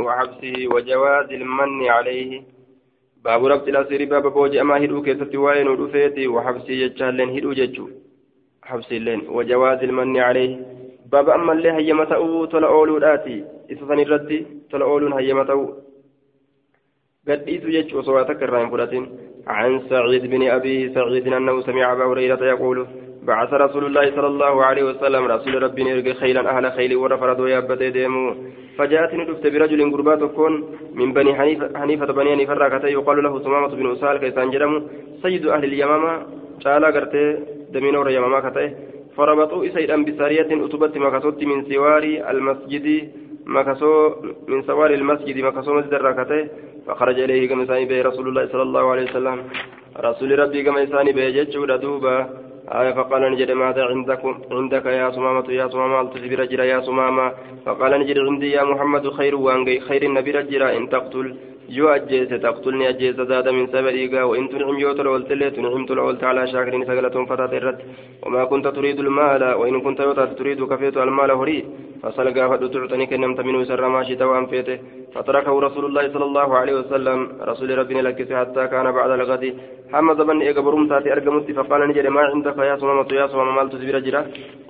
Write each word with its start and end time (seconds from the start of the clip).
وحبسه 0.00 0.54
وجواز 0.74 1.28
المن 1.32 1.86
عليه. 1.88 2.42
باب 3.24 3.44
ربط 3.44 3.68
الأسير 3.68 4.04
باب 4.04 4.32
بوجي 4.32 4.60
أما 4.60 4.84
هدو 4.84 5.02
كيست 5.02 5.34
وين 5.34 5.68
ودفيتي. 5.68 6.28
وحبسه 6.28 6.72
يجهلين 6.72 7.28
هدو 7.38 7.52
ججو. 7.52 7.88
حبس 8.62 8.92
اللين 8.92 9.20
وجواز 9.28 9.78
المن 9.82 10.16
عليه. 10.16 10.52
باب 11.12 11.30
أما 11.30 11.52
اللي 11.52 11.72
هيمته 11.72 12.46
تلا 12.46 12.66
أولو 12.66 12.96
الآتي 12.96 13.44
إسسان 13.72 13.98
الردي 14.00 14.46
تلا 14.70 14.84
أولو 14.84 15.16
هيمته 15.16 15.60
قد 17.28 17.42
إيسو 17.48 17.68
ججو 17.68 18.02
صواتك 18.02 18.42
الرحيم 18.42 19.08
عن 19.46 19.70
سعيد 19.90 20.26
بن 20.26 20.42
أبي 20.48 20.94
سعيد 20.94 21.26
أنه 21.32 21.60
سمع 21.60 21.92
أبا 21.92 22.04
هريرة 22.04 22.44
يقول 22.44 22.86
بعث 23.26 23.50
رسول 23.52 23.84
الله 23.84 24.10
صلى 24.16 24.26
الله 24.26 24.64
عليه 24.64 24.84
وسلم 24.90 25.22
رسول 25.24 25.62
ربي 25.62 25.82
نرجع 25.84 26.12
خيلا 26.12 26.42
أهل 26.56 26.72
خيل 26.72 26.96
ورفرد 26.96 27.40
ويابت 27.40 27.82
ديمو. 27.82 28.34
فجاءتني 28.78 29.24
دفت 29.24 29.46
برجل 29.46 29.80
قربات 29.92 30.22
كون 30.36 30.52
من 30.94 31.12
بني 31.12 31.34
حنيفة, 31.34 31.78
حنيفة 31.80 32.06
بني 32.06 32.30
حنيفة 32.34 32.54
راكتي 32.54 32.86
يقال 32.86 33.22
له 33.22 33.34
سمامة 33.46 33.68
بن 33.68 33.92
أسال 33.92 34.16
كيسان 34.22 34.50
جرم 34.50 34.72
سيد 35.22 35.46
أهل 35.46 35.64
اليمامة 35.64 36.12
شالا 36.64 36.88
قرتي 36.94 37.24
دمين 37.72 37.96
ور 37.96 38.10
يمامة 38.10 38.40
كتي 38.40 38.66
فربطوا 39.16 39.66
إسيدا 39.66 39.96
بسارية 40.04 40.50
أتبت 40.64 40.98
مكسوت 40.98 41.44
من 41.44 41.58
سوار 41.70 42.04
المسجد 42.32 42.86
مكسو 43.46 43.92
من 44.48 44.62
سوار 44.62 44.90
المسجد 45.00 45.36
مكسو 45.46 45.74
مسجد 45.78 45.94
راكتي 45.94 46.40
فخرج 46.86 47.18
إليه 47.20 47.48
كما 47.48 47.64
رسول 48.08 48.26
الله 48.28 48.44
صلى 48.52 48.62
الله 48.62 48.84
عليه 48.92 49.04
وسلم. 49.10 49.38
رسول 50.08 50.38
ربي 50.38 50.62
كما 50.62 50.86
ساني 50.86 51.12
به 51.12 51.28
جتشو 51.36 51.64
دوبا 51.64 52.16
آية 52.72 52.92
فقال 52.92 53.32
نجد 53.32 53.50
ماذا 53.50 53.84
عندكم؟ 53.84 54.38
عندك 54.50 54.86
يا 54.86 55.10
سمامة 55.10 55.52
يا 55.52 55.68
سمامة 55.68 56.00
التزبير 56.00 56.44
جرا 56.44 56.64
يا 56.64 56.80
سمامة 56.80 57.32
فقال 57.66 58.00
نجد 58.00 58.18
عندي 58.18 58.50
يا 58.50 58.64
محمد 58.64 59.08
خير 59.08 59.36
وانجي 59.36 59.80
خير 59.80 60.02
النبي 60.02 60.30
رجرا 60.30 60.76
إن 60.76 60.88
تقتل. 60.88 61.36
يو 61.68 61.88
أجيس 61.88 62.28
تقتلني 62.28 62.88
أجيس 62.88 63.16
زاد 63.16 63.48
من 63.48 63.66
سبريقا 63.66 64.22
وإن 64.22 64.48
تنعم 64.48 64.78
يوت 64.78 65.00
الأولت 65.00 65.32
اللي 65.32 65.50
تنعمت 65.50 65.90
الأولت 65.90 66.24
على 66.24 66.46
شاكر 66.46 66.84
سقلة 66.84 67.24
فتاة 67.24 67.52
الرد. 67.58 67.78
وما 68.22 68.44
كنت 68.44 68.66
تريد 68.68 68.98
المال 69.00 69.42
وإن 69.54 69.80
كنت 69.80 70.00
تريد 70.38 70.64
كفيت 70.64 70.96
المال 70.96 71.30
هري. 71.30 71.64
فسلقا 72.02 72.48
فدتعتني 72.48 73.06
كنمت 73.06 73.40
منه 73.40 73.64
سر 73.64 73.88
ما 73.88 74.02
شئت 74.04 74.22
وأن 74.22 74.46
فيته 74.46 74.78
فتركه 75.14 75.54
رسول 75.66 75.84
الله 75.88 76.04
صلى 76.14 76.26
الله 76.30 76.48
عليه 76.60 76.74
وسلم. 76.80 77.18
رسول 77.50 77.68
ربنا 77.80 78.00
لكس 78.06 78.30
حتى 78.40 78.62
كان 78.72 78.86
بعد 78.98 79.10
الغد. 79.18 79.44
حمد 79.92 80.18
بن 80.28 80.36
إيقا 80.46 80.60
برمتاتي 80.66 81.12
أرقمت 81.14 81.48
فقال 81.58 81.80
نجد 81.88 82.06
ما 82.16 82.22
عندك 82.32 82.58
يا 82.70 82.76
سمامة 82.82 83.10
يا 83.20 83.26
سمامة 83.32 83.52
مال 83.58 83.66
تزبير 83.72 83.96
جرا 84.06 84.20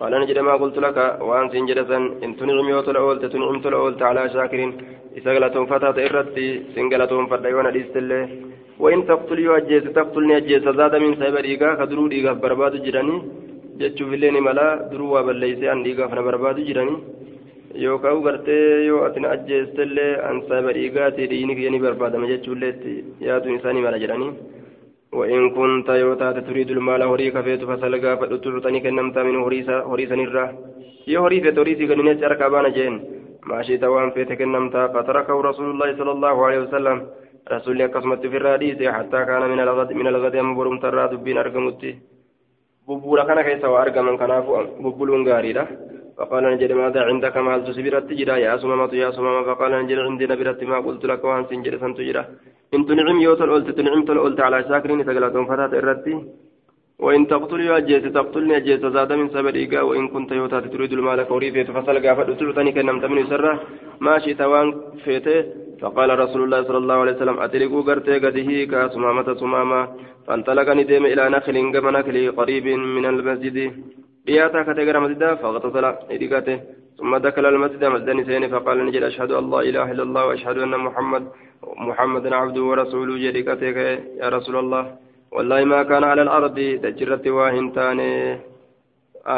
قال 0.00 0.12
نجد 0.22 0.38
ما 0.48 0.54
قلت 0.62 0.76
لك 0.84 0.98
وأن 1.28 1.46
سنجدسا 1.52 1.98
إن 2.24 2.30
تنعم 2.38 2.68
يوت 2.74 2.88
الأولت 2.92 3.24
تنعمت 3.32 3.64
الأولت 3.70 4.00
على 4.08 4.22
شاكر 4.34 4.60
إسقلة 5.18 5.56
فتاة 5.70 5.96
الرد 6.08 6.38
سنقلة 6.74 7.12
فرديوان 7.30 7.66
الإستلة 7.72 8.20
وإن 8.82 8.98
تقتل 9.10 9.38
يؤجيس 9.46 9.84
تقتلني 9.96 10.34
أجيس 10.36 10.64
زاد 10.78 10.94
من 11.04 11.12
سيبر 11.20 11.44
إيقا 11.50 11.68
كدرو 11.80 12.02
إيقا 12.16 12.32
برباد 12.42 12.74
جراني. 12.86 13.16
mala 13.78 14.86
duruu 14.90 15.12
waa 15.14 15.22
balleeysee 15.22 15.68
an 15.68 15.82
dhiigaaf 15.82 16.12
na 16.14 16.22
barbaadu 16.22 16.62
jirani 16.62 16.94
yookaan 17.74 18.22
gartee 18.22 18.86
yoo 18.86 19.04
atin 19.04 19.24
ajjeestellee 19.34 20.10
an 20.28 20.42
saba 20.48 20.72
dhiigaati 20.76 21.26
dhiini 21.30 21.56
kiyya 21.56 21.70
ni 21.70 21.78
barbaadama 21.84 22.30
jechuullee 22.32 22.70
itti 22.74 22.92
yaaduun 23.28 23.58
isaa 23.58 23.72
ni 23.72 23.82
mala 23.86 23.98
jedhanii 24.04 24.32
وإن 25.18 25.50
كنت 25.50 25.88
يوتات 25.88 26.36
تريد 26.38 26.70
المال 26.70 27.02
هوري 27.02 27.30
كفيت 27.30 27.62
فسلقا 27.64 28.14
فتطلتني 28.20 28.80
كنمتا 28.80 29.22
من 29.22 29.36
هوريسا 29.36 30.14
نرى 30.20 30.46
يا 31.06 31.18
هوري 31.18 31.40
في 31.40 31.50
توريسي 31.50 31.86
كن 31.86 32.04
نجار 32.04 32.34
كابانا 32.34 32.68
جين 32.68 32.94
ما 33.48 33.62
شئت 33.62 33.84
وان 33.84 34.10
فيت 34.10 34.32
كنمتا 34.32 34.82
فتركه 34.94 35.40
رسول 35.50 35.68
الله 35.70 35.88
صلى 35.98 36.12
الله 36.16 36.46
عليه 36.46 36.60
وسلم 36.64 36.96
رسول 37.54 37.72
الله 37.74 37.86
قسمت 37.94 38.26
في 38.26 38.36
الراديس 38.36 38.78
حتى 38.96 39.20
كان 39.28 39.42
من 39.52 39.60
الغد 39.66 39.90
من 40.00 40.06
الغد 40.12 40.34
ينبرم 40.34 40.76
ترى 40.82 41.04
دبين 41.12 41.38
أرقمتي 41.38 41.90
ببولا 42.88 43.24
كان 43.28 43.38
كيسا 43.46 43.68
وأرقما 43.74 44.12
كناف 44.20 44.46
ببولون 44.82 45.22
غاريدا 45.28 45.64
فقال 46.18 46.44
نجد 46.52 46.72
ماذا 46.72 47.00
عندك؟ 47.08 47.36
مال 47.46 47.60
تسبيرت 47.66 48.10
جرا 48.18 48.36
يا 48.46 48.56
سمامة 48.62 48.92
يا 49.04 49.10
سمامة 49.16 49.40
فقال 49.48 49.72
نجد 49.82 49.98
عندي 49.98 50.24
نبرت 50.30 50.60
ما 50.70 50.78
قلت 50.86 51.02
لك؟ 51.10 51.24
وان 51.24 51.44
سنجد 51.50 51.74
سنت 51.82 51.98
جرا 52.08 52.22
إن 52.74 52.82
تنعم 52.86 53.18
يوتل 53.26 53.50
قلت 53.54 53.68
تنعم 53.78 54.00
تلقلت 54.08 54.40
على 54.46 54.56
شاكرين. 54.68 55.00
تقلتهم 55.06 55.44
فتاة 55.50 55.72
إرتي 55.78 56.14
وإن 57.04 57.22
تقتل 57.32 57.60
أجيت 57.78 58.06
تقتلني 58.16 58.56
أجيت 58.56 58.84
زاد 58.94 59.12
من 59.20 59.28
سبب 59.34 59.54
إيقا 59.56 59.80
وإن 59.88 60.04
كنت 60.14 60.30
يوتا 60.32 60.60
تريد 60.72 60.92
المال 60.92 61.22
كوري 61.30 61.48
فيت. 61.54 61.68
فسلقا 61.76 62.14
فأتلتني 62.14 62.70
كنمت 62.76 63.04
من 63.04 63.26
سرة 63.30 63.52
ما 64.04 64.14
شئت 64.24 64.40
وأن 64.50 64.68
فيته 65.04 65.38
فقال 65.80 66.10
رسول 66.24 66.40
الله 66.44 66.60
صلى 66.68 66.80
الله 66.82 66.98
عليه 67.02 67.14
وسلم 67.16 67.36
أتلقوا 67.44 67.82
قرتي 67.88 68.14
قده 68.24 68.50
كسمامة 68.72 69.28
سمامة. 69.42 69.80
فانطلقني 70.26 70.82
ديم 70.90 71.04
إلى 71.12 71.24
نخل 71.34 71.56
قم 71.74 71.86
نخل 71.96 72.16
قريب 72.38 72.66
من 72.96 73.04
المسجد. 73.12 73.58
بياتا 74.26 74.62
كتغر 74.62 74.96
مسجد 75.04 75.22
فاغتسل 75.42 75.84
إدقاته 76.14 76.56
ثم 76.98 77.16
دخل 77.16 77.44
المسجد 77.46 77.84
مسجد 77.84 78.10
نسين 78.10 78.48
فقال 78.48 78.86
نجد 78.86 79.02
أشهد 79.02 79.30
أن 79.32 79.44
لا 79.50 79.60
إله 79.68 79.86
إلا 79.92 80.02
الله 80.02 80.22
وأشهد 80.26 80.56
أن 80.58 80.74
محمد 80.86 81.22
محمد 81.88 82.24
عبده 82.32 82.62
ورسوله 82.70 83.14
جدكتك 83.24 83.76
يا 84.20 84.28
رسول 84.36 84.56
الله 84.62 84.84
والله 85.34 85.64
ما 85.64 85.82
كان 85.90 86.04
على 86.04 86.22
الأرض 86.22 86.56
تجرت 86.84 87.26
واهنتان 87.36 88.00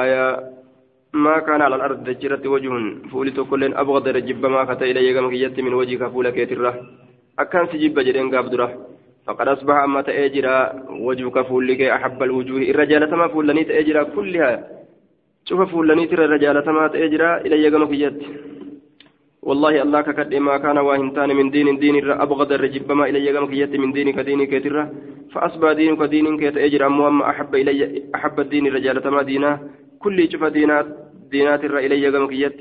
آية 0.03 0.27
ما 1.13 1.39
كان 1.39 1.61
على 1.67 1.77
الأرض 1.77 1.99
تجرت 2.11 2.47
وجه 2.47 2.71
فولت 3.13 3.39
كل 3.51 3.63
أبغض 3.83 4.09
رجب 4.09 4.47
ما 4.47 4.65
كتا 4.69 4.85
إلي 4.91 5.15
كمكيت 5.15 5.57
من 5.67 5.75
وجهك 5.81 6.03
فولك 6.13 6.37
يتره 6.37 6.75
أكان 7.39 7.65
سجب 7.73 7.99
جرين 8.07 8.35
قابدره 8.35 8.71
فقد 9.27 9.49
أصبح 9.49 9.75
أما 9.87 10.01
تأجرا 10.03 10.57
وجهك 11.09 11.37
فولك 11.49 11.81
أحب 11.97 12.23
الوجوه 12.23 12.61
الرجالة 12.73 13.17
ما 13.17 13.29
فولني 13.29 13.65
تأجرا 13.65 14.03
كلها 14.17 14.76
شوف 15.49 15.61
فولني 15.71 16.07
ترى 16.07 16.25
الرجالة 16.25 16.73
ما 16.73 16.89
تأجرا 16.89 17.31
إلي 17.47 17.71
كمكيت 17.71 18.19
والله 19.49 19.83
الله 19.83 20.01
ككد 20.01 20.35
ما 20.35 20.59
كان 20.59 20.79
واهنتان 20.79 21.31
من 21.39 21.51
دين 21.55 21.79
دين 21.79 21.95
أبغض 22.11 22.53
الرجب 22.53 22.93
ما 22.93 23.05
إلي 23.11 23.33
كم 23.33 23.47
كيت 23.47 23.73
من 23.83 23.93
دينك 23.97 24.19
دينك 24.29 24.53
ترى 24.65 24.83
فأصبح 25.33 25.73
دينك 25.73 26.01
دينك 26.15 26.43
يتأجر 26.43 26.83
أما 26.87 27.31
أحب 27.31 27.55
إلي 27.55 28.03
أحب 28.15 28.37
الدين 28.41 28.67
الرجال 28.67 28.97
ما 29.17 29.23
دينا 29.23 29.51
كل 30.03 30.19
شوف 30.33 30.45
دينات 30.45 30.87
دينات 31.31 31.63
إلي 31.65 32.11
كم 32.15 32.27
كيت 32.33 32.61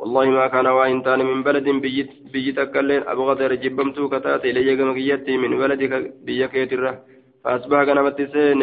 والله 0.00 0.24
ما 0.38 0.46
كان 0.52 0.66
واهنتان 0.66 1.20
من 1.30 1.42
بلد 1.42 1.68
بيت 1.84 2.10
بيت 2.32 2.58
أكلين 2.58 3.02
أبغض 3.12 3.40
الرجب 3.42 3.76
كتات 4.12 4.44
إلي 4.44 4.76
كم 4.76 4.90
كيت 4.98 5.26
من 5.42 5.52
بلدك 5.60 5.92
بيك 6.26 6.54
ترى 6.70 6.92
فأصبح 7.44 7.78
كنمت 7.88 8.18
سين 8.32 8.62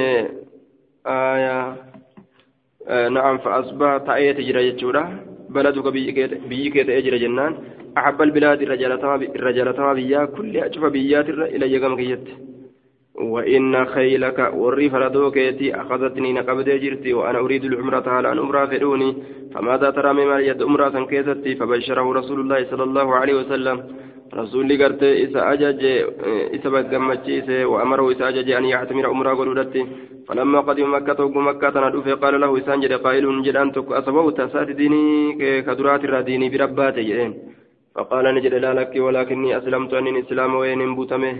آية 1.08 1.93
نعم 2.90 3.38
فأصبح 3.38 3.98
تأيت 3.98 4.40
جرى 4.40 4.68
يجورا 4.68 5.20
بلدك 5.50 5.88
بيك 6.50 6.76
تأجر 6.88 7.18
جنان 7.18 7.54
أحب 7.98 8.22
البلاد 8.22 8.62
الرجالة 8.62 9.94
بيا 9.94 10.26
كل 10.26 10.58
أشوف 10.58 10.86
بيات 10.86 11.30
إلى 11.30 11.72
يقام 11.74 11.96
كيت 11.96 12.28
وإن 13.16 13.86
خيلك 13.86 14.40
والريف 14.54 14.94
ردوكيتي 14.96 15.76
أخذتني 15.76 16.34
نقبد 16.34 16.70
جرتي 16.70 17.14
وأنا 17.14 17.40
أريد 17.40 17.64
العمرة 17.66 18.10
على 18.10 18.32
أن 18.32 18.40
أمرا 18.40 18.66
فدوني 18.66 19.16
فماذا 19.54 19.90
ترى 19.90 20.14
مما 20.14 20.40
يد 20.40 20.62
أمرا 20.62 21.06
كيستي 21.06 21.56
فبشره 21.56 22.14
رسول 22.14 22.40
الله 22.40 22.66
صلى 22.72 22.84
الله 22.84 23.16
عليه 23.16 23.34
وسلم 23.34 23.78
رسول 24.42 24.70
قرت 24.82 25.04
إسا 25.04 25.42
أجج 25.54 25.82
إسا 26.56 26.70
بقمتشيس 26.74 27.50
وأمره 27.72 28.06
إسا 28.12 28.30
أجج 28.30 28.50
أن 28.60 28.66
يعتمر 28.74 29.06
أمرا 29.12 29.34
قلودتي 29.40 29.82
فلما 30.28 30.60
قدم 30.68 30.94
مكة 30.96 31.20
وقم 31.26 31.48
مكة 31.48 31.76
ندوف 31.88 32.08
قال 32.24 32.34
له 32.42 32.50
إسان 32.58 32.80
جد 32.84 32.94
قائل 33.06 33.26
جد 33.46 33.56
أن 33.64 33.72
تك 33.76 33.92
أصبوت 34.00 34.42
سات 34.54 34.70
ديني 34.82 35.06
كدرات 35.68 36.04
الديني 36.06 36.48
بربات 36.54 36.96
جدين 37.08 37.32
فقال 37.96 38.26
نجد 38.36 38.54
لا 38.64 38.72
لك 38.80 38.94
ولكني 39.06 39.50
أسلمت 39.58 39.92
أن 39.94 40.08
الإسلام 40.14 40.52
وين 40.56 40.96
بوتمه 40.98 41.36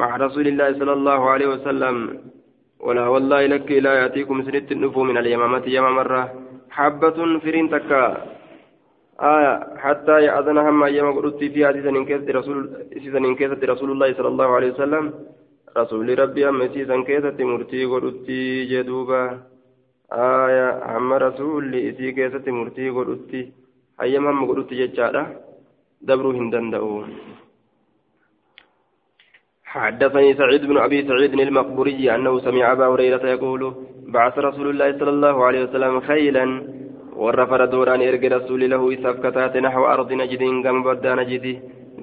مع 0.00 0.08
رسول 0.16 0.46
الله 0.50 0.68
صلى 0.80 0.92
الله 0.98 1.20
عليه 1.32 1.48
وسلم 1.54 1.96
ولا 2.86 3.04
والله 3.14 3.40
لك 3.54 3.68
لا 3.86 3.92
يأتيكم 4.00 4.36
سنة 4.46 4.66
النفو 4.74 5.00
من 5.08 5.16
اليمامة 5.22 5.64
يمام 5.76 5.94
مرة 6.00 6.22
حبة 6.76 7.18
فرين 7.44 7.66
تكا 7.74 8.04
آية 9.20 9.76
حتى 9.76 10.16
يأذن 10.26 10.58
هم 10.58 10.82
أيام 10.82 11.12
قلت 11.12 11.38
في 11.38 11.66
حديث 11.66 11.86
رسول 12.30 12.70
سيزن 12.92 13.24
رسول 13.64 13.90
الله 13.90 14.12
صلى 14.14 14.28
الله 14.28 14.48
عليه 14.56 14.70
وسلم. 14.72 15.04
رسول 15.76 16.18
ربي 16.18 16.48
أم 16.48 16.68
سيزن 16.74 17.04
كيست 17.04 17.40
مرتي 17.40 17.84
قلت 17.84 18.30
جدوبا. 18.70 19.40
آية 20.12 20.96
هم 20.96 21.12
رسول 21.12 21.74
إسي 21.74 22.12
كيست 22.12 22.48
مرتي 22.48 22.90
قلت 22.90 23.32
أيام 24.02 24.26
هم 24.26 24.40
قلت 24.50 24.70
ججارة 24.74 25.24
دبرو 26.02 26.30
هندن 26.30 26.70
حدثني 29.64 30.34
سعيد 30.34 30.62
بن 30.66 30.78
أبي 30.78 31.08
سعيد 31.08 31.32
المقبوري 31.40 32.14
أنه 32.14 32.38
سمع 32.38 32.72
أبا 32.72 32.86
هريرة 32.86 33.26
يقول 33.26 33.62
بعث 34.06 34.38
رسول 34.38 34.70
الله 34.70 34.98
صلى 34.98 35.10
الله 35.10 35.44
عليه 35.44 35.62
وسلم 35.64 36.00
خيلا. 36.00 36.44
ورفر 37.16 37.64
دوران 37.64 38.02
إرق 38.08 38.24
رسول 38.36 38.70
له 38.70 38.82
إساف 38.94 39.16
كتات 39.24 39.56
نحو 39.56 39.82
أرض 39.94 40.12
نجد 40.12 40.42
قم 40.64 40.78
بدا 40.86 41.14
نجد 41.20 41.46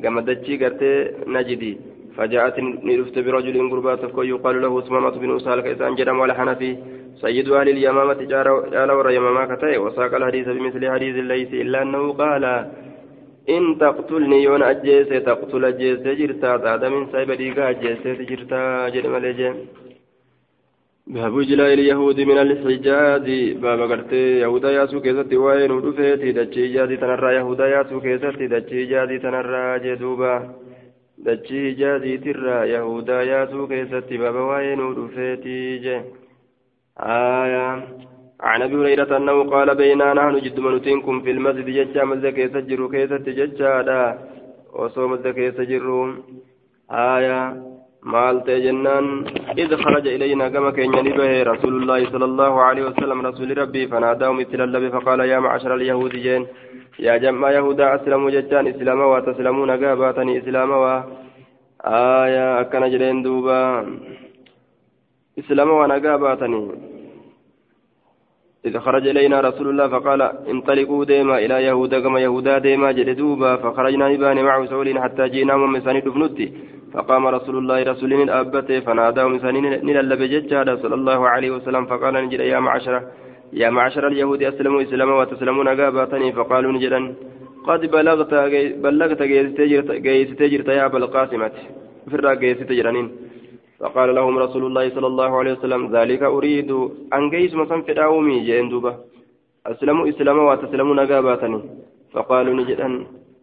قمدتشي 0.04 0.54
قرتي 0.62 0.92
نجدي 1.36 1.74
فجاءت 2.18 2.58
نرفت 2.88 3.16
برجل 3.25 3.56
قربات 3.72 4.02
يقال 4.34 4.56
له 4.62 4.74
سمامة 4.88 5.16
بن 5.24 5.36
أسالك 5.36 5.66
إذا 5.74 5.90
جرم 6.00 6.19
ولا 6.19 6.34
حنفي 6.40 6.72
سيد 7.22 7.50
أهل 7.50 7.69
اليمامة 7.69 8.19
جال 8.74 8.92
ور 8.98 9.08
يماما 9.18 9.44
كتاي 9.52 9.78
وساق 9.78 10.16
الحديث 10.16 10.48
بمثل 10.56 10.84
حديث 10.94 11.16
ليس 11.31 11.52
إلا 11.54 11.81
أنه 11.81 12.04
قال 12.13 12.44
إن 13.56 13.63
تقتلني 13.80 14.44
يون 14.44 14.63
أجيس 14.63 15.10
تقتل 15.30 15.66
أجيس 15.66 16.00
جرتا 16.19 16.58
تعد 16.63 16.84
من 16.86 17.08
سايب 17.12 17.31
ديقا 17.31 17.69
أجيس 17.69 18.04
جرتا 18.30 18.90
جرم 18.94 19.16
لجي 19.25 19.50
باب 21.12 21.42
جلاء 21.42 21.74
اليهود 21.74 22.19
من 22.19 22.38
الحجاز 22.38 23.28
باب 23.62 23.80
قرتي 23.92 24.40
يهودا 24.40 24.72
ياسو 24.72 25.02
كيستي 25.02 25.38
وين 25.38 25.72
ودفيتي 25.72 26.31
دجي 26.31 26.74
جازي 26.74 26.98
تنرى 26.98 27.36
يهودا 27.36 27.66
ياسو 27.68 28.00
كيستي 28.02 28.48
دجي 28.48 28.86
جازي 28.86 29.18
تنرى 29.19 29.80
جدوبا 29.80 30.36
دجي 31.18 31.72
جازي 31.72 32.18
ترى 32.18 32.69
يهودا 32.74 33.24
ياسو 33.24 33.68
كيستي 33.68 34.18
باب 34.18 34.36
وين 34.36 34.80
ودفيتي 34.80 35.78
جي 35.84 36.02
آية 37.00 37.68
عن 38.40 38.62
ابي 38.62 38.75
هريره 38.75 39.18
انه 39.18 39.44
قال 39.52 39.75
بينا 39.75 40.13
نحن 40.13 40.36
جد 40.46 40.60
منتينكم 40.60 41.22
في 41.22 41.31
المسجد 41.31 41.66
ججا 41.78 42.04
مزد 42.04 42.28
كيس 42.28 42.52
جرو 42.69 42.90
كيس 42.90 43.10
تججا 43.10 44.18
وصو 44.74 45.08
مزد 45.08 45.28
جرو 45.69 46.13
آية 46.92 47.71
مالت 48.03 48.50
جنان 48.50 49.06
إذ 49.57 49.75
خرج 49.75 50.07
إلينا 50.07 50.50
كما 50.50 50.71
كان 50.71 50.92
به 50.92 51.44
رسول 51.44 51.74
الله 51.81 52.09
صلى 52.09 52.25
الله 52.25 52.62
عليه 52.62 52.83
وسلم 52.86 53.21
رسول 53.21 53.57
ربي 53.57 53.88
فناداهم 53.88 54.38
مثل 54.39 54.62
اللبي 54.62 54.89
فقال 54.89 55.19
يا 55.19 55.39
معشر 55.39 55.75
اليهود 55.75 56.12
جين. 56.12 56.48
يا 57.00 57.18
جمع 57.18 57.51
يهودا 57.51 57.95
أسلموا 57.95 58.30
ججان 58.30 58.68
إسلاما 58.68 59.06
وتسلمون 59.06 59.71
قاباتني 59.71 60.38
إسلاما 60.38 60.75
و 60.75 61.03
آية 61.86 62.62
أكن 62.62 62.83
جرين 62.92 63.24
دوبا. 63.24 63.62
إسلاما 65.39 65.74
ونقاباتني 65.74 66.62
إذا 68.65 68.80
خرج 68.80 69.07
إلينا 69.07 69.42
رسول 69.42 69.68
الله 69.69 69.88
فقال 69.88 70.21
انطلقوا 70.21 71.06
ديما 71.06 71.38
إلى 71.38 71.63
يهودا 71.63 72.00
كما 72.00 72.19
يهودا 72.19 72.57
ديما 72.57 72.92
جلدوبا 72.92 73.56
فخرجنا 73.56 74.09
نبان 74.09 74.44
معه 74.44 74.65
سولين 74.65 75.01
حتى 75.01 75.30
جينا 75.30 75.53
ومساني 75.56 76.01
دفنتي 76.01 76.48
فقام 76.94 77.28
رسول 77.28 77.56
الله 77.58 77.84
رسول 77.84 78.14
الأبته 78.14 78.80
فناداه 78.80 79.28
مساني 79.28 79.60
نللب 79.88 80.22
ججادا 80.34 80.76
صلى 80.84 80.96
الله 80.96 81.20
عليه 81.34 81.52
وسلم 81.52 81.84
فقال 81.86 82.14
نجد 82.14 82.40
يا 82.40 82.60
معشر 82.60 82.96
يا 83.54 83.70
معشر 83.70 84.08
اليهود 84.08 84.44
أسلموا 84.44 84.82
إسلاما 84.82 85.14
وتسلمون 85.20 85.68
قاباتني؟ 85.80 86.32
فقالوا 86.38 86.72
نجدا 86.72 87.02
قد 87.68 87.82
بلغت 87.96 88.34
بلغت 88.86 89.22
جيست 90.08 90.40
جرت 90.52 90.68
يا 90.68 90.86
أبا 90.86 90.98
القاسمة. 90.98 91.52
فرا 92.12 92.34
جيست 92.34 92.70
جرانين. 92.78 93.08
فقال 93.80 94.16
لهم 94.16 94.38
رسول 94.46 94.64
الله 94.66 94.86
صلى 94.96 95.08
الله 95.08 95.32
عليه 95.40 95.54
وسلم 95.54 95.82
ذلك 95.96 96.22
أريد 96.24 96.72
أن 97.16 97.24
جيس 97.30 97.54
في 97.86 97.94
داومي 97.94 98.40
جين 98.48 98.68
أسلموا 99.68 100.10
إسلاما 100.10 100.44
وتسلموا 100.50 100.96
نقاباتني 100.96 101.60
فقالوا 102.14 102.54
نجدا 102.60 102.88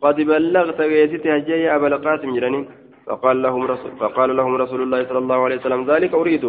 قد 0.04 0.16
بلغت 0.30 0.80
جيست 0.94 1.26
هجي 1.26 1.74
أبا 1.74 1.86
القاسم 1.86 2.30
جرانين. 2.36 2.64
فقال 3.08 3.42
لهم 3.42 3.62
رسول 3.62 3.90
فقال 4.00 4.36
لهم 4.36 4.54
رسول 4.54 4.80
الله 4.82 5.00
صلى 5.08 5.18
الله 5.18 5.38
عليه 5.44 5.56
وسلم 5.56 5.90
ذلك 5.90 6.14
أريد. 6.14 6.44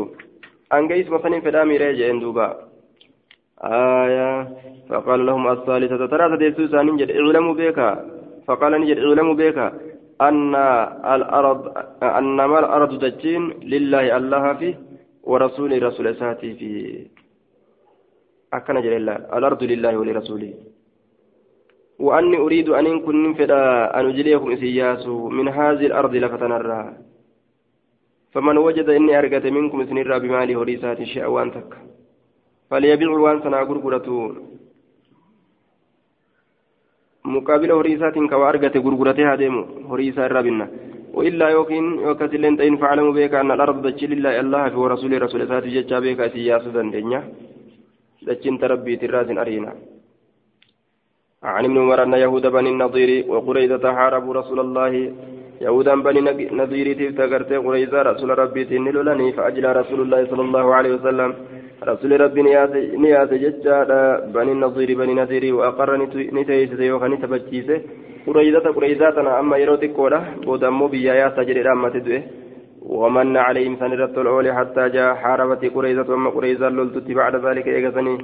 أن 0.73 0.87
جيس 0.87 1.07
مثلا 1.09 1.41
في 1.41 1.51
دامي 1.51 1.77
جين 1.99 2.19
دوبا. 2.19 2.47
آية. 3.63 4.47
فقال 4.89 5.25
لهم 5.25 5.43
الثالثة 5.51 6.05
ترى 6.05 6.25
تدسوسا 6.37 6.81
نجد 6.83 7.09
إعلموا 7.11 7.53
بك 7.53 7.79
فقال 8.47 8.71
نجد 8.81 8.97
إعلموا 8.97 9.35
بك 9.41 9.57
أن 10.21 10.55
الأرض 11.15 11.59
أنما 12.03 12.59
الأرض 12.59 12.91
دجين 13.03 13.43
لله 13.63 14.17
الله 14.17 14.53
فيه 14.59 14.75
ورسول 15.23 15.71
رسول 15.83 16.15
ساتي 16.15 16.49
فيه 16.59 17.07
أكن 18.53 18.75
جل 18.81 19.09
الأرض 19.37 19.61
لله 19.63 19.93
ولرسوله. 19.97 20.53
وأني 21.99 22.37
أريد 22.37 22.69
أن 22.69 22.99
كن 23.05 23.33
فدا 23.33 23.61
أن 23.99 24.05
أجليكم 24.05 24.51
إسياس 24.51 25.07
من 25.07 25.47
هذه 25.47 25.85
الأرض 25.85 26.13
لفتنرى 26.15 26.81
فمن 28.33 28.57
وجد 28.57 28.89
إني 28.89 29.19
أرقت 29.19 29.45
منكم 29.45 29.85
سنرى 29.85 30.19
بمالي 30.19 30.55
هريسات 30.55 31.03
شيئا 31.03 31.27
وأنتك 31.27 31.71
فليبيع 32.69 33.09
وأنسنا 33.09 33.59
غرغرته 33.67 34.35
مقابل 37.25 37.71
هريسات 37.71 38.15
كوا 38.31 38.49
أرقت 38.49 38.75
غرغرته 38.77 39.33
هذا 39.33 39.47
هريسا 39.89 40.25
الرابنة 40.25 40.67
وإلا 41.13 41.47
يوكين 41.49 41.85
يوكس 42.05 42.33
لين 42.41 42.57
تين 42.57 42.77
فعلموا 42.77 43.13
بك 43.17 43.33
أن 43.33 43.51
الأرض 43.51 43.77
دجي 43.87 44.07
لله 44.07 44.39
الله 44.39 44.69
في 44.69 44.77
ورسول 44.83 45.21
رسول 45.21 45.41
ساتي 45.47 45.69
ججا 45.75 45.99
بك 45.99 46.21
سياسة 46.33 46.71
دنيا. 46.71 47.21
دجين 48.27 48.55
تربي 48.61 48.95
تراس 49.01 49.29
أرينا. 49.43 49.73
عن 51.43 51.65
ابن 51.65 51.77
عمر 51.77 52.03
أن 52.03 52.13
يهود 52.13 52.47
بني 52.47 52.69
النضير 52.69 53.25
وقريظة 53.31 53.93
حاربوا 53.93 54.33
رسول 54.33 54.59
الله. 54.59 55.13
يهودا 55.61 55.95
بني 56.01 56.21
نضير 56.51 56.87
تفتكرت 56.99 57.53
قريظة 57.53 58.01
رسول 58.01 58.29
ربي 58.39 58.63
تنلولني 58.65 59.31
فأجلى 59.31 59.71
رسول 59.71 59.99
الله 60.01 60.25
صلى 60.31 60.41
الله 60.41 60.75
عليه 60.75 60.91
وسلم. 60.95 61.33
رسول 61.83 62.21
ربي 62.21 62.41
نياس 63.03 63.29
ججادا 63.43 64.01
بني 64.35 64.51
النضير 64.51 64.89
بني 64.99 65.13
نذير 65.13 65.55
وأقر 65.55 65.89
نتيسة 66.37 66.83
يوخني 66.83 67.17
تبجيسه 67.17 67.81
قريدة 68.27 68.65
قريدة 68.77 69.39
أما 69.39 69.57
يروتك 69.57 69.91
كودا 69.91 70.19
بودمو 70.45 70.87
بيايا 70.87 71.27
سجر 71.37 71.57
رامة 71.65 71.95
دوه 72.05 72.23
ومن 72.81 73.37
عليهم 73.37 73.75
سنرت 73.81 74.17
الأولى 74.17 74.51
حتى 74.59 74.89
جاء 74.95 75.15
حاربت 75.15 75.63
قريدة 75.75 76.13
أما 76.13 76.29
قريدة 76.29 76.69
لولتت 76.69 77.11
بعد 77.11 77.35
ذلك 77.45 77.67
إيقظني 77.67 78.15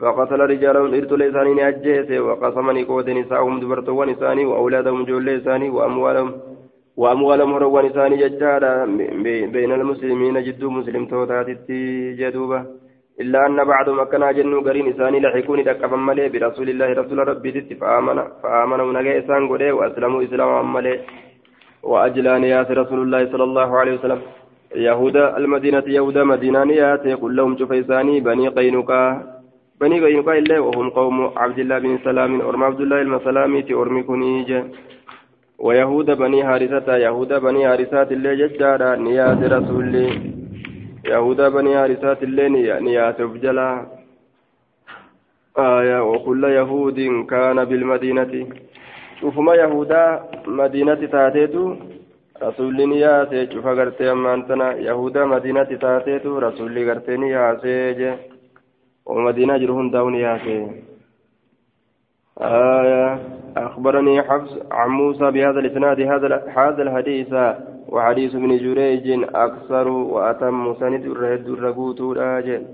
فقتل 0.00 0.40
رجالهم 0.52 0.94
إرت 0.94 1.12
لساني 1.12 1.68
أجيسه 1.68 2.20
وقسمني 2.26 2.82
قوة 2.88 3.08
نساءهم 3.18 3.60
دبرتو 3.60 3.92
ونساني 4.00 4.44
وأولادهم 4.50 5.04
جول 5.04 5.26
لساني 5.26 5.68
وأموالهم 5.76 6.30
وأموالهم 6.96 7.50
هروان 7.54 7.84
نساني 7.86 8.16
ججادا 8.22 8.72
بين 9.54 9.72
المسلمين 9.72 10.36
جدو 10.46 10.70
مسلم 10.70 11.06
توتاتي 11.06 12.12
جدوبة. 12.20 12.60
إلا 13.20 13.46
أن 13.46 13.58
بعضهم 13.64 14.00
أكنا 14.00 14.32
جنو 14.32 14.60
قرين 14.66 14.86
إساني 14.88 15.20
لحكوني 15.20 15.62
دكفا 15.62 15.96
ملي 15.96 16.28
برسول 16.32 16.68
الله 16.70 16.88
رسول 17.00 17.18
ربي 17.28 17.50
تت 17.54 17.70
فآمن 17.80 18.18
فآمنوا 18.42 18.92
نجا 18.96 19.12
إسان 19.18 19.48
قولي 19.48 19.72
وأسلموا 19.72 20.22
إسلاما 20.24 20.62
ملي. 20.62 20.94
وأجلان 21.82 22.44
يات 22.44 22.70
رسول 22.80 23.00
الله 23.04 23.20
صلى 23.32 23.44
الله 23.44 23.78
عليه 23.78 23.94
وسلم. 23.98 24.20
يهودا 24.86 25.36
المدينة 25.36 25.86
يهودا 25.96 26.22
مدينة 26.24 26.72
يات 26.82 27.04
قل 27.20 27.36
لهم 27.36 27.52
شفيساني 27.60 28.20
بني 28.20 28.48
قينقا 28.56 29.02
بني 29.80 30.00
قينقا 30.04 30.32
إلا 30.38 30.58
وهم 30.60 30.90
قوم 30.90 31.32
عبد 31.36 31.58
الله 31.58 31.78
بن 31.78 31.98
سلام 32.04 32.40
أرم 32.40 32.62
عبد 32.64 32.80
الله 32.80 33.00
المسلامي 33.00 33.64
أرمي 33.74 34.02
كنيج 34.02 34.50
ويهود 35.58 36.10
بني 36.10 36.42
هارثة 36.42 36.96
يهود 36.96 37.32
بني 37.32 37.66
هارثات 37.66 38.12
اللي 38.12 38.36
ججارا 38.36 38.96
نيات 38.96 39.40
رسول 39.52 39.84
الله 39.84 40.10
يهودا 41.04 41.48
بني 41.48 41.74
هارسات 41.74 42.22
اللين 42.22 42.54
يعني 42.56 42.92
ياسف 42.92 43.30
جلا 43.44 43.86
آية 45.58 46.00
وكل 46.10 46.44
يهود 46.44 46.98
كان 47.30 47.64
بالمدينة 47.64 48.32
شوف 49.20 49.38
ما 49.38 49.54
يهودا 49.54 50.02
مدينة 50.46 50.94
تاتيتو 51.14 51.64
رسول 52.42 52.80
ياسي 53.04 53.52
شوف 53.52 53.66
غرتي 53.66 54.12
أما 54.12 54.34
أنتنا 54.34 54.72
يهودا 54.88 55.24
مدينة 55.24 55.70
تاتيتو 55.84 56.38
رسول 56.38 56.88
غرتي 56.88 57.14
ياسي 57.36 58.29
ومدينة 59.06 59.56
جرهن 59.56 59.90
داون 59.90 60.14
ياسي 60.14 60.66
آية 62.38 63.18
أخبرني 63.56 64.22
حفص 64.22 64.58
عن 64.70 64.88
موسى 64.88 65.30
بهذا 65.30 65.58
الإسناد 65.60 66.00
هذا 66.56 66.82
الحديث 66.82 67.34
وحديث 67.88 68.34
ابن 68.34 68.58
جريج 68.58 69.24
أكثر 69.34 69.88
وأتم 69.88 70.74
سند 70.74 71.04
الرهد 71.04 71.48
الرقوت 71.48 72.00
الآجل 72.00 72.66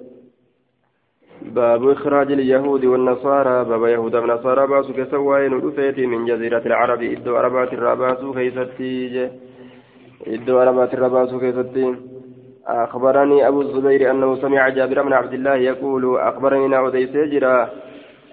باب 1.42 1.88
إخراج 1.88 2.32
اليهود 2.32 2.84
والنصارى 2.84 3.64
باب 3.64 3.84
يهود 3.84 4.14
والنصارى 4.14 4.66
باسو 4.66 4.92
كسوين 4.92 5.52
ودفيتي 5.54 6.06
من 6.06 6.26
جزيرة 6.26 6.62
العرب 6.66 7.02
إدو 7.02 7.36
عربات 7.36 7.72
الرباسو 7.72 8.32
كيستي 8.34 9.30
إدو 10.26 10.58
عربات 10.58 10.94
الرباسو 10.94 11.40
كيستي 11.40 11.94
أخبرني 12.66 13.48
أبو 13.48 13.60
الزبير 13.60 14.10
أنه 14.10 14.36
سمع 14.36 14.68
جابر 14.68 15.02
بن 15.02 15.12
عبد 15.12 15.32
الله 15.32 15.54
يقول 15.54 16.18
أخبرني 16.18 16.68
نعودي 16.68 17.06
سجرا 17.06 17.68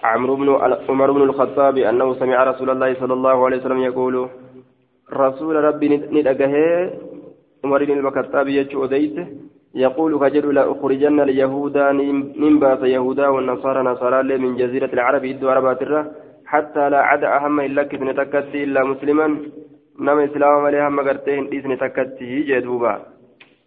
عمرو 0.03 0.35
بن 0.35 0.49
عمر 0.89 1.11
بن 1.11 1.21
الخطاب 1.21 1.77
أنه 1.77 2.13
سمع 2.13 2.43
رسول 2.43 2.69
الله 2.69 2.93
صلى 2.93 3.13
الله 3.13 3.45
عليه 3.45 3.57
وسلم 3.57 3.77
يقول 3.77 4.29
رسول 5.13 5.55
ربي 5.55 5.87
ندقه 5.97 6.55
عمر 7.63 7.85
بن 7.85 7.97
الخطاب 8.07 8.47
يجو 8.47 8.87
يقول 9.75 10.19
كجر 10.19 10.45
لا 10.51 10.71
أخرجن 10.71 11.19
اليهود 11.19 11.77
ننبات 12.41 12.81
يهودا 12.83 13.27
والنصارى 13.27 13.81
نصارى 13.83 14.37
من 14.37 14.55
جزيرة 14.55 14.89
العرب 14.93 15.25
إدو 15.25 15.49
عربات 15.49 15.79
حتى 16.45 16.89
لا 16.89 16.99
عدا 17.09 17.37
أهم 17.37 17.59
إلا 17.59 17.83
كثنة 17.83 18.19
إلا 18.65 18.83
مسلما 18.83 19.27
nama 19.99 20.23
islaama 20.23 20.61
malee 20.61 20.81
hamma 20.81 21.03
gartee 21.03 21.35
hin 21.35 21.49
dhiisne 21.49 21.77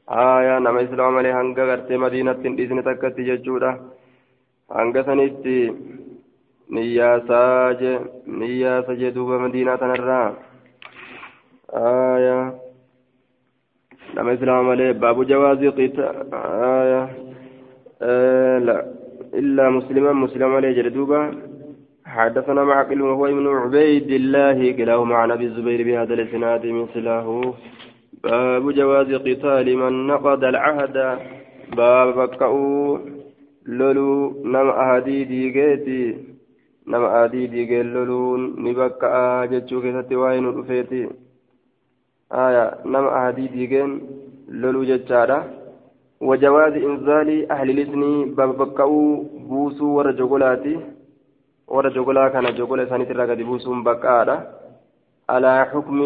islaama 0.06 1.16
malee 1.18 1.32
hanga 1.38 1.66
gartee 1.66 2.02
madiinatti 2.04 2.48
hin 2.48 2.56
dhiisne 2.60 2.86
takkatti 2.88 3.28
jechuudha 3.30 3.72
hanga 4.78 5.04
sanitti 5.10 5.58
niyyaasaa 6.78 7.74
je 7.82 7.92
niyyaasa 8.26 8.98
jee 9.02 9.14
duuba 9.18 9.38
madiinaa 9.44 9.78
tanarraa 9.84 10.28
aya 11.82 12.38
nama 14.14 14.32
islaama 14.32 14.68
malee 14.72 14.90
baabu 15.04 15.30
jawaazi 15.34 15.76
qita 15.78 16.10
aya 16.40 17.00
لا 18.00 18.84
إلا 19.34 19.70
مسلما 19.70 20.12
مسلما 20.12 20.60
ليجر 20.60 20.88
دوبا 20.88 21.20
حدثنا 22.06 22.64
معقل 22.64 23.02
وهو 23.02 23.26
ابن 23.26 23.46
عبيد 23.46 24.10
الله 24.10 24.72
كلاهما 24.72 25.16
عن 25.16 25.30
أبي 25.30 25.44
الزبير 25.44 25.82
بهذا 25.82 26.14
الإسناد 26.14 26.66
مثله 26.66 27.54
باب 28.26 28.64
جواز 28.78 29.10
قتال 29.26 29.66
من 29.80 30.06
نقض 30.06 30.42
العهد. 30.44 30.96
باب 31.78 32.08
بكأو 32.18 32.98
لولو 33.66 34.10
نم 34.44 34.68
أهدي 34.84 35.24
ديجيتي 35.24 36.02
نم 36.90 37.04
أهدي 37.04 37.46
ديجي 37.46 37.82
لولو 37.82 38.36
نبكأ 38.64 39.44
جتشو 39.50 39.82
كتاتي 39.82 40.16
وين 40.16 40.46
رفيتي 40.58 41.02
آية 42.32 42.64
نم 42.92 43.06
أهدي 43.18 43.46
ديجين 43.54 43.90
لولو 44.60 44.84
جتشارا 44.90 45.38
وجواز 46.20 46.74
إنزال 46.88 47.28
أهل 47.52 47.68
الإذن 47.70 48.02
باب 48.36 48.50
بكأو 48.58 48.96
بوسو 49.48 49.86
ورجولاتي 49.96 50.76
ورجولا 51.68 52.28
كان 52.28 52.46
جولا 52.54 52.84
سانيت 52.90 53.10
الرقد 53.10 53.40
بوسو 53.48 53.70
بكارا 53.88 54.36
على 55.28 55.64
حكم 55.72 56.00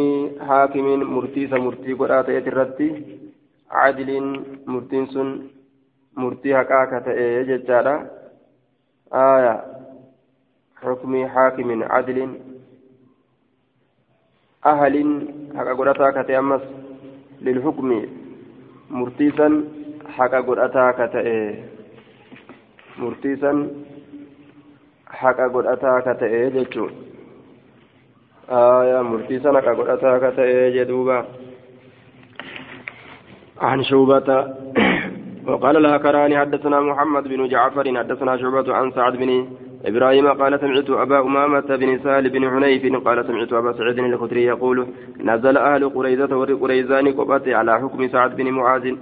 حاكم 0.49 0.87
مرتيس 1.15 1.53
مرتي 1.53 1.93
قرآت 1.93 2.29
يترتي 2.29 2.89
عدل 3.71 4.11
مرتين 4.67 5.07
سن 5.07 5.29
مرتي 6.17 6.57
حقاك 6.57 7.05
تأي 7.05 7.45
ججارا 7.45 8.11
آية 9.13 9.65
حكم 10.83 11.27
حاكم 11.29 11.83
عدل 11.83 12.19
أهل 14.67 14.95
حقا 15.57 15.73
قرآتك 15.73 16.29
تأمس 16.29 16.63
للحكم 17.41 18.07
مرتيسا 18.91 19.65
حقا 20.17 20.41
قرآتك 20.41 21.13
تأي 21.13 21.65
مرتيسا 22.99 23.53
haqa 25.19 25.49
godhataa 25.49 26.03
ka 26.07 26.15
sana 28.51 29.59
haqa 29.61 29.75
godhataa 29.79 30.19
ka 30.21 30.31
ta'e 30.37 30.73
jedhuuba 30.75 31.19
عن 33.61 33.85
شعبة 33.85 34.29
وقال 35.47 35.77
الهكراني 35.77 36.39
حدثنا 36.39 36.81
محمد 36.81 37.29
بن 37.29 37.49
جعفر 37.49 37.99
حدثنا 37.99 38.37
شعبة 38.37 38.75
عن 38.75 38.91
سعد 38.91 39.17
بن 39.17 39.47
إبراهيم 39.85 40.27
قال 40.29 40.61
سمعت 40.61 40.91
أبا 40.91 41.21
أمامة 41.21 41.69
بن 41.77 41.99
سهل 42.05 42.31
بن 42.31 42.51
حنيف 42.51 42.97
قال 43.07 43.27
سمعت 43.27 43.53
أبا 43.53 43.73
سعيد 43.73 43.99
الخدري 43.99 44.45
يقول 44.45 44.87
نزل 45.21 45.57
أهل 45.57 45.89
قريزة 45.89 46.37
وقريزان 46.37 47.13
قبت 47.13 47.49
على 47.49 47.73
حكم 47.81 48.09
سعد 48.09 48.37
بن 48.37 48.51
معاذ 48.51 48.95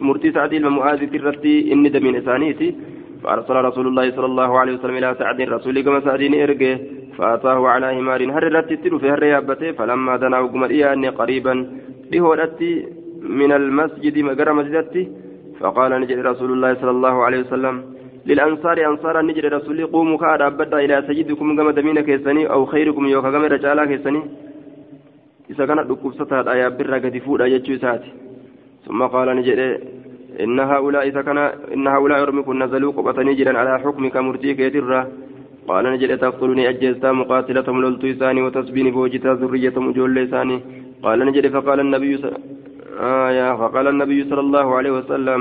مرتي 0.00 0.32
سعد 0.32 0.50
بن 0.50 0.66
معاذ 0.68 1.06
في 1.10 1.16
الرتي 1.16 1.72
إن 1.72 1.90
دمين 1.90 2.16
إسانيتي 2.16 2.74
فأرسل 3.22 3.56
رسول 3.68 3.86
الله 3.86 4.10
صلى 4.16 4.26
الله 4.26 4.58
عليه 4.58 4.72
وسلم 4.74 4.96
إلى 4.96 5.14
سعد 5.18 5.40
رسول 5.40 5.80
كما 5.80 6.00
سعدين 6.00 6.42
إرقه 6.42 6.78
فأتاه 7.18 7.68
على 7.68 7.98
همار 7.98 8.20
هر 8.34 8.44
رتتل 8.52 9.00
في 9.00 9.10
هر 9.10 9.22
يابته 9.22 9.72
فلما 9.72 10.16
دنا 10.16 10.38
وقم 10.40 10.64
أني 10.64 11.08
قريبا 11.08 11.54
لهولتي 12.12 12.72
من 13.40 13.52
المسجد 13.52 14.18
مقر 14.18 14.52
مسجدتي 14.52 15.08
فقال 15.60 15.90
نجد 16.00 16.18
رسول 16.18 16.50
الله 16.52 16.74
صلى 16.80 16.90
الله 16.90 17.24
عليه 17.24 17.40
وسلم 17.40 17.74
للأنصار 18.26 18.76
أنصار 18.90 19.14
نجد 19.28 19.44
رسول 19.56 19.86
قوموا 19.86 20.18
كاد 20.18 20.42
أبدا 20.42 20.78
إلى 20.84 20.96
سيدكم 21.06 21.56
كما 21.56 21.72
دمين 21.72 22.00
كيسني 22.00 22.42
أو 22.54 22.60
خيركم 22.72 23.06
يوكا 23.06 23.30
كما 23.30 23.46
رجالا 23.46 23.84
كيسني. 23.90 24.22
إذا 25.50 25.66
كانت 25.66 25.90
لكبستها 25.90 26.52
آيات 26.52 26.72
برا 26.78 26.98
قد 27.04 27.18
فودا 27.24 27.46
يجو 27.46 27.74
ثم 28.86 29.00
قال 29.14 29.28
نجد 29.36 29.60
إن 30.44 30.58
هؤلاء 30.72 31.04
كان 31.26 31.38
إن 31.74 31.86
هؤلاء 31.94 32.18
يرمكم 32.22 32.62
نزلوا 32.62 32.92
قبطني 32.96 33.34
جدا 33.38 33.58
على 33.60 33.72
حكمك 33.82 34.16
مرتيك 34.16 34.58
يترى 34.66 35.00
قال 35.68 35.84
نجد 35.92 36.18
تقتلني 36.18 36.68
أجلتا 36.68 37.12
مقاتلتهم 37.20 37.76
لولت 37.82 38.04
إساني 38.04 38.40
وتسبيني 38.42 38.90
بوجتا 38.94 39.32
ذريتهم 39.40 39.86
جول 39.96 40.14
لساني. 40.14 40.56
قال 41.04 41.18
نجد 41.26 41.46
فقال 41.54 41.78
النبي 41.86 42.12
س... 42.22 42.24
آية 43.00 43.48
فقال 43.60 43.86
النبي 43.94 44.18
صلى 44.30 44.42
الله 44.46 44.66
عليه 44.78 44.92
وسلم 44.98 45.40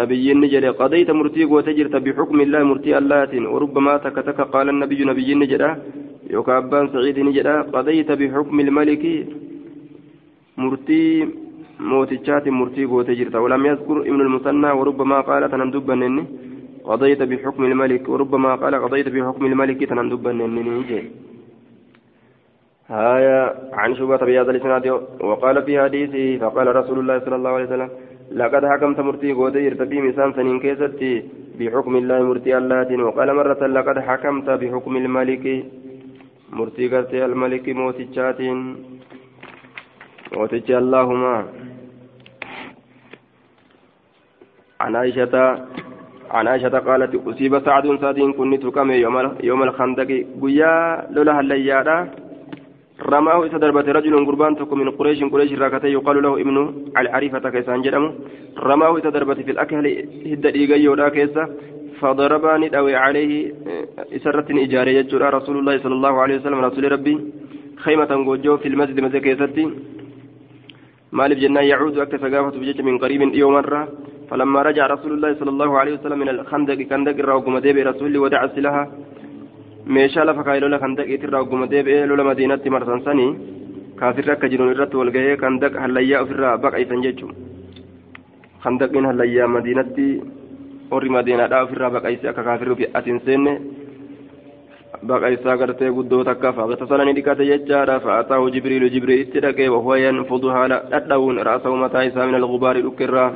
نبي 0.00 0.26
نجد 0.42 0.64
قضيت 0.80 1.10
مرتيك 1.18 1.50
وتجرت 1.56 1.94
بحكم 2.04 2.38
الله 2.46 2.60
مرتي 2.70 2.98
الله 2.98 3.30
وربما 3.54 3.92
تكتك 4.04 4.40
قال 4.54 4.66
النبي 4.74 5.00
نبي 5.10 5.28
نجد 5.40 5.62
يكابان 6.36 6.84
سعيد 6.92 7.18
نجد 7.28 7.48
قضيت 7.74 8.10
بحكم 8.20 8.56
الملك 8.66 9.04
مرتي 10.62 11.04
موتشات 11.80 12.48
مرتي 12.48 12.84
قوت 12.84 13.10
جرت 13.10 13.34
ولم 13.34 13.66
يذكر 13.66 13.96
ابن 14.00 14.20
المثنى 14.20 14.70
وربما 14.78 15.20
قال 15.20 15.50
تنندبا 15.50 15.96
قضيت 16.84 17.22
بحكم 17.22 17.64
الملك 17.64 18.08
وربما 18.08 18.54
قال 18.54 18.74
قضيت 18.84 19.08
بحكم 19.08 19.46
الملك 19.46 19.80
تنندبا 19.84 20.30
هايا 22.88 23.54
عن 23.72 23.94
شبهة 23.94 24.24
بهذا 24.24 24.50
الإسناد 24.50 24.86
وقال 25.20 25.62
في 25.62 25.82
حديثه 25.82 26.26
فقال 26.42 26.76
رسول 26.76 26.98
الله 26.98 27.18
صلى 27.24 27.36
الله 27.36 27.50
عليه 27.50 27.64
وسلم 27.64 27.90
لقد 28.40 28.62
حكمت 28.66 29.00
مرتي 29.00 29.32
قوت 29.32 29.56
جرت 29.56 29.82
في 29.90 30.00
مسان 30.00 30.32
سنين 30.32 30.58
كيستي 30.64 31.12
بحكم 31.58 31.96
الله 31.96 32.18
مرتي 32.30 32.52
الله 32.58 33.04
وقال 33.06 33.28
مرة 33.40 33.62
لقد 33.76 33.98
حكمت 34.08 34.48
بحكم 34.60 34.96
الملك 34.96 35.44
مرتي 36.58 36.84
قرتي 36.92 37.24
الملك 37.24 37.66
موتشات 37.68 38.40
موتش 40.36 40.70
اللهم 40.82 41.24
عن 44.80 44.96
عائشة 44.96 45.34
عن 46.30 46.44
عائشة 46.48 46.74
قالت 46.88 47.12
أصيب 47.28 47.52
سعد 47.66 47.86
سعد 48.00 48.18
كنت 48.38 48.66
كم 48.66 48.90
يوم 48.90 49.16
يوم 49.48 49.62
الخندق. 49.62 50.10
قيا 50.42 50.72
لولا 51.14 51.32
هالليادا 51.38 51.96
رماه 53.12 53.38
إذا 53.46 53.58
ضربت 53.58 53.88
رجل 53.88 54.26
قربان 54.26 54.52
من 54.80 54.90
قريش 54.98 55.20
قريش 55.32 55.52
راكته 55.52 55.88
يقال 55.96 56.16
له 56.22 56.32
ابن 56.42 56.56
العريفة 57.00 57.44
كيسان 57.54 57.82
جرمه 57.82 58.10
رماه 58.58 58.96
إذا 58.98 59.10
ضربت 59.10 59.38
في 59.46 59.50
الأكل 59.50 59.86
هد 60.30 60.46
إيجا 60.46 60.76
يودا 60.76 61.08
كيسا. 61.08 61.44
فضربني 62.00 62.78
أوي 62.78 62.94
عليه 62.96 63.54
إسرة 64.16 64.48
إجارة 64.64 64.90
يجرى 64.90 65.26
رسول 65.38 65.56
الله 65.58 65.74
صلى 65.78 65.94
الله 65.98 66.14
عليه 66.22 66.36
وسلم. 66.36 66.58
رسول 66.68 66.92
ربي 66.92 67.14
خيمة 67.84 68.10
قوجو 68.26 68.56
في 68.56 68.68
المسجد 68.68 69.00
مزكيستي 69.00 69.64
مالف 71.12 71.38
جنة 71.38 71.60
يعود 71.60 71.98
أكثر 71.98 72.18
ثقافة 72.24 72.54
بجيش 72.60 72.80
من 72.88 72.98
قريب 73.02 73.22
يوم 73.34 73.52
مرة 73.52 73.82
فلما 74.30 74.60
رجع 74.62 74.84
رسول 74.86 75.12
الله 75.12 75.30
صلى 75.40 75.50
الله 75.54 75.70
عليه 75.80 75.92
وسلم 75.96 76.18
من 76.18 76.28
الخندق 76.28 76.78
كندق 76.90 77.16
الروقم 77.22 77.54
ديب 77.58 77.76
رسول 77.90 78.12
ودع 78.24 78.40
السلاح 78.44 78.76
meeshaa 79.86 80.24
lafa 80.24 80.44
kaayee 80.46 80.62
lola 80.62 80.78
kan 80.78 80.94
daqeetti 80.94 81.26
irraa 81.26 81.42
ogguma 81.42 81.66
deebi'ee 81.66 82.06
lola 82.06 82.24
madiinatti 82.24 82.70
marsansanii 82.70 83.30
kaafirri 84.00 84.30
akka 84.34 84.48
jiruun 84.52 84.70
irratti 84.74 84.96
walgahee 85.00 85.36
kan 85.36 85.58
daq 85.62 85.74
hallayyaa 85.84 86.22
ofirraa 86.24 86.52
baqaysan 86.64 87.02
jechuudha 87.02 87.34
kan 88.62 88.78
daqiin 88.82 89.08
hallayyaa 89.10 89.48
madiinatti 89.54 90.06
warri 90.92 91.10
madiinaadhaa 91.16 91.64
ofirraa 91.66 91.90
baqayse 91.96 92.28
akka 92.30 92.46
kaafirri 92.48 92.88
atiin 93.00 93.20
seenne 93.26 93.52
baqaysaa 95.08 95.56
gartee 95.56 95.90
guddoo 95.90 96.24
takka 96.24 96.52
fa'aata 96.52 97.04
ni 97.04 97.16
dhiqate 97.18 97.44
jechaadha. 97.50 98.00
Fa'aataahu 98.00 98.52
jibriilu 98.54 98.92
jibriilitti 98.94 99.40
dhaqee 99.40 99.68
wahuwa 99.68 99.98
yanfudu 99.98 100.54
haala 100.56 100.82
dhadha'uun 100.92 101.42
raasahu 101.50 101.76
mataa 101.84 102.06
isaa 102.10 102.26
min 102.26 102.40
algubaarii 102.40 102.86
dhukkirraa. 102.86 103.30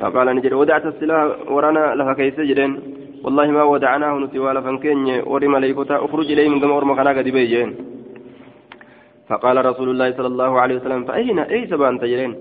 فقال 0.00 0.26
نجد 0.36 0.52
ودعت 0.52 0.86
السلاح 0.86 1.50
ورانا 1.50 1.94
لها 1.94 2.12
كيس 2.12 2.40
جدين 2.40 2.72
والله 3.24 3.46
ما 3.50 3.62
ودعناه 3.62 4.18
نتي 4.18 4.38
ولا 4.38 4.60
فنكين 4.60 5.22
ورم 5.26 5.52
ملائكتا 5.52 5.96
اخرج 6.04 6.26
إليه 6.32 6.48
من 6.48 6.60
قمر 6.60 6.84
مكانا 6.84 7.10
قد 7.18 7.28
بيجين 7.28 7.70
فقال 9.28 9.56
رسول 9.66 9.88
الله 9.90 10.08
صلى 10.16 10.26
الله 10.26 10.60
عليه 10.60 10.76
وسلم 10.76 11.04
فأين 11.04 11.38
أي 11.38 11.66
سبان 11.66 11.98
تجرين 12.00 12.32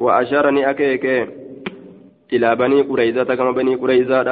وأشارني 0.00 0.70
أكيك 0.70 1.04
إلى 2.32 2.56
بني 2.56 2.80
قريزة 2.90 3.34
كما 3.34 3.50
بني 3.50 3.74
قريزة 3.74 4.22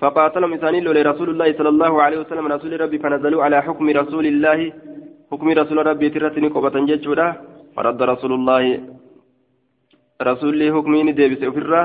فقاتلهم 0.00 0.52
إساني 0.52 0.80
لرسول 0.80 1.28
الله 1.30 1.48
صلى 1.58 1.70
الله 1.74 1.92
عليه 2.04 2.18
وسلم. 2.22 2.46
رسول 2.56 2.80
ربي 2.80 2.98
فنزلوا 2.98 3.44
على 3.44 3.58
حكم 3.66 3.84
رسول 4.00 4.26
الله. 4.32 4.72
حكم 5.30 5.48
رسول 5.60 5.78
ربي 5.86 6.08
ترتني 6.14 6.48
قبة 6.54 6.76
ججورة 6.90 7.28
فرد 7.76 8.02
رسول 8.02 8.32
الله 8.38 8.64
رسول 10.30 10.50
الله 10.54 10.68
حكمين 10.76 11.06
ديبس 11.14 11.42
أفرة 11.42 11.82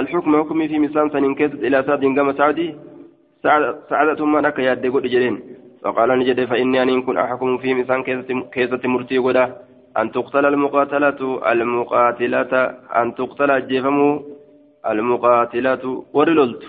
الحكم 0.00 0.30
حكمي 0.40 0.64
في 0.68 0.76
مسان 0.84 1.06
سنين 1.12 1.34
كيست 1.34 1.60
إلى 1.66 1.78
سعد 1.86 2.02
قام 2.16 2.28
سعدي 2.40 2.68
سعد 3.90 4.08
ثم 4.20 4.32
أنك 4.40 4.58
ياد 4.58 4.84
قد 4.94 5.04
جرين 5.12 5.36
فقال 5.82 6.08
نجد 6.18 6.44
فإني 6.50 6.82
أن 6.82 7.02
كن 7.06 7.16
أحكم 7.24 7.58
في 7.62 7.74
مثال 7.74 8.00
كيسة 8.54 8.82
مرتي 8.94 9.18
غدا 9.18 9.44
أن 10.00 10.06
تقتل 10.16 10.44
المقاتلة 10.52 11.20
المقاتلة 11.52 12.52
أن 13.00 13.06
تقتل 13.18 13.50
الجفم. 13.50 13.98
المقاتلة 14.92 15.84
ورللت 16.16 16.62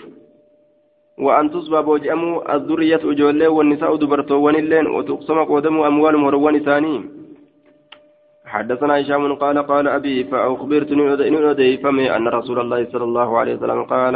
وأن 1.21 1.45
تصبى 1.51 1.79
بوجأمو 1.87 2.31
الذرية 2.55 3.01
أجولي 3.11 3.47
والنساء 3.47 3.95
دبرتوان 3.95 4.55
اللين 4.55 4.87
وتقسم 4.95 5.37
قدم 5.43 5.75
أموالهم 5.89 6.23
وروان 6.23 6.55
ثاني 6.67 6.95
حدثنا 8.45 8.93
هشام 9.01 9.23
قال 9.43 9.57
قال 9.71 9.85
أبي 9.87 10.23
فأخبرتني 10.23 11.03
إن 11.27 11.35
أدي 11.51 11.77
فمي 11.77 12.15
أن 12.15 12.27
رسول 12.27 12.59
الله 12.59 12.79
صلى 12.91 13.03
الله 13.03 13.29
عليه 13.39 13.53
وسلم 13.55 13.83
قال 13.83 14.15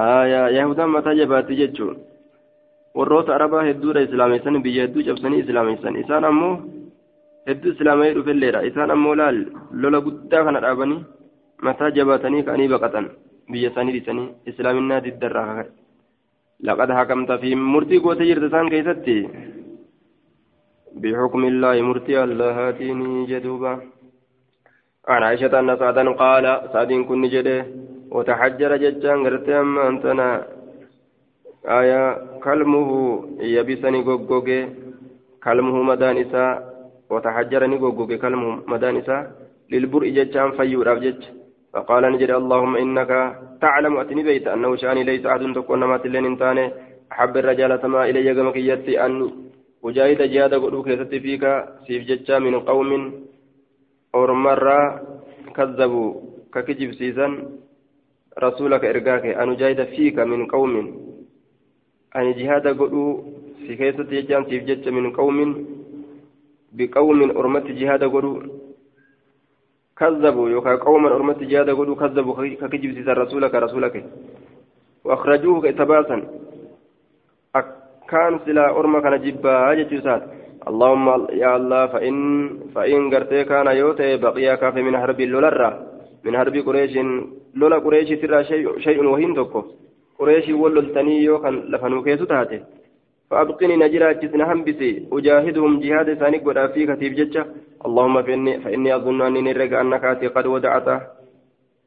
هايا 0.00 0.42
يهودا 0.48 0.86
متى 0.86 1.14
جبات 1.18 1.48
جتشون 1.60 1.96
warroota 2.94 3.34
arabaa 3.34 3.64
hedduudha 3.66 4.04
islaameysan 4.06 4.62
biyya 4.62 4.84
hedduu 4.86 5.02
cabsanii 5.06 5.40
islaameysan 5.42 5.96
isaan 6.02 6.24
ammoo 6.28 6.52
hedduu 7.48 7.72
islaamee 7.74 8.10
dhufilleedha 8.16 8.60
isaan 8.68 8.94
ammoo 8.94 9.14
laal 9.20 9.40
lola 9.84 10.00
guddaa 10.04 10.42
kana 10.48 10.60
dhaabanii 10.64 11.00
mataa 11.68 11.90
jabaatanii 11.96 12.42
ka'anii 12.48 12.68
baqatan 12.74 13.08
biyya 13.52 13.70
isaanii 13.72 13.94
dhiisanii 13.96 14.28
islaaminaa 14.52 15.00
diddarraa 15.06 15.64
hakamta 16.66 17.38
fi 17.38 17.54
murtii 17.54 18.00
goote 18.00 18.24
jirta 18.24 18.46
isaan 18.46 18.68
keessatti 18.70 19.18
بحكم 20.94 21.44
الله 21.44 21.82
مرتي 21.82 22.24
الله 22.24 22.50
هاتيني 22.50 23.26
جدوبا. 23.26 23.72
عن 25.08 25.22
عائشة 25.22 25.58
أن 25.60 25.76
سعدا 25.76 26.10
قال 26.10 26.44
سعد 26.72 26.92
كن 26.92 27.22
جده. 27.28 27.66
وتحجر 28.10 28.76
ججان 28.76 29.26
قرت 29.26 29.48
أما 29.48 29.88
أنتنا. 29.88 30.28
آية 31.66 32.02
كلمه 32.44 32.90
يبسني 33.40 34.00
غوغوغي 34.06 34.60
كلمه 35.44 35.82
مدان 35.82 36.16
إساء. 36.16 36.54
وتحجرني 37.10 37.76
غوغوغي 37.76 38.16
كلمه 38.18 38.62
مدان 38.66 38.96
إساء. 38.96 39.22
للبرء 39.70 40.08
ججان 40.08 40.50
فيور 40.50 40.92
أبجج 40.92 41.22
فقال 41.74 42.02
نجد 42.12 42.30
اللهم 42.30 42.76
إنك 42.76 43.10
تعلم 43.60 43.96
أتني 43.96 44.22
بيت 44.22 44.46
أنه 44.46 44.76
شأني 44.76 45.02
ليس 45.04 45.26
أحد 45.26 45.42
تكون 45.54 45.84
ما 45.84 45.96
تلين 45.98 46.24
إنتاني 46.24 46.64
أحب 47.12 47.36
الرجال 47.36 47.72
ما 47.86 48.00
إلي 48.08 48.34
جمك 48.34 48.56
يتي 48.56 48.94
أن 49.06 49.14
وجاهد 49.82 50.22
جهاد 50.32 50.54
قلو 50.54 50.82
كيست 50.86 51.12
فيك 51.24 51.44
سيف 51.86 52.02
ججا 52.08 52.38
من 52.38 52.54
قوم 52.70 52.90
أورمرا 54.14 54.80
كذبوا 55.56 56.10
ككجب 56.54 56.90
سيزن. 56.98 57.32
رسولك 58.44 58.84
إرقاك 58.84 59.24
أن 59.42 59.56
جاهد 59.56 59.80
فيك 59.84 60.18
من 60.18 60.46
قوم. 60.46 60.74
أن 62.16 62.26
جهاد 62.38 62.66
قلو 62.80 63.04
في 63.66 63.76
كيست 63.76 64.08
ججا 64.14 64.38
سيف 64.48 64.62
ججا 64.68 64.90
من 64.90 65.10
قوم. 65.18 65.38
بقوم 66.72 67.20
أرمت 67.38 67.66
جهاد 67.80 68.02
قلو 68.14 68.32
كذبوا 69.98 70.48
يوكا 70.48 70.74
قوما 70.74 71.08
أرمت 71.16 71.40
جهاد 71.42 71.70
قلو 71.70 71.94
كذبوا 71.94 72.34
ككجب 72.60 72.90
سيزن 72.96 73.12
رسولك 73.12 73.54
رسولك 73.54 73.94
وأخرجوه 75.04 75.60
كتباسا 75.64 76.16
كان 78.10 78.38
سلا 78.44 78.70
أرمى 78.78 79.00
كان 79.00 79.14
جبا 79.24 79.74
جتشوسات 79.74 80.22
اللهم 80.68 81.06
يا 81.42 81.56
الله 81.56 81.86
فإن 81.86 82.16
فإن 82.74 83.14
قرتي 83.14 83.44
كان 83.44 83.66
يوتي 83.66 84.16
بقي 84.16 84.56
كافي 84.56 84.82
من 84.82 84.94
حرب 84.98 85.20
اللولرة 85.20 85.70
من 86.24 86.36
حرب 86.38 86.56
قريش 86.66 86.94
لولا 87.54 87.78
قريش 87.84 88.08
ترى 88.20 88.44
شيء 88.44 88.78
شيء 88.78 88.98
وهين 89.04 89.34
تكو. 89.34 89.60
قريش 90.18 90.48
وللتني 90.48 91.24
يوكان 91.24 91.54
لفنو 91.70 92.02
كيسو 92.02 92.24
تاتي 92.24 92.60
فأبقني 93.30 93.76
نجرا 93.76 94.12
جسنا 94.12 94.52
همبسي 94.52 94.90
أجاهدهم 95.12 95.80
جهاد 95.80 96.08
ثاني 96.20 96.38
قد 96.44 96.58
في 96.72 96.86
كتيب 96.86 97.12
جتشا. 97.18 97.42
اللهم 97.86 98.22
فإني, 98.22 98.60
فإني 98.60 98.96
أظن 98.96 99.22
أني 99.22 99.40
نرق 99.42 99.78
أنك 99.78 100.04
قد 100.36 100.46
ودعته 100.46 101.00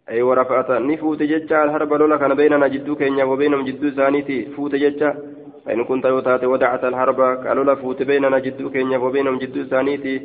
أي 0.09 0.21
ورفعت. 0.21 0.71
نفوت 0.71 1.21
جتشا 1.23 1.63
الحرب 1.63 1.93
لولا 1.93 2.17
كان 2.17 2.33
بيننا 2.33 2.67
جدو 2.67 2.95
كينيا 2.95 3.23
وبينهم 3.25 3.61
جدو 3.65 3.89
ثانيتي 3.89 4.45
فوت 4.55 4.75
جتشا 4.75 5.09
فإن 5.65 5.83
كنت 5.83 6.05
يوتات 6.05 6.43
ودعت 6.43 6.83
الحرب 6.83 7.19
قالوا 7.21 7.75
فوت 7.75 8.03
بيننا 8.03 8.39
جدو 8.39 8.69
كينيا 8.69 8.97
وبينهم 8.97 9.37
جدو 9.37 9.63
ثانيتي 9.63 10.15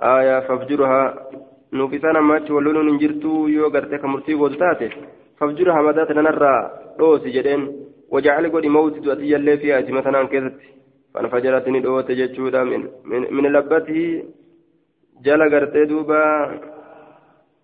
آية 0.00 0.40
فافجرها. 0.40 1.02
نوفسانا 1.72 2.20
ماتش 2.20 2.50
ولون 2.50 2.86
ننجرتو. 2.86 3.46
يو 3.48 3.66
غرتك 3.74 4.04
مرتي 4.04 4.34
قلتاتي 4.34 4.88
فافجرها 5.38 5.82
مدات 5.82 6.10
ننرى. 6.10 6.56
روسي 7.00 7.30
جدين. 7.36 7.60
وجعل 8.12 8.44
قد 8.54 8.66
موت 8.66 8.94
تؤتي 9.04 9.36
اللي 9.36 9.56
فيها 9.58 9.80
مثلا 9.98 10.26
كذت 10.32 10.54
فانفجرتني 11.14 11.80
دوت 11.80 12.10
جتشودا 12.10 12.64
من, 12.64 12.80
من, 13.04 13.20
من 13.34 13.44
لبته. 13.52 14.22
جل 15.24 15.40
غرتي 15.52 15.84
دوبا 15.84 16.22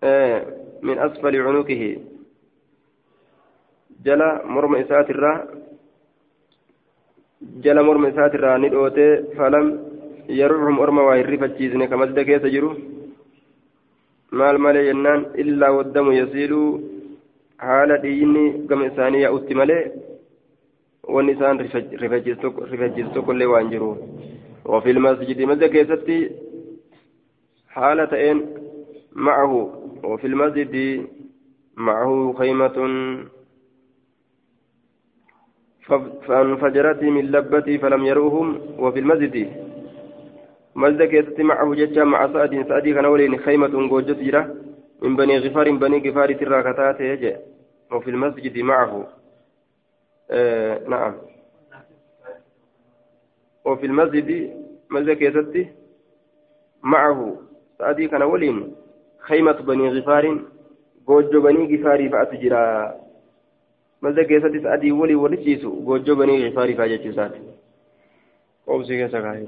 آه 0.03 0.45
من 0.81 0.99
أسفل 0.99 1.41
عنقه 1.41 1.97
جل 4.05 4.21
مرم 4.43 4.75
falam 9.37 9.65
yaruuhum 10.39 10.79
orma 10.79 11.03
waa 11.07 11.15
hin 11.19 11.27
rifachiisne 11.33 11.87
ka 11.91 11.97
masjida 11.97 12.23
keessa 12.29 12.49
jiru 12.55 12.69
maal 14.39 14.57
malee 14.65 14.85
jennaan 14.89 15.25
illaa 15.43 15.71
waddamu 15.77 16.13
yasiiluu 16.19 16.69
haala 17.65 17.97
dhiyyinni 18.03 18.45
gama 18.69 18.87
isaanii 18.91 19.23
yaa'utti 19.25 19.57
malee 19.61 19.81
wanni 21.15 21.35
isaan 21.35 21.59
rifachiisu 22.03 23.13
tokkollee 23.13 23.51
waan 23.55 23.69
jiru 23.75 23.91
وفي 24.65 24.91
المسجد 24.91 25.41
مسجد 25.41 25.73
حالة 27.73 28.31
إن 28.31 28.37
معه 29.11 29.53
وفي 30.03 30.27
المسجد 30.27 31.07
معه 31.77 32.33
خيمة. 32.37 32.77
فانفجرت 36.27 37.03
من 37.03 37.31
لبتي 37.31 37.77
فلم 37.77 38.05
يروهم. 38.05 38.61
وفي 38.79 38.99
المسجد 38.99 39.35
مسجد 40.75 41.03
كيست 41.03 41.41
معه 41.41 41.73
ججا 41.75 42.03
مع 42.03 42.33
سعد. 42.33 42.65
سعد 42.67 42.87
كان 42.87 43.05
خيمة 43.37 43.87
جرة 44.01 44.55
من 45.01 45.15
بني 45.15 45.37
غفار 45.37 45.71
بني 45.71 46.09
غفار 46.09 46.33
تراكتات 46.33 46.99
وفي 47.91 48.09
المسجد 48.09 48.59
معه. 48.59 49.07
آه 50.31 50.87
نعم. 50.87 51.13
وفي 53.65 53.85
المسجد 53.85 54.29
مسجد 54.91 55.17
كيست 55.17 55.67
معه. 56.83 57.37
سعد 57.77 58.01
كان 58.01 58.23
ولين 58.23 58.75
خيمة 59.19 59.51
بني 59.51 59.89
غفار 59.99 60.25
جوجة 61.07 61.37
بني 61.37 61.77
غفار 61.77 62.09
فأتجرا 62.09 62.63
keessattis 64.03 64.65
adii 64.65 64.91
walii 64.91 65.15
walichiisu 65.15 65.69
goojjoo 65.71 66.15
banii 66.15 66.43
gifaarii 66.43 66.75
faa 66.75 66.87
jechuusaati 66.87 67.39
qoobsii 68.65 68.97
keessa 68.97 69.21
kaa'e 69.21 69.47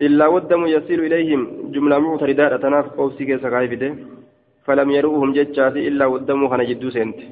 illaa 0.00 0.28
waddamu 0.34 0.68
yasiilu 0.68 1.06
ilayhim 1.06 1.42
jumlaa 1.74 1.98
muctaridaadha 2.00 2.58
tanaaf 2.58 2.92
qoobsii 2.98 3.26
keessa 3.26 3.50
kaa'e 3.50 3.68
fide 3.72 3.88
falam 4.66 4.90
yaruuhum 4.90 5.34
jechaafi 5.38 5.86
illaa 5.90 6.08
waddamuu 6.14 6.48
kana 6.48 6.68
jidduu 6.70 6.90
seente 6.90 7.26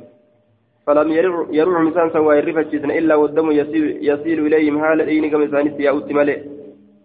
فلم 0.87 1.13
يروح 1.51 1.81
مسان 1.81 2.11
سوى 2.11 2.39
الرفة 2.39 2.73
إلا 2.99 3.15
والدم 3.15 3.51
يسيل 4.11 4.47
إليهم 4.47 4.81
حال 4.81 5.01
إين 5.01 5.31
كم 5.31 5.43
إسانيس 5.43 5.81
يا 5.81 5.99
أتمالي 5.99 6.54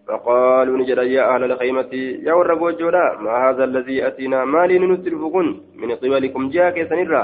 فقالوا 0.09 0.77
نجد 0.77 0.97
يا 0.97 1.35
أهل 1.35 1.43
الخيمة 1.43 1.93
يا 2.27 2.33
ورقوا 2.33 2.71
جولا 2.71 3.05
ما 3.21 3.49
هذا 3.49 3.63
الذي 3.63 4.07
أتينا؟ 4.07 4.45
ما 4.45 4.67
لي 4.67 4.79
نسلفكم 4.79 5.45
من 5.81 5.91
قبلكم 5.91 6.49
جاء 6.49 6.69
كيسنرا 6.75 7.23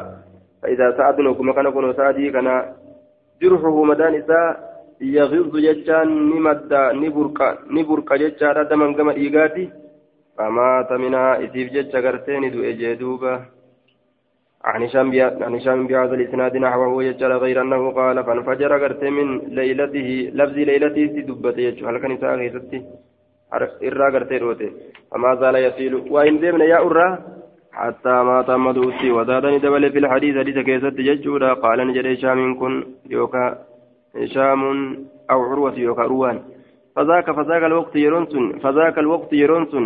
فإذا 0.61 0.97
سعدنا 0.97 1.33
كما 1.33 1.53
كان 1.53 1.69
كون 1.69 1.93
سعدي 1.93 2.31
كان 2.31 2.47
جرحه 3.41 3.83
مدان 3.83 4.13
إساء 4.15 4.49
يغض 5.01 5.53
ججان 5.65 6.07
نمد 6.29 6.71
نبرك 7.01 7.39
نبرك 7.75 8.09
ججان 8.13 8.67
دما 8.69 8.93
كما 8.97 9.11
إيغاتي. 9.11 9.65
فمات 10.37 10.91
منها 10.91 11.43
إسيف 11.43 11.67
جج 11.73 11.95
غرتين 11.95 12.51
دو 12.51 12.59
إجدوبة 12.63 13.33
عن 14.65 14.83
هشام 14.83 15.07
عن 15.41 15.87
بهذا 15.87 16.13
الإسناد 16.15 16.57
نحوه 16.57 17.03
يجعل 17.03 17.31
غير 17.31 17.61
أنه 17.61 17.91
قال 17.91 18.23
فانفجر 18.23 18.71
غرت 18.81 19.03
من 19.03 19.37
ليلته 19.37 20.09
لفظ 20.33 20.57
ليلته 20.57 21.05
دبت 21.27 21.57
يجعل 21.57 21.97
كان 21.97 22.17
إرى 23.87 24.05
غرتين 24.13 24.39
روته 24.41 24.69
فما 25.11 25.35
زال 25.35 25.55
يسيل. 25.55 25.93
وإن 26.09 26.39
دمنا 26.39 26.65
يا 26.65 26.79
أرى 26.87 27.09
حتى 27.73 28.15
ما 28.27 28.41
تم 28.41 28.71
دوسي. 28.71 29.11
وزادني 29.11 29.57
دبل 29.59 29.91
في 29.91 29.99
الحديث 29.99 30.37
حديث 30.37 30.57
كيست 30.57 30.97
ججودا 31.07 31.53
قال 31.53 31.87
نجد 31.87 32.05
هشام 32.05 32.59
كن 32.59 32.73
يوكا 33.09 33.45
هشام 34.15 34.61
أو 35.31 35.39
عروة 35.49 35.75
يوكا 35.79 36.03
روان. 36.03 36.37
فذاك 36.95 37.31
فذاك 37.31 37.63
الوقت 37.63 37.95
يرونسون 37.95 38.59
فذاك 38.59 38.97
الوقت 38.99 39.33
يرونسون 39.33 39.85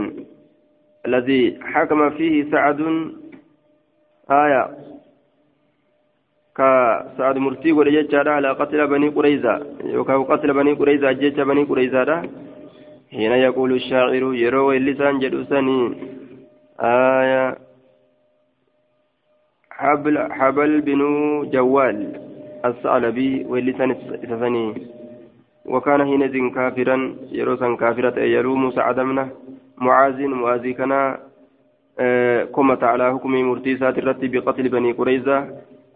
الذي 1.05 1.59
حكم 1.61 2.09
فيه 2.09 2.51
سعد 2.51 2.79
آية 4.31 4.69
كسعد 6.55 7.37
مرتي 7.37 7.71
ولجت 7.71 8.15
على 8.15 8.49
قتل 8.51 8.87
بني 8.87 9.09
قريزة 9.09 9.65
يوكاو 9.83 10.23
قتل 10.23 10.53
بني 10.53 10.73
قريزة 10.73 11.11
جيت 11.11 11.39
بني 11.39 11.63
قريزة 11.63 12.29
حين 13.11 13.31
يقول 13.31 13.71
الشاعر 13.71 14.33
يروي 14.33 14.77
اللسان 14.77 15.19
جدوسني 15.19 15.97
آية 16.79 17.57
حبل 19.71 20.31
حبل 20.31 20.81
بن 20.81 21.01
جوال 21.53 22.21
الثعلبي 22.65 23.45
واللسان 23.45 23.91
إتفني 23.91 24.87
وكان 25.65 26.05
حينئذ 26.05 26.49
كافرا 26.55 27.15
يروسا 27.31 27.75
كافرة 27.75 28.19
يلوم 28.19 28.71
سعد 28.71 28.99
منه 28.99 29.29
معاذ 29.77 30.21
معاذ 30.27 30.81
آه 30.81 31.28
كمت 32.55 32.83
على 32.83 33.11
حكم 33.13 33.31
مرتيسات 33.49 33.97
الرد 33.97 34.23
بقتل 34.31 34.69
بني 34.69 34.91
قريزة 34.91 35.37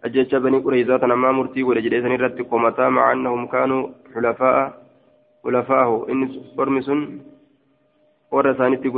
أجج 0.04 0.36
بني 0.36 0.58
قريزة 0.58 1.00
نما 1.06 1.32
مرتي 1.32 1.62
ولجليسن 1.62 2.12
الرد 2.12 2.42
كمتا 2.42 2.88
مع 2.88 3.12
أنهم 3.12 3.46
كانوا 3.46 3.88
حلفاء 4.14 4.58
حلفاءه 5.44 6.06
إن 6.10 6.28
برمسون 6.56 7.00
ورثانيتي 8.32 8.88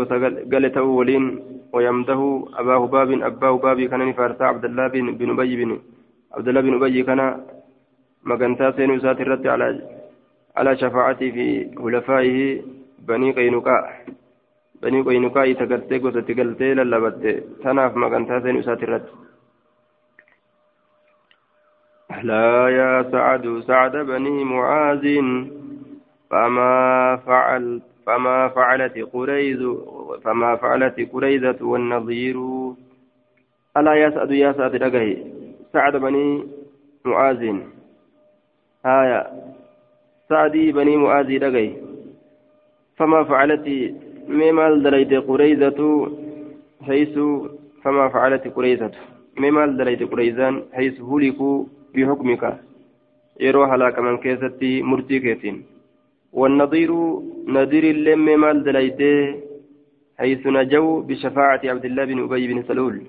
قالته 0.52 0.82
ولين 0.82 1.24
ويمده 1.72 2.20
أباه 2.60 2.86
باب 2.86 3.10
أباه 3.22 3.56
بابي 3.56 3.88
كان 3.88 4.08
نفارتا 4.08 4.44
عبد 4.44 4.64
الله 4.64 4.86
بن 4.88 5.06
بن 5.18 5.30
أبي 5.30 5.64
بن 5.64 5.70
عبد 6.34 6.48
الله 6.48 6.60
بن 6.60 6.74
أبي 6.74 7.02
كان 7.02 7.20
مغنتا 8.24 8.70
سين 8.76 8.90
وسات 8.90 9.20
الرد 9.20 9.46
على 9.46 9.66
على 10.56 10.76
شفاعتي 10.76 11.32
في 11.32 11.46
خلفائه 11.82 12.62
بني 13.08 13.30
قينقاع 13.32 13.82
بني 14.82 15.02
قينقاع 15.02 15.52
تقرتي 15.52 15.98
قصتي 15.98 16.34
قلتي 16.34 16.74
للبت 16.74 17.44
تناف 17.62 17.96
مغنتا 17.96 18.40
سين 18.40 18.56
وسات 18.56 18.82
الرد 18.82 19.06
لا 22.22 22.68
يا 22.68 23.10
سعد 23.12 23.60
سعد 23.66 23.96
بني 23.96 24.44
معاذ 24.44 25.04
فما 26.30 27.16
فعلت 27.26 27.82
فما 28.06 28.48
فعلت 28.48 28.98
قريز 29.12 29.62
فما 30.24 30.56
فعلت 30.56 31.12
قريزة 31.12 31.58
والنظير 31.60 32.36
ألا 33.76 33.94
يسعد 33.94 34.30
يا 34.30 34.52
سعد 34.52 34.74
رقه 34.76 35.16
سعد 35.72 35.96
بني 35.96 36.46
معاذ 37.04 37.42
آية 38.86 39.26
سعدي 40.28 40.72
بني 40.72 40.96
معاذ 40.96 41.42
رقه 41.42 41.76
فما 42.96 43.24
فعلت 43.24 43.66
مما 44.28 44.74
دليت 44.74 45.12
قريزة 45.28 46.10
حيث 46.86 47.18
فما 47.82 48.08
فعلت 48.08 48.48
قريزة. 48.56 48.90
مما 49.38 49.66
دليت 49.66 50.02
قريزان 50.02 50.62
حيث 50.72 51.00
هلكوا 51.00 51.64
بحكمك. 51.94 52.58
يروح 53.40 53.72
هلاك 53.72 53.98
من 53.98 54.16
كيستي 54.18 54.82
مرتي 54.82 55.18
كيتين. 55.20 55.64
والنظير 56.32 56.90
نذير 57.48 57.84
اللم 57.90 58.40
مال 58.40 58.64
دليته 58.64 59.34
حيث 60.18 60.46
نجوا 60.46 61.02
بشفاعة 61.02 61.60
عبد 61.64 61.84
الله 61.84 62.04
بن 62.04 62.18
أبي 62.22 62.46
بن 62.54 62.62
سلول. 62.62 63.02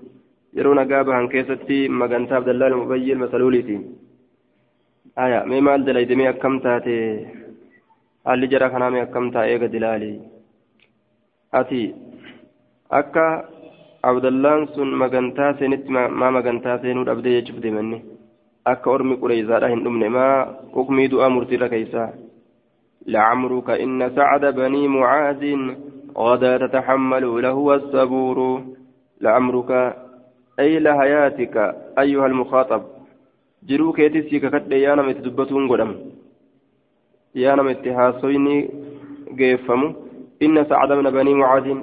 يرون 0.53 0.80
قابا 0.80 1.13
عن 1.13 1.27
كيستي 1.27 1.88
مغانتا 1.88 2.34
عبد 2.34 2.49
الله 2.49 2.69
بن 2.69 2.82
أبي 2.82 3.13
المسلولتي 3.13 3.82
آية 5.19 5.43
مي 5.49 5.62
مال 5.62 5.86
دليته 5.86 6.15
مي 6.15 6.30
أكم 6.30 6.60
تاتي 6.60 7.25
هل 8.27 8.49
جرى 8.49 8.69
كنا 8.69 8.89
مي 8.89 9.01
أكم 9.01 9.32
تايق 9.32 9.65
دلالي. 9.65 10.37
أكا 12.91 13.28
عبد 14.04 14.26
الله 14.26 14.65
سن 14.65 14.88
مغانتا 15.02 15.54
سنت 15.60 15.89
ما 15.89 16.30
مغانتا 16.36 16.78
سنو 16.82 17.02
أبدي 17.12 17.30
يجب 17.38 17.62
دمني 17.62 18.00
أكا 18.67 18.91
أرمي 18.93 19.15
قريزا 19.22 19.58
رهن 19.60 19.88
أمني 19.88 20.10
ما 20.10 20.26
أكمي 20.74 21.08
دعا 21.08 21.28
مرتي 21.28 21.56
ركيسا 21.56 22.13
لعمرك 23.13 23.70
إن 23.70 24.00
سعد 24.15 24.43
بني 24.46 24.88
معاذ 24.88 25.43
غدا 26.17 26.58
تتحمل 26.58 27.26
لهو 27.43 27.74
الصبور 27.74 28.38
لعمرك 29.22 29.72
أي 30.60 30.80
لحياتك 30.80 31.56
أيها 32.00 32.26
المخاطب 32.26 32.84
jiruu 33.67 33.93
keetis 33.93 34.30
siika 34.30 34.50
kadhe 34.54 34.78
yaa 34.82 34.96
nama 34.96 35.12
itti 35.12 35.24
dubbatuun 35.28 35.67
godhamu 35.67 35.96
yaa 37.41 37.56
nama 37.56 37.72
inna 40.39 40.65
sacda 40.69 40.95
bna 40.95 41.12
banii 41.12 41.36
mucaadin 41.41 41.80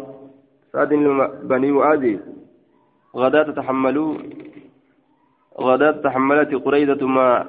sacdin 0.73 1.03
banii 1.51 1.73
mucaadi 1.77 2.15
غدا 3.15 3.43
تتحملوا 3.43 4.15
غدا 5.61 5.91
تحملت 5.91 6.55
قريدة 6.55 7.07
ما 7.07 7.47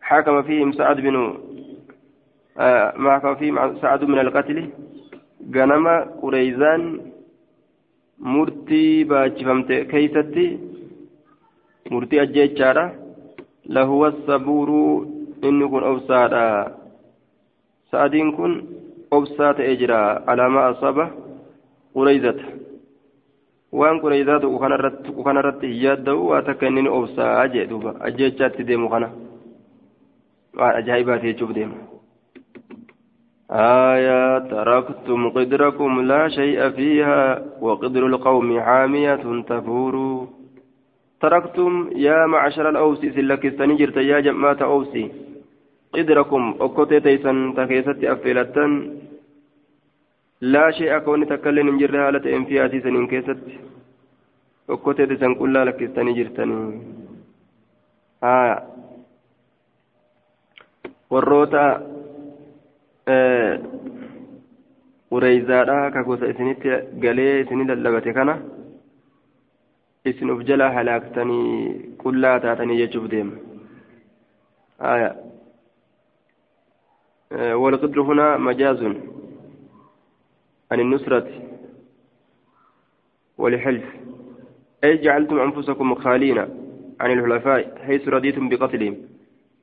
حكم 0.00 0.42
فيهم 0.42 0.72
سعد 0.72 1.00
بن 1.00 1.16
ما 2.96 3.18
كان 3.18 3.34
فيه 3.34 3.50
سعد 3.82 4.04
من 4.04 4.18
القتل. 4.18 4.70
غنم 5.54 5.86
قريزان 6.22 6.82
مرتي 8.18 9.04
باجفمت 9.04 9.72
كيستي 9.72 10.58
مرتي 11.90 12.22
أجيتشارا 12.22 12.84
لهو 13.66 14.06
الصبور 14.06 14.70
إن 15.44 15.68
كن 15.68 15.82
أوسادا. 15.82 16.46
سعدين 17.90 18.32
كن 18.32 18.52
أوسات 19.12 19.60
إجرا 19.60 20.30
على 20.30 20.48
ما 20.48 20.70
أصاب 20.70 20.98
قريزة 21.94 22.34
waan 23.72 24.00
qureyzaatu 24.02 24.50
ku 24.50 25.22
kanarratti 25.22 25.66
hiyyaaddahu 25.70 26.28
waa 26.28 26.42
takka 26.42 26.66
inni 26.66 26.90
obsaa 26.90 27.46
jee 27.54 27.66
duuba 27.70 27.94
ajjeechaatti 28.06 28.66
deemu 28.66 28.88
kana 28.90 29.08
waan 30.58 30.74
ajaa'ibaati 30.82 31.26
jechuuf 31.30 31.54
deema 31.54 31.78
آية 33.50 34.38
تركتم 34.38 35.28
قدركم 35.30 36.00
لا 36.00 36.28
شيء 36.28 36.70
فيها 36.70 37.42
وقدر 37.60 38.06
القوم 38.06 38.60
حامية 38.60 39.42
تفور 39.42 39.94
تركتم 41.20 41.90
يا 41.96 42.26
معشر 42.26 42.68
الأوس 42.68 42.98
سلك 42.98 43.46
استنجرت 43.46 43.96
يا 43.96 44.20
جماعة 44.20 44.56
أوسي 44.62 45.10
قدركم 45.94 46.54
أكوتي 46.60 47.00
تيسن 47.00 47.54
تكيست 47.56 48.04
أفلتا 48.04 48.66
لا 50.40 50.70
شيء 50.70 50.98
كون 50.98 51.26
تكلم 51.26 51.66
نجر 51.76 52.08
هالة 52.08 52.36
إن 52.36 52.44
في 52.44 52.80
سنين 52.80 53.06
كيست 53.06 53.38
أكوتي 54.70 55.06
تيسن 55.06 55.34
كلها 55.34 55.64
لك 55.64 55.82
استنجرتني 55.82 56.58
آية 58.24 58.70
warroota 61.10 61.62
ureyzaadha 65.10 65.90
ka 65.94 66.02
gosa 66.06 66.30
isinitti 66.32 66.70
galee 67.02 67.40
isini 67.42 67.64
lallabate 67.70 68.12
kana 68.18 68.34
isin 70.10 70.30
uf 70.34 70.44
jalaa 70.50 70.70
halaaktanii 70.76 71.96
qullaa 72.02 72.36
taatanii 72.44 72.78
jechuuf 72.82 73.08
deema 73.10 73.34
aya 74.92 75.08
آه، 77.32 77.54
والقدر 77.56 78.00
هنا 78.02 78.36
مجاز 78.36 78.82
عن 80.72 80.80
النصرة 80.80 81.28
ولحلف 83.38 83.84
أي 84.84 84.96
جعلتم 84.96 85.38
أنفسكم 85.38 85.90
مخالين 85.92 86.38
عن 87.00 87.10
الحلفاء 87.12 87.78
حيث 87.86 88.08
رضيتم 88.08 88.48
بقتلهم. 88.48 88.96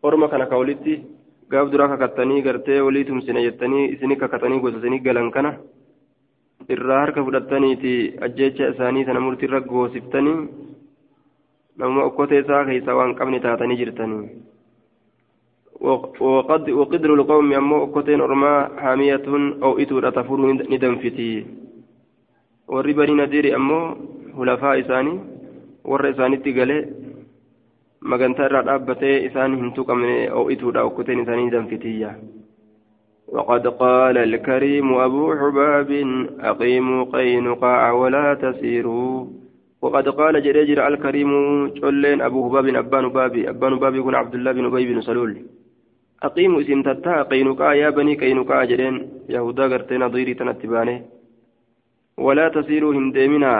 أرمى 0.06 0.28
كان 0.28 0.42
قولتي 0.42 1.04
قابد 1.52 1.76
راكا 1.76 2.06
كتاني 2.06 2.42
قرتي 2.42 2.82
وليتم 2.82 3.22
سنجتني 3.22 3.96
سنكا 4.02 4.28
كتاني 4.28 4.60
قوز 4.60 4.76
سنك 4.82 5.08
قلن 5.08 5.32
كان 5.32 5.58
الرهر 6.72 7.10
كفرتني 7.12 7.76
تي 7.76 7.94
أجيتش 8.26 8.62
أساني 8.62 9.06
سنمرت 9.06 9.44
الرق 9.44 9.72
وصفتني 9.72 10.36
نوم 11.78 12.00
أكوتي 12.00 12.44
ساخي 12.44 12.82
سوان 12.82 13.14
قبني 13.14 13.40
تاتني 13.40 13.76
جرتني. 13.76 14.30
وقدر 15.82 17.14
القوم 17.14 17.54
أمو 17.54 17.84
أكتين 17.84 18.22
أرما 18.22 18.82
حامية 18.82 19.28
أو 19.64 19.78
إتو 19.80 20.00
تفور 20.00 20.40
ندنفتي 20.74 21.46
والربا 22.68 23.06
ندير 23.12 23.56
أمو 23.56 23.80
خلفاء 24.38 24.80
إساني 24.80 25.14
ور 25.86 26.10
إساني 26.10 26.38
تقالي 26.38 26.78
magantaa 28.02 28.46
irraa 28.46 28.66
dhaabbatee 28.66 29.26
isaan 29.28 29.56
hin 29.60 29.72
tuqamne 29.78 30.30
oo'ituudha 30.40 30.84
okkoteen 30.88 31.24
isaanii 31.24 31.52
danfitiyya 31.54 32.12
وقد 33.28 33.68
قال 33.68 34.18
الكريم 34.18 34.94
أبو 34.94 35.36
حباب 35.36 35.92
أقيموا 36.40 37.04
قينقاع 37.04 37.92
ولا 37.92 38.34
تسيروا. 38.34 39.26
وقد 39.82 40.10
قال 40.10 40.44
جريجر 40.44 40.88
الكريم 40.88 41.32
جلين 41.68 42.22
أبو 42.22 42.50
حباب 42.50 42.68
أبان 42.68 43.08
بابي 43.08 43.50
أبان 43.50 43.76
بابي 43.76 43.98
يكون 43.98 44.16
عبد 44.16 44.36
الله 44.36 44.52
بن 44.52 44.66
أبي 44.66 44.94
بن 44.94 45.02
سلول. 45.02 45.38
أقيموا 46.24 46.62
اسم 46.62 46.82
تتا 46.82 47.22
قينقاع 47.24 47.74
يا 47.74 47.90
بني 47.90 48.16
قينقاع 48.16 48.64
جرين 48.64 48.96
يهودا 49.30 49.64
قرتين 49.72 50.08
ضيري 50.08 50.34
تنتبانه 50.34 51.06
ولا 52.18 52.50
تسيروا 52.50 52.94
هندمنا 52.94 53.54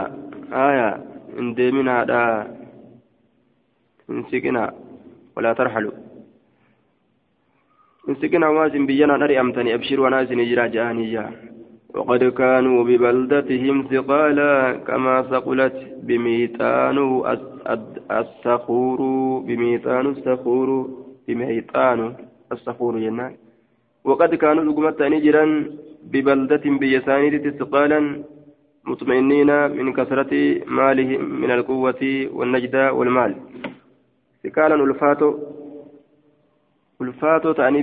آية 0.54 0.90
هندمنا 1.38 2.04
دا 2.04 2.22
انسكنا 4.10 4.74
ولا 5.36 5.54
ترحلوا. 5.54 5.92
مسكين 8.08 8.44
أوازن 8.44 8.86
بينا 8.86 9.18
نري 9.18 9.40
أمتني 9.40 9.74
أبشر 9.74 10.00
وناس 10.02 10.32
نجرى 10.32 10.70
جاني 10.70 11.12
جاء 11.12 11.32
وقد 11.96 12.24
كانوا 12.24 12.84
ببلدتهم 12.84 13.88
ثقالا 13.92 14.74
كما 14.88 15.22
ثقلت 15.22 15.76
بميتان 16.04 16.98
الصخور 18.12 19.00
بميتان 19.48 20.06
الصخور 20.06 20.70
بميتان 21.28 22.00
الصخور 22.52 23.00
جنان 23.00 23.34
وقد 24.04 24.36
كانوا 24.36 24.64
لقمت 24.64 25.02
نجرا 25.02 25.46
ببلدة 26.12 26.66
بيسانية 26.82 27.46
ثقالا 27.60 28.00
مطمئنين 28.86 29.52
من 29.78 29.94
كثرة 29.94 30.34
مالهم 30.78 31.22
من 31.42 31.52
القوة 31.52 32.02
والنجدة 32.38 32.94
والمال. 32.94 33.36
ثقالا 34.44 34.76
ألفاتو 34.76 35.30
ألفاتو 37.02 37.52
تعني 37.52 37.82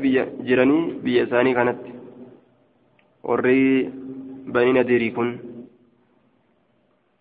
جراني 0.48 0.78
بيساني 1.04 1.54
كانت. 1.54 1.80
bani 4.54 4.72
nadirii 4.76 5.10
kun 5.16 5.30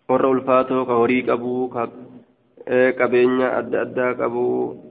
warra 0.10 0.30
ulfaatoo 0.30 0.86
ka 0.86 0.96
horii 1.00 1.24
qabuu 1.30 1.68
ka 1.76 1.84
qabeenya 3.00 3.48
adda 3.60 3.82
addaa 3.86 4.14
qabuu 4.22 4.83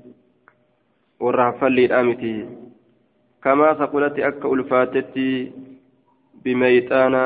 warra 1.24 1.44
haffalliidhaa 1.50 2.02
miti. 2.08 2.32
Kamaa 3.44 3.74
saqulatti 3.78 4.22
akka 4.30 4.48
ulfaatetti 4.54 5.26
bimeyxaana 6.44 7.22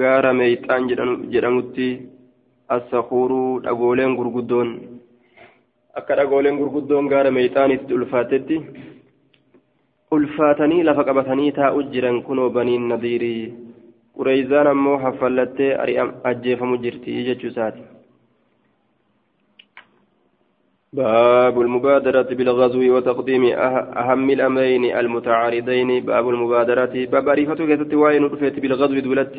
gaara 0.00 0.32
meeyxaan 0.40 0.88
jedhamutti 1.32 1.88
assakuuruu 2.76 3.60
dhagooleen 3.64 4.16
gurguddoon 4.18 4.70
akka 6.00 6.16
dhagooleen 6.20 6.58
gurguddoon 6.60 7.08
gaara 7.12 7.30
meeyxaanitti 7.38 7.94
ulfaatetti 7.98 8.56
ulfaatanii 10.16 10.82
lafa 10.88 11.04
qabatanii 11.10 11.52
taa'u 11.58 11.82
jiran 11.92 12.22
kunoo 12.26 12.50
baniin 12.56 12.88
nadiirii 12.92 13.54
qureeyzaan 14.18 14.66
ammoo 14.72 14.98
haffallattee 15.04 15.70
ajjeefamu 16.30 16.76
jirti 16.86 17.24
jechuu 17.28 17.50
باب 20.92 21.60
المبادرة 21.60 22.22
بالغزو 22.22 22.96
وتقديم 22.96 23.44
أهم 24.02 24.30
الأمرين 24.30 24.84
المتعارضين. 24.98 26.00
باب 26.04 26.28
المبادرة 26.28 26.94
باب 27.12 27.28
عريفة 27.28 27.54
كيست 27.54 27.94
وين 27.94 28.28
بالغزو 28.62 28.98
دولت. 29.00 29.32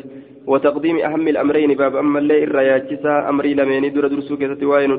وتقديم 0.46 0.96
أهم 0.98 1.28
الأمرين 1.28 1.74
باب 1.74 1.96
أما 1.96 2.18
اللي 2.18 2.44
الرياجسا 2.44 3.28
أمري 3.28 3.54
لمين 3.54 3.92
در 3.92 4.06
درسو 4.06 4.36
كيست 4.36 4.62
وين 4.62 4.90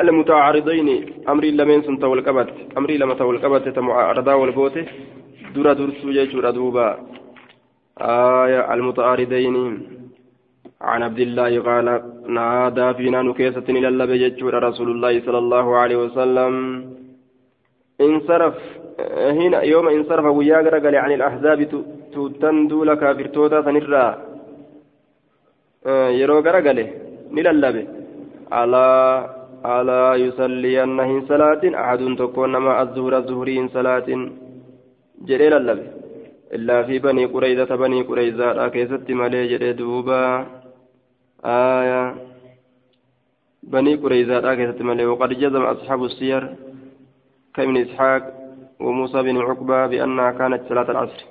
المتعارضين 0.00 0.88
أمري 1.28 1.50
لمن 1.50 1.82
سنت 1.82 2.04
والقبت 2.04 2.48
أمري 2.78 2.96
لما 2.96 3.14
تولقبت 3.14 3.68
تمعارضا 3.68 4.34
والبوت 4.34 4.78
درا 5.54 5.72
درسو 5.72 6.10
جيشورا 6.10 6.50
دوبا 6.50 6.98
آية 7.98 8.74
المتعارضين. 8.74 9.56
عن 10.80 11.02
عبد 11.02 11.20
الله 11.20 11.60
قال 11.60 11.86
نادى 12.28 12.94
فينا 12.94 13.22
نكيسة 13.22 13.66
إلى 13.68 13.88
اللب 13.88 14.10
جيشورا 14.10 14.58
رسول 14.68 14.88
الله 14.90 15.20
صلى 15.26 15.38
الله 15.38 15.76
عليه 15.76 15.96
وسلم. 15.96 16.54
انصرف 18.00 18.54
هنا 19.38 19.60
يوم 19.62 19.88
انصرف 19.88 20.24
ويا 20.24 20.56
قال 20.84 20.96
عن 20.96 21.12
الأحزاب 21.12 21.58
تتندو 22.12 22.84
لك 22.84 23.02
فرتوتا 23.16 23.62
سنرا 23.66 24.06
يرو 26.20 26.40
قال 26.46 26.78
نللب 27.36 27.76
على 28.52 28.84
ألا 29.66 30.14
يصلين 30.14 31.00
هن 31.00 31.20
صلاة؟ 31.30 31.62
أحد 31.82 32.00
تكون 32.18 32.56
ما 32.56 32.82
الظهر 32.82 33.16
الظهر 33.16 33.48
هن 33.58 33.68
صلاة؟ 33.68 34.08
جريل 35.28 35.54
اللب 35.60 35.80
إلا 36.56 36.82
في 36.86 36.98
بني 36.98 37.24
قريظة 37.34 37.70
بني 37.76 38.00
قريظة 38.02 38.68
كيست 38.68 39.10
مالي 39.10 39.46
جري 39.50 39.72
دوبا. 39.72 40.46
آية 41.46 42.14
بني 43.62 43.94
قريظة 43.94 44.54
كيست 44.54 44.82
مالي 44.82 45.06
وقد 45.06 45.28
جزم 45.28 45.62
أصحاب 45.62 46.04
السير 46.04 46.42
كابن 47.54 47.76
إسحاق 47.76 48.22
وموسى 48.80 49.22
بن 49.22 49.36
عقبة 49.36 49.86
بأنها 49.86 50.30
كانت 50.30 50.62
صلاة 50.68 50.90
العصر. 50.90 51.24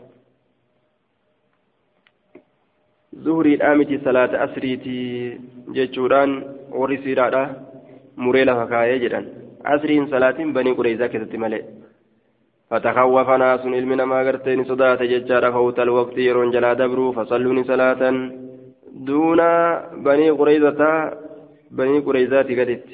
ظهري 3.15 3.53
الآمتي 3.53 3.97
صلاة 4.05 4.43
أسريتي 4.43 5.39
ورسيرادا 6.71 7.43
muree 8.17 8.45
lafa 8.47 8.65
kaayee 8.71 8.99
jedhan 9.03 9.25
asriin 9.63 10.07
salaatiin 10.09 10.53
banii 10.53 10.75
qureyzaa 10.75 11.09
keessatti 11.09 11.37
malee 11.37 11.65
فتخوف 12.69 13.29
ناس 13.29 13.61
علم 13.65 14.09
ما 14.09 14.21
غرتين 14.25 14.63
صدات 14.63 15.01
ججار 15.03 15.51
فوت 15.51 15.79
الوقت 15.79 16.17
يرون 16.17 16.51
جلا 16.51 16.73
دبروا 16.73 17.13
فصلوني 17.13 17.63
صلاة. 17.63 18.01
دون 18.95 19.41
بني 20.07 20.29
قريظة 20.39 20.81
بني 21.71 21.99
قريظة 21.99 22.41
قدت 22.59 22.85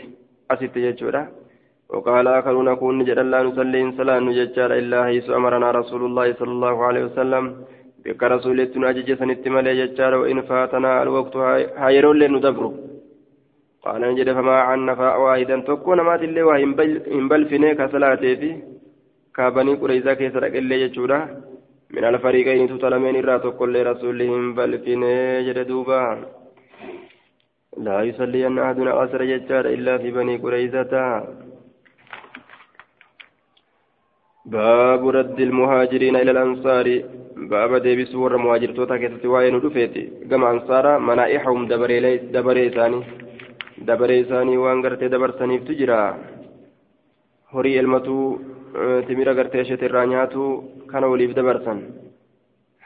أسيت 0.52 0.78
ججورا 0.78 1.24
وقال 1.90 2.28
آخرون 2.28 2.74
كون 2.76 2.98
نجد 3.00 3.20
لا 3.20 3.40
نصلي 3.44 3.82
صلاة 3.98 4.20
نججار 4.20 4.72
إلا 4.82 5.00
حيث 5.08 5.30
أمرنا 5.30 5.72
رسول 5.80 6.02
الله 6.06 6.28
صلى 6.40 6.52
الله 6.58 6.76
عليه 6.88 7.04
وسلم 7.10 7.44
بك 8.06 8.22
رسولتنا 8.34 8.92
ججسن 8.98 9.30
اتمالي 9.36 9.72
ججار 9.80 10.14
وإن 10.22 10.42
فاتنا 10.50 10.92
الوقت 11.04 11.36
هايرون 11.84 12.16
لندبروا 12.20 12.74
قال 13.84 14.02
نجد 14.12 14.30
فما 14.38 14.58
عنا 14.70 14.94
فواحدا 15.00 15.58
تكون 15.68 16.00
مات 16.08 16.22
اللي 16.28 16.42
وهم 16.48 16.72
بل 17.32 17.42
فيني 17.50 17.76
كصلاتي 17.80 18.36
في 18.42 18.50
كابني 19.36 19.74
قريزا 19.82 20.14
كيس 20.20 20.36
رقل 20.44 20.70
جتشورا 20.82 21.20
من 21.96 22.04
الفريقين 22.04 22.68
تطلمين 22.72 23.16
الرا 23.16 23.38
تقول 23.38 23.74
لرسولهم 23.74 24.54
بل 24.58 24.72
فيني 24.84 25.44
جد 25.46 25.60
دوبا. 25.68 26.04
لا 27.86 27.98
يصلي 28.02 28.48
أن 28.48 28.60
أحدنا 28.60 28.92
أسر 29.04 29.22
جتشار 29.32 29.66
إلا 29.76 29.98
في 29.98 30.12
بني 30.12 30.36
قريزة. 30.44 30.94
باب 34.46 35.02
رد 35.18 35.40
المهاجرين 35.48 36.16
إلى 36.16 36.32
الأنصار. 36.32 36.88
باب 37.52 37.72
ديبس 37.76 38.16
ور 38.16 38.38
مهاجر 38.38 38.72
توتا 38.76 38.98
كيس 38.98 39.26
وين 39.26 39.60
دفيتي 39.60 40.04
كما 40.30 40.52
أنصارا 40.52 40.94
منائحهم 41.10 41.68
دبري 41.68 42.18
دبري 42.36 42.70
ثاني. 42.70 43.02
dabaree 43.82 44.20
isaanii 44.22 44.62
waan 44.62 44.82
gartee 44.86 45.10
dabarsaniiftu 45.10 45.74
jira 45.80 45.96
horii 47.54 47.78
elmatuu 47.82 48.26
timira 49.08 49.34
gartee 49.34 49.62
isheet 49.62 49.82
irraa 49.88 50.06
nyaatu 50.06 50.42
kana 50.92 51.08
waliif 51.12 51.36
dabarsan 51.36 51.80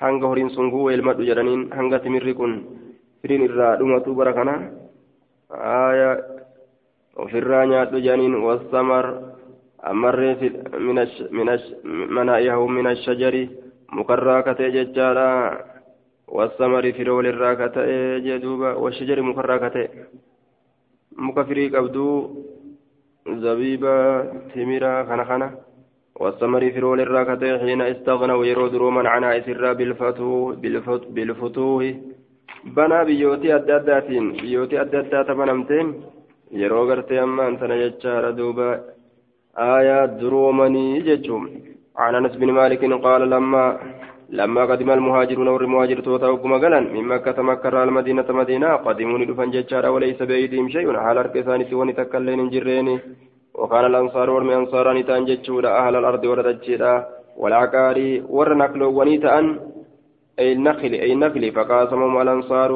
hanga 0.01 0.27
horiin 0.27 0.49
sun 0.55 0.71
guu 0.73 0.89
elmadhu 0.89 1.27
jedhaniin 1.29 1.69
hanga 1.77 1.99
timirri 1.99 2.33
kun 2.33 2.53
firiin 3.21 3.45
irraa 3.47 3.77
dhumatu 3.79 4.15
bara 4.15 4.33
kana 4.33 4.55
aya 5.49 6.09
ofirraa 7.15 7.65
nyaadhu 7.65 8.01
jedhaniin 8.05 8.35
wasamar 8.47 9.05
ammarree 9.91 10.35
manaa'ihahu 12.17 12.67
min 12.69 12.85
ashajari 12.93 13.43
mukarraa 13.91 14.41
katee 14.43 14.71
jechaadha 14.75 15.29
wasamari 16.27 16.93
firoolirraa 16.93 17.55
kata'e 17.55 18.21
jedhuuba 18.25 18.73
washajari 18.83 19.21
mukarraa 19.21 19.59
kata'e 19.59 19.87
muka 21.17 21.45
firii 21.45 21.69
qabduu 21.69 22.15
zabiiba 23.43 23.93
timira 24.53 25.05
kana 25.05 25.25
kana 25.25 25.47
والثمر 26.21 26.59
في 26.73 26.79
رول 26.79 26.99
الراكتين 27.01 27.59
حين 27.59 27.81
استغنوا 27.81 28.45
يرود 28.45 28.75
روما 28.75 29.09
عن 29.09 29.23
عائسرا 29.23 29.73
بالفتوه 29.73 30.55
بالفتوه 31.15 31.95
بنا 32.75 33.03
بيوتي 33.03 33.55
أداداتين 33.55 34.25
بيوتي 34.31 34.81
أدادات 34.81 35.31
بنمتين 35.31 35.87
يرو 36.51 36.83
غرتي 36.89 37.23
أما 37.23 37.47
أنت 37.47 37.63
نجتشار 37.63 38.31
دوبا. 38.31 38.69
آيات 39.57 40.09
درومني 40.09 40.99
ججوم. 41.07 41.43
عن 41.97 42.15
أنس 42.15 42.35
بن 42.35 42.51
مالك 42.51 42.83
قال 43.05 43.21
لما 43.29 43.63
لما 44.29 44.65
قدم 44.65 44.89
المهاجرون 44.91 45.47
والمهاجر 45.47 45.99
توتا 45.99 46.27
وكما 46.27 46.57
قالن 46.57 46.93
من 46.93 47.03
مكة 47.13 47.41
مكة 47.41 47.83
المدينة 47.83 48.27
مدينة. 48.29 48.69
قدموني 48.85 49.25
دفن 49.25 49.51
ججارا 49.51 49.89
وليس 49.89 50.19
بأيديهم 50.29 50.69
شيء. 50.69 50.95
على 50.95 51.19
أركسان 51.19 51.65
سواني 51.69 51.93
تكلين 51.93 52.49
جريني. 52.49 52.99
وقال 53.57 53.85
الأنصار 53.85 54.29
ورمي 54.29 54.55
أنصاراني 54.55 55.03
تان 55.03 55.25
ججودا 55.25 55.69
أهل 55.79 55.95
الأرض 55.95 56.23
وردجيدا 56.25 56.93
والعقاري 57.37 58.23
ورنقلو 58.29 58.99
ونيتا 58.99 59.39
أن 59.39 59.59
أي 60.39 60.51
النخل 60.53 60.91
أي 61.05 61.13
النخل 61.13 61.51
فقاسمهم 61.51 62.21
الأنصار. 62.21 62.71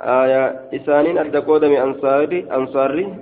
آية 0.00 0.44
إسانين 0.74 1.18
أدقودمي 1.18 1.82
أنصاري 1.82 2.38
أنصاري 2.52 3.14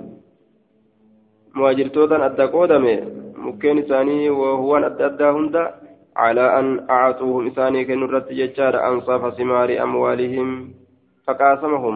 مهاجر 1.55 1.87
توتا 1.87 2.25
أدقودمي 2.25 2.95
مكين 3.35 3.77
إساني 3.79 4.29
وهو 4.29 4.77
أدى 4.77 5.05
أدى 5.05 5.23
هندا 5.23 5.73
على 6.15 6.59
أن 6.59 6.89
أعطوهم 6.89 7.47
إساني 7.47 7.85
كنرت 7.85 8.31
ججار 8.31 8.87
أنصاف 8.87 9.37
ثمار 9.37 9.83
أموالهم 9.83 10.73
فقاسمهم. 11.27 11.95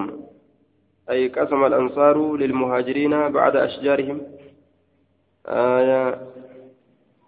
أي 1.09 1.27
قسم 1.27 1.65
الأنصار 1.65 2.35
للمهاجرين 2.35 3.13
بعد 3.31 3.55
أشجارهم. 3.55 4.21
آية. 5.49 6.21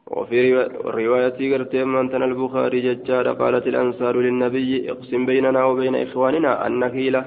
وفي 0.07 0.53
رواية 0.85 1.53
قرتي 1.53 1.83
من 1.83 2.23
البخاري 2.23 2.79
ججار 2.81 3.31
قالت 3.33 3.67
الأنصار 3.67 4.17
للنبي 4.17 4.91
اقسم 4.91 5.25
بيننا 5.25 5.65
وبين 5.65 5.95
إخواننا 5.95 6.67
النخيلة 6.67 7.25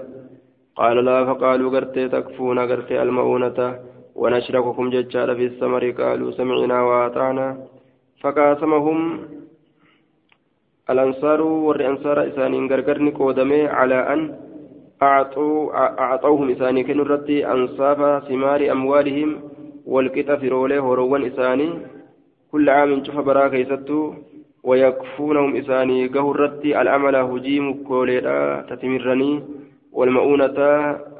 قال 0.77 1.05
لا 1.05 1.25
فقالوا 1.25 1.71
قرتي 1.71 2.09
تكفون 2.09 2.59
قرتي 2.59 3.03
المؤونة. 3.03 3.79
ونشرككم 4.15 4.91
ججار 4.91 5.35
في 5.35 5.45
الثمر 5.47 5.91
قالوا 5.91 6.31
سمعنا 6.31 6.83
وأطعنا. 6.83 7.57
فقاسمهم 8.21 9.19
الأنصار 10.91 11.43
والأنصار 11.43 12.29
إسانين 12.29 12.73
غرغرني 12.73 13.11
قودمي 13.11 13.67
على 13.67 13.95
أن 13.95 14.37
أعطوا 15.03 15.73
أعطوهم 16.01 16.51
إساني 16.51 16.85
كنوا 16.85 17.05
ردي 17.05 17.47
أنصاف 17.47 18.29
ثمار 18.29 18.73
أموالهم. 18.73 19.52
والقطع 19.87 20.37
في 20.37 20.49
روله 20.49 20.79
هروان 20.93 21.23
إساني 21.25 21.69
كل 22.53 22.69
عام 22.71 23.05
شوف 23.05 23.17
برا 23.19 23.49
كيستو 23.49 24.15
ويكفونهم 24.63 25.57
إساني. 25.57 26.07
قهرتي 26.07 26.81
العمل 26.81 27.17
هجيم 27.17 27.85
كوليرا 27.85 28.63
تتمرني 28.71 29.43
والمؤونة 29.93 30.59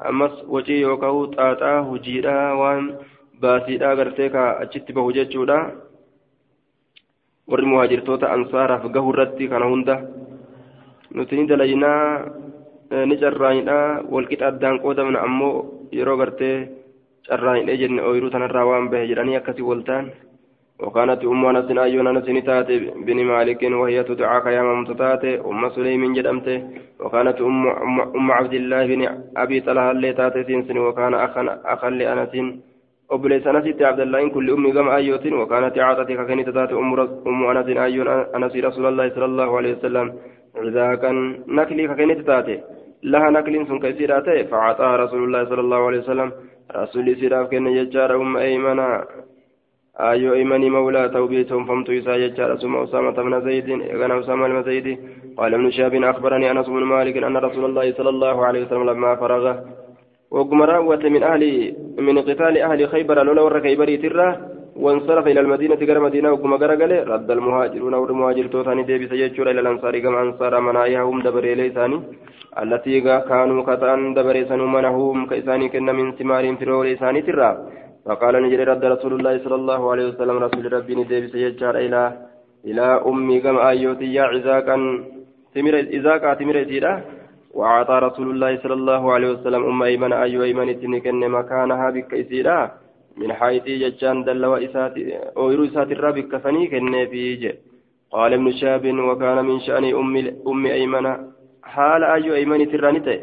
أمس 0.09 0.35
وجي 0.47 0.81
يوكاو 0.81 1.25
تاتا 1.25 1.79
هجيرا 1.89 2.51
وان 2.53 2.95
باسيدا 3.41 3.93
غرتيكا 3.93 4.61
أجت 4.61 4.91
بهججودا 4.91 5.59
warri 7.47 7.65
muhaajirtoota 7.67 8.31
ansaaraaf 8.31 8.83
gahu 8.95 9.11
irratti 9.11 9.49
kana 9.51 9.67
hunda 9.67 9.95
nuti 11.11 11.35
ni 11.35 11.43
dalaynaa 11.49 12.03
ni 13.09 13.15
carraanidha 13.21 13.77
walqixa 14.13 14.47
addaan 14.51 14.79
qoodamna 14.83 15.19
ammoo 15.27 15.55
yeroo 15.97 16.15
gartee 16.21 16.57
carraanidhe 17.29 17.79
jenne 17.81 18.05
ooyiruu 18.09 18.33
tanarraa 18.35 18.69
waan 18.71 18.91
bahe 18.91 19.09
jedhanii 19.11 19.39
akkasii 19.41 19.69
waltaan 19.71 20.11
وكانت 20.83 21.25
أم 21.25 21.45
أنس 21.45 21.77
أيون 21.77 22.07
أنس 22.07 22.29
نتات 22.29 22.67
بن 23.07 23.17
مالك 23.23 23.61
وهي 23.63 24.03
تدعى 24.03 24.41
كيام 24.41 24.81
متتات 24.81 25.23
أم 25.25 25.69
سليم 25.69 26.13
جدمت 26.13 26.47
وكانت 26.99 27.41
أم, 27.41 27.67
أم, 27.67 28.01
أم 28.01 28.31
عبد 28.31 28.53
الله 28.53 28.85
بن 28.87 29.01
أبي 29.37 29.59
طلحة 29.61 29.91
اللي 29.91 30.13
تات 30.13 30.47
سنسن 30.47 30.77
وكان 30.77 31.13
أخا 31.13 31.59
أخا 31.65 31.89
لأنس 31.89 32.35
ummi 33.13 34.71
gama 34.71 34.93
ayyootin 34.93 35.33
wakaanati 35.33 35.79
caatati 35.79 36.15
kakeni 36.15 36.43
tataate 36.45 36.73
ummu 36.73 37.49
anasin 37.49 37.77
ayyoon 37.77 38.07
anasi 38.33 38.61
rasuulallahi 38.61 39.11
sala 39.13 39.25
allahu 39.25 39.57
alehi 39.57 39.75
wasalam 39.75 40.07
cidaakan 40.65 41.17
naklii 41.47 41.87
kakeni 41.87 42.15
tataate 42.15 42.63
laha 43.03 43.31
nakliin 43.31 43.67
sun 43.67 43.79
ka 43.79 43.87
isiidhaa 43.93 44.21
ta'e 44.21 44.43
facaaxaha 44.51 44.97
rasuulullahi 45.03 45.49
sala 45.49 45.61
allahu 45.65 45.87
alehi 45.89 46.01
wasalam 46.03 46.29
rasuulli 46.31 46.31
isiidhaaf 46.31 46.52
kenne 47.51 47.73
jechaadha 47.73 48.17
umma 48.17 48.43
eymana 48.43 49.05
ayyoo 49.95 50.35
eymanii 50.35 50.69
mawlaa 50.69 51.09
ta'u 51.09 51.27
biitoonfamtu 51.27 51.93
isaa 51.93 52.17
jechaadha 52.17 52.57
summa 52.57 52.81
usaamata 52.81 53.23
bna 53.23 53.39
zaydin 53.41 53.81
egana 53.81 54.17
usaama 54.17 54.47
ilma 54.47 54.63
zaydi 54.63 54.97
qaala 55.37 55.57
ibnu 55.57 55.71
shaabin 55.71 56.03
akbaranii 56.03 56.49
anas 56.49 56.67
bnu 56.67 56.85
maalikin 56.85 57.23
anna 57.23 57.39
rasuula 57.39 57.67
allahi 57.67 57.93
sala 57.93 58.09
allahu 58.09 58.45
alehi 58.49 58.63
wasalam 58.65 58.85
lammaa 58.85 59.17
faraga 59.17 59.55
وقم 60.33 60.61
راوة 60.61 61.03
من 61.09 61.23
أهل 61.23 61.43
من 61.97 62.17
قتال 62.21 62.57
أهل 62.57 62.89
خيبر 62.89 63.23
لولا 63.23 63.41
ور 63.41 63.61
خيبري 63.61 63.97
ترى 63.97 64.52
وانصرف 64.75 65.27
إلى 65.27 65.39
المدينة 65.39 65.75
غير 65.75 65.99
مدينة 65.99 66.31
وقم 66.31 66.53
غرقل 66.53 66.91
رد 67.13 67.31
المهاجرون 67.31 67.93
والمهاجر 67.93 68.45
توتاني 68.47 68.83
ديبي 68.83 69.07
سيجور 69.07 69.51
إلى 69.51 69.59
الأنصار 69.59 69.99
كما 69.99 70.21
أنصار 70.21 70.59
مناياهم 70.59 71.21
دبر 71.21 71.43
إليساني 71.43 71.99
التي 72.61 73.01
كانوا 73.29 73.63
كتان 73.69 74.13
دبر 74.17 74.35
إسانو 74.41 74.67
منهم 74.67 75.25
كإساني 75.29 75.69
كن 75.73 75.85
من 75.97 76.07
ثمار 76.17 76.55
في 76.57 76.63
رول 76.65 76.87
إساني 76.87 77.21
ترى. 77.21 77.49
فقال 78.05 78.33
نجري 78.43 78.63
رد 78.63 78.83
رسول 78.85 79.13
الله 79.17 79.33
صلى 79.43 79.55
الله 79.55 79.81
عليه 79.91 80.05
وسلم 80.09 80.37
رسول 80.45 80.73
ربي 80.73 80.93
ديبي 81.11 81.27
سيجار 81.33 81.75
إلى 81.85 82.01
إلى 82.69 82.85
أمي 83.09 83.39
كما 83.39 83.69
أيوتي 83.69 84.13
يا 84.13 84.23
عزاكا 84.23 84.75
تمر 85.55 85.75
إذاكا 85.97 86.33
تمر 86.39 86.55
إسيرا 86.61 86.93
وأعطى 87.57 87.95
رسول 88.07 88.27
الله 88.33 88.51
صلى 88.63 88.73
الله 88.73 89.03
عليه 89.13 89.29
وسلم 89.33 89.61
أم 89.71 89.83
أيمن 89.83 90.13
أي 90.13 90.35
أيمن 90.43 90.67
تنكن 90.81 91.21
مكانها 91.37 91.87
بك 91.95 92.13
إسيرا 92.13 92.59
من 93.17 93.33
حيث 93.33 93.63
ججان 93.63 94.23
دل 94.23 94.45
وإسات 94.45 94.93
أويرو 95.37 95.63
إسات 95.65 95.91
الرابك 95.91 96.27
كفني 96.31 96.67
كن 96.67 96.93
فيج 97.11 97.43
قال 98.11 98.33
ابن 98.33 98.51
شاب 98.51 98.85
وكان 99.07 99.45
من 99.45 99.59
شأن 99.59 99.85
أم 100.01 100.15
أم 100.47 100.65
أيمن. 100.65 101.05
حال 101.63 102.03
أي 102.03 102.35
أيمن 102.35 102.71
ترانته 102.71 103.19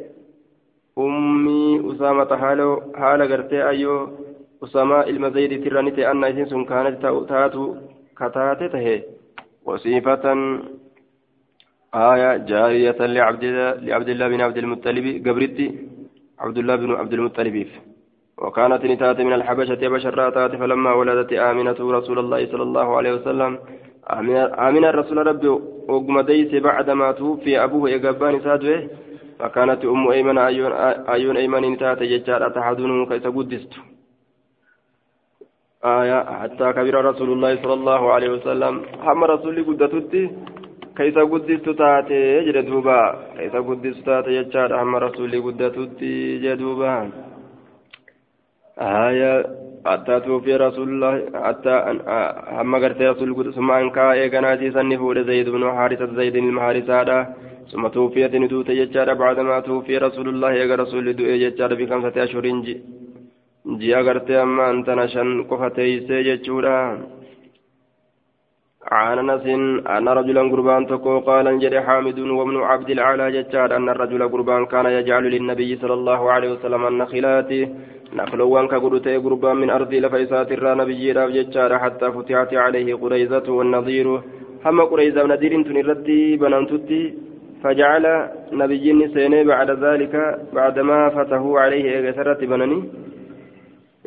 أمي 0.98 1.62
أسامة 1.90 2.30
حال 2.42 2.60
حال 2.94 3.20
قرتي 3.32 3.68
أيو 3.68 3.94
أسامة 4.64 5.00
المزيد 5.12 5.64
ترانته 5.64 6.10
أن 6.10 6.24
إسن 6.24 6.64
كانت 6.64 6.94
تأتو 7.02 7.64
كتاتته 8.18 8.86
وصيفة 9.66 10.24
آية 11.94 12.36
جارية 12.36 13.00
لعبد 13.00 14.08
الله 14.14 14.28
بن 14.28 14.40
عبد 14.40 14.58
المطلب 14.58 15.06
قبرتي. 15.26 15.68
عبد 16.38 16.58
الله 16.58 16.76
بن 16.76 16.90
عبد 17.00 17.12
المطلب. 17.12 17.56
وكانت 18.40 18.84
نتات 18.84 19.20
من 19.20 19.32
الحبشة 19.32 19.88
بشراتات 19.88 20.56
فلما 20.56 20.92
ولدت 20.92 21.32
آمنة 21.32 21.78
رسول 21.80 22.18
الله 22.18 22.40
صلى 22.46 22.62
الله 22.62 22.96
عليه 22.96 23.12
وسلم. 23.14 23.58
آمنة 24.68 24.90
رسول 24.90 25.26
ربي 25.26 25.48
وقم 25.88 26.20
ديس 26.20 26.54
بعدما 26.54 27.12
توفي 27.12 27.64
أبوه 27.64 27.94
إقبان 27.94 28.40
سادوه 28.40 28.88
فكانت 29.38 29.84
أم 29.84 30.08
أيمن 30.08 30.38
أيون 30.38 30.72
أيون 31.14 31.36
أيمن 31.36 31.62
نتات 31.72 32.00
يجار 32.02 32.46
أتحدونه 32.46 33.06
كيس 33.06 33.26
قدست. 33.26 33.72
آية 35.84 36.18
حتى 36.40 36.66
كبر 36.76 36.94
رسول 37.10 37.32
الله 37.32 37.52
صلى 37.62 37.74
الله 37.74 38.12
عليه 38.12 38.30
وسلم. 38.30 38.74
هم 39.06 39.24
رسول 39.24 39.56
قدتتي 39.68 40.24
keessa 41.00 41.22
guddistu 41.24 41.72
taate 41.80 42.18
jedhe 42.46 42.62
duuba 42.68 42.96
keessa 43.36 43.60
guddistu 43.68 44.02
taate 44.04 44.30
jechaadha 44.36 44.80
hamma 44.80 44.98
rasuulli 45.04 45.40
guddatutti 45.46 46.10
jedhe 46.42 46.56
duuba 48.80 48.88
haya 48.88 49.44
hatta 49.84 50.20
tuufii 50.20 50.58
rasuulillah 50.58 51.12
hatta 51.44 51.74
hamma 52.56 52.80
gartee 52.80 53.06
rasuulli 53.06 53.34
guddatu 53.34 53.54
summa 53.54 53.76
ankaa 53.76 54.14
eeganaatii 54.14 54.72
sanni 54.72 54.96
fuudhe 54.96 55.22
zayd 55.24 55.48
ibnu 55.48 55.66
haarisata 55.66 56.14
zaydin 56.14 56.44
ilma 56.44 56.62
haarisaadha 56.62 57.20
ثم 57.70 57.86
توفيت 57.88 58.34
ندوت 58.34 58.68
يجار 58.68 59.14
بعدما 59.14 59.60
توفي 59.60 59.98
رسول 59.98 60.28
الله 60.28 60.52
يا 60.52 60.76
رسول 60.76 61.12
دعاء 61.12 61.34
يجار 61.46 61.74
بخمسة 61.74 62.24
أشهر 62.24 62.46
جي 62.66 62.74
جي 63.78 63.96
أغرتي 63.96 64.42
أما 64.42 64.70
أنت 64.70 64.90
نشن 64.90 65.42
قفتي 65.50 66.00
سيجتشورا 66.06 66.98
عن 68.88 69.18
أنس 69.18 69.46
أن 69.86 70.08
رجلا 70.08 70.42
قربان 70.52 70.86
تكو 70.86 71.18
قال 71.18 71.48
انجل 71.48 71.80
حامد 71.80 72.18
وابن 72.18 72.56
عبد 72.56 72.90
العالى 72.90 73.42
جتار 73.42 73.76
أن 73.76 73.88
الرجل 73.88 74.28
قربان 74.28 74.66
كان 74.66 74.86
يجعل 74.86 75.24
للنبي 75.24 75.76
صلى 75.76 75.94
الله 75.94 76.30
عليه 76.32 76.52
وسلم 76.52 76.86
النخلات 76.86 77.50
نخلوان 78.16 78.68
كقرتي 78.68 79.16
قربان 79.16 79.56
من 79.56 79.70
أرض 79.70 79.94
لفيسات 79.94 80.52
الرا 80.52 80.74
نبي 80.74 81.12
راف 81.12 81.30
جتار 81.30 81.78
حتى 81.78 82.12
فتحت 82.12 82.54
عليه 82.54 82.94
قريزة 82.94 83.46
والنظير. 83.52 84.20
هم 84.66 84.80
قريزة 84.80 85.24
ونذير 85.24 85.62
تنردي 85.62 86.36
بنانتتي 86.36 87.14
فجعل 87.62 88.04
نبي 88.52 89.08
سيني 89.14 89.44
بعد 89.44 89.70
ذلك 89.70 90.14
بعدما 90.52 91.08
فتحوا 91.08 91.60
عليه 91.60 91.86
اغسرت 91.98 92.44
بنني 92.44 92.78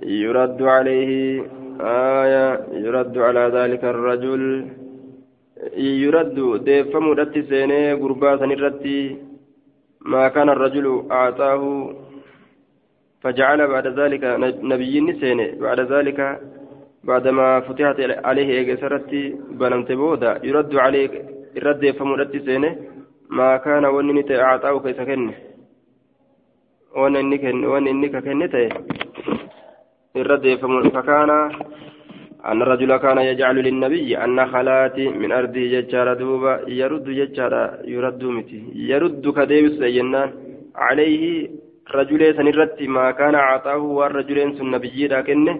يرد 0.03 0.61
عليه 0.61 1.43
آية 1.81 2.45
يرد 2.71 3.17
على 3.17 3.43
ذلك 3.57 3.83
الرجل 3.83 4.67
يرد 5.77 6.63
ديفم 6.63 7.05
رتي 7.19 7.41
سيني 7.49 7.93
قربا 7.93 8.37
سنرتي 8.37 9.17
ما 10.01 10.27
كان 10.27 10.49
الرجل 10.49 11.05
أعطاه 11.11 11.93
فجعل 13.21 13.67
بعد 13.67 13.87
ذلك 13.99 14.23
نبي 14.71 15.13
سيني 15.19 15.51
بعد 15.65 15.79
ذلك 15.79 16.39
بعدما 17.03 17.59
فتحت 17.59 17.99
عليه 18.25 18.49
إيجاسرتي 18.57 19.35
بنمت 19.59 19.91
بودا 19.91 20.39
يرد 20.43 20.75
عليه 20.75 21.09
الرد 21.57 21.79
ديفم 21.79 22.13
رتي 22.13 22.39
سيني 22.39 22.77
ما 23.29 23.57
كان 23.57 23.85
ونني 23.85 24.41
أعطاه 24.41 24.79
كيس 24.79 24.97
كنه 25.09 25.33
ونني 26.95 27.37
كنه 27.37 28.53
الرد 30.15 30.45
فكان 30.95 31.29
أن 32.49 32.61
الرجل 32.61 32.91
كان 32.97 33.17
يجعل 33.17 33.55
للنبي 33.67 34.23
النخلات 34.25 34.97
من 35.21 35.31
أرضه 35.39 35.63
ججار 35.73 36.07
دوبا 36.21 36.53
يرد 36.81 37.07
ججار 37.19 37.53
يرد 37.95 38.23
متي 38.35 38.59
يرد 38.91 39.25
كديبس 39.37 39.77
جنان 39.95 40.29
عليه 40.85 41.23
رجل 41.97 42.21
سنرت 42.37 42.79
ما 42.95 43.05
كان 43.19 43.35
عطاه 43.35 43.83
والرجلين 43.97 44.49
سن 44.57 44.67
نبي 44.75 44.99
لكنه 45.13 45.55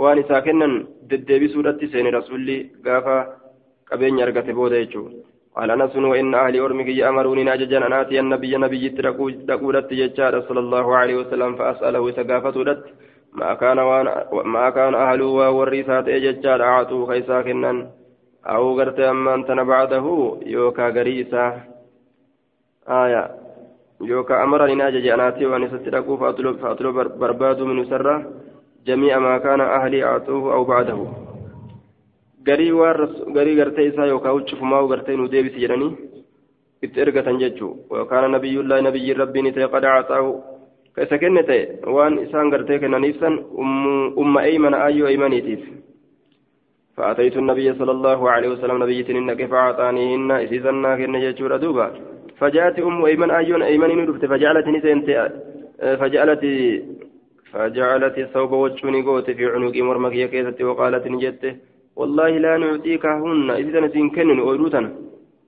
وان 0.00 0.18
ساكنا 0.28 0.68
ددبي 1.10 1.48
سورة 1.54 1.80
سين 1.92 2.06
رسولي 2.16 2.58
قافا 2.86 3.18
قبين 3.90 4.18
يرقت 4.20 4.48
بودا 4.56 4.78
يجو 4.82 5.02
قال 5.56 5.70
أنس 5.74 5.94
وإن 6.10 6.34
أهلي 6.42 6.58
أرمك 6.64 6.88
يأمروني 7.00 7.42
ناججا 7.48 7.78
أن 7.86 7.92
آتي 8.00 8.20
النبي 8.20 8.52
نبي 8.64 8.82
تقولت 9.48 9.88
ججار 10.00 10.34
صلى 10.48 10.60
الله 10.64 10.86
عليه 11.00 11.16
وسلم 11.20 11.50
فأسأله 11.58 12.04
سقافة 12.18 12.56
ما 13.32 13.54
كان 13.54 13.76
ما 14.44 14.70
كان 14.70 14.94
أهله 14.94 15.26
والرثات 15.26 16.08
إججال 16.08 16.62
أعطوا 16.62 17.06
خيسا 17.06 17.42
كنن. 17.42 17.86
أو 18.46 18.78
قرت 18.78 19.00
أما 19.00 19.34
أنت 19.34 19.50
بعده 19.50 20.36
يوكا 20.46 20.86
قريسا. 20.86 21.60
آية. 22.88 23.30
يوكا 24.00 24.42
أمرني 24.42 24.74
ناجج 24.74 25.06
أناتي 25.06 25.46
وأن 25.46 25.68
ستلقوا 25.68 26.16
فأطلب, 26.16 26.56
فأطلب 26.56 27.18
برباد 27.18 27.60
من 27.62 27.84
سرة. 27.84 28.32
جميع 28.86 29.18
ما 29.18 29.38
كان 29.38 29.60
أهلي 29.60 30.04
أعطوه 30.04 30.54
أو 30.54 30.64
بعده. 30.64 30.98
gartee 32.48 33.86
isaa 33.86 34.06
yookaan 34.06 34.34
huccufumaa 34.34 34.86
gartee 34.88 35.16
nu 35.16 35.30
deebisi 35.30 35.60
jedhanii 35.60 35.96
itti 36.82 37.00
ergatan 37.00 37.38
jechuu 37.38 37.86
yookaan 37.90 38.32
nabiyyullaa 38.32 38.80
nabiyyiin 38.82 39.18
rabbiin 39.18 39.54
ta'e 39.54 39.68
qada 39.68 39.88
haasa'u 39.94 40.32
ka 40.32 40.57
isa 41.04 41.18
kenne 41.18 41.42
ta'e 41.48 41.62
waan 41.96 42.18
isaan 42.26 42.50
gartee 42.50 42.78
kennaniif 42.78 43.20
san 43.20 43.34
umma 44.22 44.46
eeymana 44.50 44.84
ayyoo 44.88 45.08
eeymaniitiif 45.08 45.64
فأتيت 46.98 47.36
النبي 47.36 47.74
صلى 47.74 47.90
الله 47.90 48.30
عليه 48.30 48.48
وسلم 48.48 48.82
نبي 48.82 48.98
إنك 49.10 49.46
فأعطانيهن 49.46 50.30
إسيسنا 50.30 50.96
كن 50.96 51.14
جيتشور 51.20 51.56
دوبا 51.56 51.86
فجاءت 52.40 52.78
أم 52.78 53.04
أيمن 53.04 53.30
أيون 53.30 53.62
أيمن 53.62 53.90
ندفت 53.98 54.24
فجعلت 54.26 54.66
نسنت 54.74 55.08
فجعلت 56.00 56.44
فجعلت 57.52 58.18
الثوب 58.18 58.52
وجهني 58.52 59.02
قوت 59.02 59.30
في 59.30 59.44
عنقي 59.46 59.82
مرمكي 59.82 60.28
كيست 60.32 60.62
وقالت 60.62 61.04
نجت 61.06 61.42
والله 61.96 62.30
لا 62.44 62.52
نعطيكهن 62.62 63.50
إذا 63.50 63.80
نسين 63.80 64.10
كنن 64.10 64.38
أولوتنا 64.40 64.90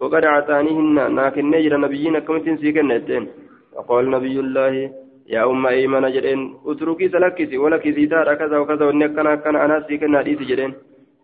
وقد 0.00 0.24
أعطانيهن 0.24 0.96
لكن 1.18 1.44
نجر 1.50 1.72
نبيين 1.84 2.18
كم 2.18 2.38
تنسي 2.44 2.72
كنتين 2.76 3.24
وقال 3.76 4.04
نبي 4.10 4.36
الله 4.44 4.74
يا 5.34 5.40
أم 5.50 5.62
أيمن 5.66 6.04
جرين 6.14 6.40
اتركي 6.70 7.06
سلكسي 7.14 7.56
ولكسي 7.62 8.04
دار 8.12 8.28
كذا 8.40 8.56
وكذا 8.58 8.84
ونكنا 8.88 9.34
كان 9.42 9.56
أنا 9.64 9.76
سيكنا 9.86 10.22
ديس 10.26 10.40
جرين 10.50 10.72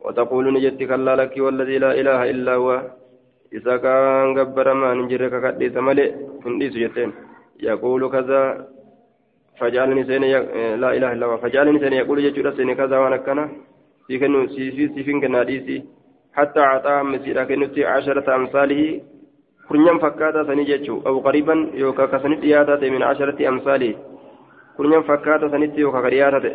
وتقول 0.04 0.44
نجت 0.54 0.80
كلا 0.90 1.12
لك 1.20 1.34
والذي 1.44 1.76
لا 1.84 1.90
إله 2.00 2.20
إلا 2.32 2.54
هو 2.61 2.70
إذا 3.57 3.74
كان 3.84 4.38
قبر 4.38 4.66
ما 4.80 4.88
نجرك 4.98 5.34
كديس 5.44 5.76
ملئ 5.88 6.09
هنديس 6.44 6.72
جتين 6.82 7.11
يقول 7.68 8.02
كذا 8.14 8.40
فجعلني 9.59 10.02
سين 10.09 10.22
لا 10.82 10.90
إله 10.96 11.11
إلا 11.14 11.26
هو 11.26 11.36
فجعلني 11.42 11.78
سين 11.82 11.92
يقول 12.02 12.18
جتورا 12.26 12.50
سين 12.57 12.70
كذا 12.80 12.96
وانا 13.02 13.16
كنا 13.26 13.44
سيكنو 14.07 14.40
سيفين 14.94 15.18
كنا 15.22 15.42
ديسي 15.50 15.78
حتى 16.38 16.61
أعطاه 16.61 17.02
مسيرا 17.02 17.44
كنتي 17.48 17.84
عشرة 17.84 18.26
أمثاله 18.38 18.82
كرنيان 19.69 19.99
فكاتا 19.99 20.45
سني 20.49 20.64
جتشو 20.71 20.97
أو 21.07 21.19
قريبا 21.27 21.55
يوكا 21.75 22.07
كسنت 22.12 22.45
ياتا 22.45 22.87
من 22.95 23.03
عشرة 23.03 23.39
أمثاله 23.49 23.95
كرنيان 24.77 25.03
فكاتا 25.03 25.49
سنت 25.53 25.79
يوكا 25.79 26.01
قرياتا 26.07 26.53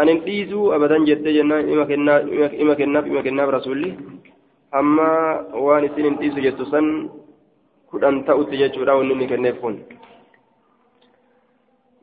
أن 0.00 0.08
انتيزوا 0.08 0.74
أبدا 0.76 0.96
جت 1.08 1.26
جنة 1.36 1.56
إما 1.72 1.84
كناف 1.90 3.04
إما 3.10 3.22
كناف 3.26 3.48
رسولي 3.56 3.90
أما 4.80 5.10
وان 5.64 5.88
سن 5.94 6.04
انتيزوا 6.10 6.44
جت 6.46 6.60
سن 6.72 6.86
كدن 7.92 8.16
تأتي 8.26 8.56
جتشو 8.60 8.82
راون 8.88 9.08
نمي 9.08 9.26
كناف 9.30 9.58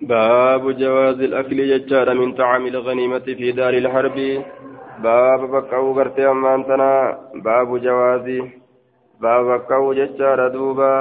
باب 0.01 0.77
جواز 0.77 1.19
الأكل 1.21 1.57
ججار 1.71 2.13
من 2.13 2.33
طعام 2.33 2.67
الغنيمة 2.67 3.19
في 3.19 3.51
دار 3.51 3.73
الحرب 3.73 4.17
باب 5.03 5.39
بكاو 5.51 5.91
غرتي 5.97 6.31
أمانتنا 6.31 7.19
باب 7.35 7.81
جواز 7.81 8.27
باب 9.21 9.45
بكاو 9.45 9.93
ججار 9.93 10.39
دوبا 10.55 10.93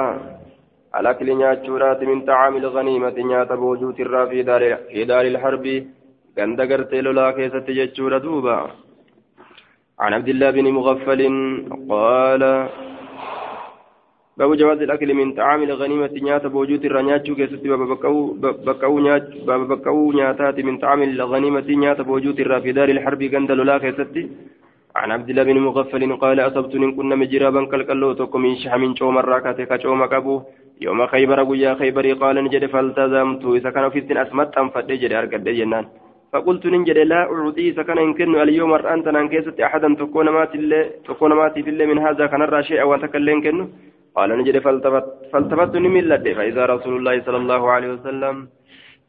الأكل 0.99 1.27
نياتشورات 1.37 2.01
من 2.03 2.19
طعام 2.29 2.53
الغنيمة 2.57 3.17
نيات 3.29 3.51
بوجود 3.61 3.99
الرا 4.05 4.25
في 4.25 4.43
دار 4.49 4.63
في 4.91 5.03
دار 5.09 5.25
الحرب 5.31 5.65
غند 6.39 6.59
غرتي 6.69 7.01
لولا 7.01 7.31
كيست 7.31 7.69
دوبا 8.25 8.57
عن 9.99 10.13
عبد 10.13 10.29
الله 10.29 10.49
بن 10.51 10.65
مغفل 10.77 11.21
قال 11.89 12.43
باب 14.37 14.51
جواز 14.61 14.81
الأكل 14.81 15.13
من 15.13 15.27
طعام 15.39 15.61
الغنيمة 15.63 16.13
نياتا 16.25 16.47
بوجود 16.47 16.85
الرنياتشو 16.85 17.35
كيستي 17.35 17.67
باب 17.69 17.81
بكاو 18.67 18.99
نيات 18.99 19.25
باب 19.47 19.61
بكاو 19.71 20.11
نياتات 20.11 20.57
من 20.67 20.77
طعام 20.77 21.01
الغنيمة 21.03 21.67
نياتا 21.81 22.03
بوجود 22.03 22.39
الرا 22.39 22.59
في 22.59 22.71
دار 22.77 22.89
الحرب 22.89 23.21
غند 23.33 23.51
لولا 23.51 23.77
كيستي 23.83 24.23
عن 24.97 25.11
عبد 25.11 25.29
الله 25.29 25.43
بن 25.43 25.57
مغفل 25.67 26.01
قال 26.23 26.37
أصبت 26.39 26.73
إن 26.75 26.91
كنا 26.97 27.15
مجرابا 27.21 27.61
كالكلو 27.71 28.13
توكو 28.19 28.37
من 28.37 28.53
شحم 28.61 28.81
شوم 28.99 29.15
الراكات 29.17 29.61
كشوم 29.69 30.05
كابو. 30.05 30.35
يوم 30.81 30.99
خيبر 31.13 31.39
ويا 31.49 31.71
خيبري 31.79 32.11
قال 32.21 32.35
نجد 32.45 32.63
فالتزمت. 32.73 33.43
إذا 33.57 33.69
كان 33.75 33.85
في 33.93 33.99
السن 33.99 34.17
أسمت 34.17 34.57
أم 34.57 34.67
فدجر 34.73 35.11
أرقد 35.19 35.45
جنان. 35.57 35.85
فقلت 36.33 36.63
ننجد 36.73 36.97
لا 36.97 37.21
أعطي 37.33 37.63
إذا 37.69 37.83
كان 37.87 37.97
يمكن 37.97 38.35
اليوم 38.45 38.73
أنت 38.73 39.07
ننكست 39.15 39.57
أحدا 39.67 39.89
تكون 40.01 40.27
ماتي 40.29 40.57
تكون 41.07 41.31
ماتي 41.39 41.59
في 41.63 41.69
الله 41.69 41.85
من 41.85 41.99
هذا. 42.05 42.25
كان 42.31 42.41
الراشي 42.41 42.81
أو 42.81 42.95
تكلم 42.95 43.37
كنه 43.45 43.65
قال 44.15 44.29
نجد 44.39 44.57
فالتفت 44.65 45.05
فالتفت 45.31 45.73
نملت 45.85 46.25
فإذا 46.37 46.63
رسول 46.73 46.93
الله 46.97 47.15
صلى 47.25 47.37
الله 47.43 47.61
عليه 47.73 47.89
وسلم 47.95 48.35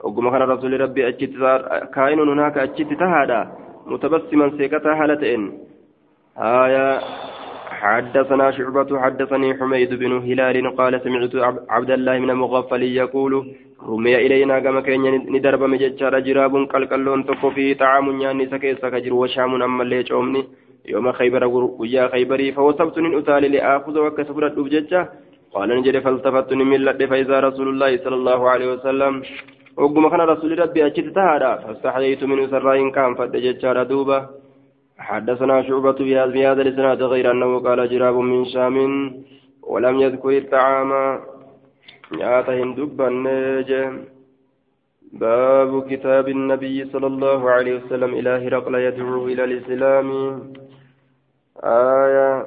وقم 0.05 0.26
كان 0.32 0.43
رسول 0.43 0.72
ربي 0.80 1.09
أجت 1.09 1.32
كائن 1.95 2.18
هناك 2.32 2.57
أجت 2.59 2.91
تهادا. 3.01 3.41
متبسما 3.89 4.47
سيكتا 4.59 4.93
هالتين 5.01 5.43
آية 6.39 7.01
حدثنا 7.70 8.51
شعبة 8.51 9.01
حدثني 9.01 9.55
حميد 9.55 9.95
بن 9.95 10.12
هلال 10.12 10.76
قال 10.76 11.01
سمعت 11.05 11.34
عبد 11.68 11.91
الله 11.91 12.18
من 12.18 12.34
مغفل 12.34 12.82
يقول 12.82 13.32
رمي 13.89 14.16
إلينا 14.16 14.61
كما 14.61 14.80
كان 14.80 15.03
ندرب 15.34 15.62
مججار 15.62 16.18
جراب 16.20 16.55
قلقلون 16.57 17.26
تقو 17.26 17.51
فيه 17.51 17.74
طعام 17.76 18.20
يعني 18.20 18.47
سكيس 18.47 18.78
كجر 18.78 19.14
وشام 19.14 19.62
أما 19.62 19.82
اللي 19.82 20.03
جومني 20.03 20.45
يوم 20.86 21.12
خيبر 21.12 21.45
ويا 21.78 22.09
خيبري 22.09 22.53
فوصبت 22.53 22.99
من 22.99 23.18
أتالي 23.18 23.49
لآخذ 23.49 23.99
وكسفرت 23.99 24.59
أبججة 24.59 25.09
قال 25.55 25.68
نجد 25.68 25.99
فالتفت 25.99 26.53
من 26.53 26.80
لد 26.86 27.05
فإذا 27.05 27.41
رسول 27.41 27.68
الله 27.68 27.97
صلى 28.05 28.14
الله 28.14 28.51
عليه 28.51 28.72
وسلم. 28.72 29.22
وقم 29.76 30.09
كان 30.09 30.20
رسول 30.20 30.59
ربي 30.59 30.86
أجد 30.86 31.12
تهادا 31.12 31.57
فاستحييت 31.57 32.24
من 32.24 32.49
سراين 32.51 32.91
كان 32.91 33.14
فدججار 33.14 33.82
دوبة 33.82 34.47
حدثنا 34.99 35.62
شعبة 35.62 35.99
بهذا 36.34 36.62
الإسناد 36.62 37.03
غير 37.03 37.30
أنه 37.30 37.59
قال 37.61 37.88
جراب 37.88 38.16
من 38.16 38.44
شام 38.44 38.76
ولم 39.62 40.01
يذكر 40.01 40.30
الطعام. 40.38 41.20
ياتهم 42.18 42.74
دبا 42.74 43.09
باب 45.12 45.90
كتاب 45.90 46.28
النبي 46.28 46.84
صلى 46.92 47.07
الله 47.07 47.51
عليه 47.51 47.74
وسلم 47.80 48.14
إلى 48.14 48.30
هرقل 48.46 48.74
يدعو 48.74 49.26
إلى 49.26 49.44
الإسلام. 49.44 50.09
آية. 51.64 52.46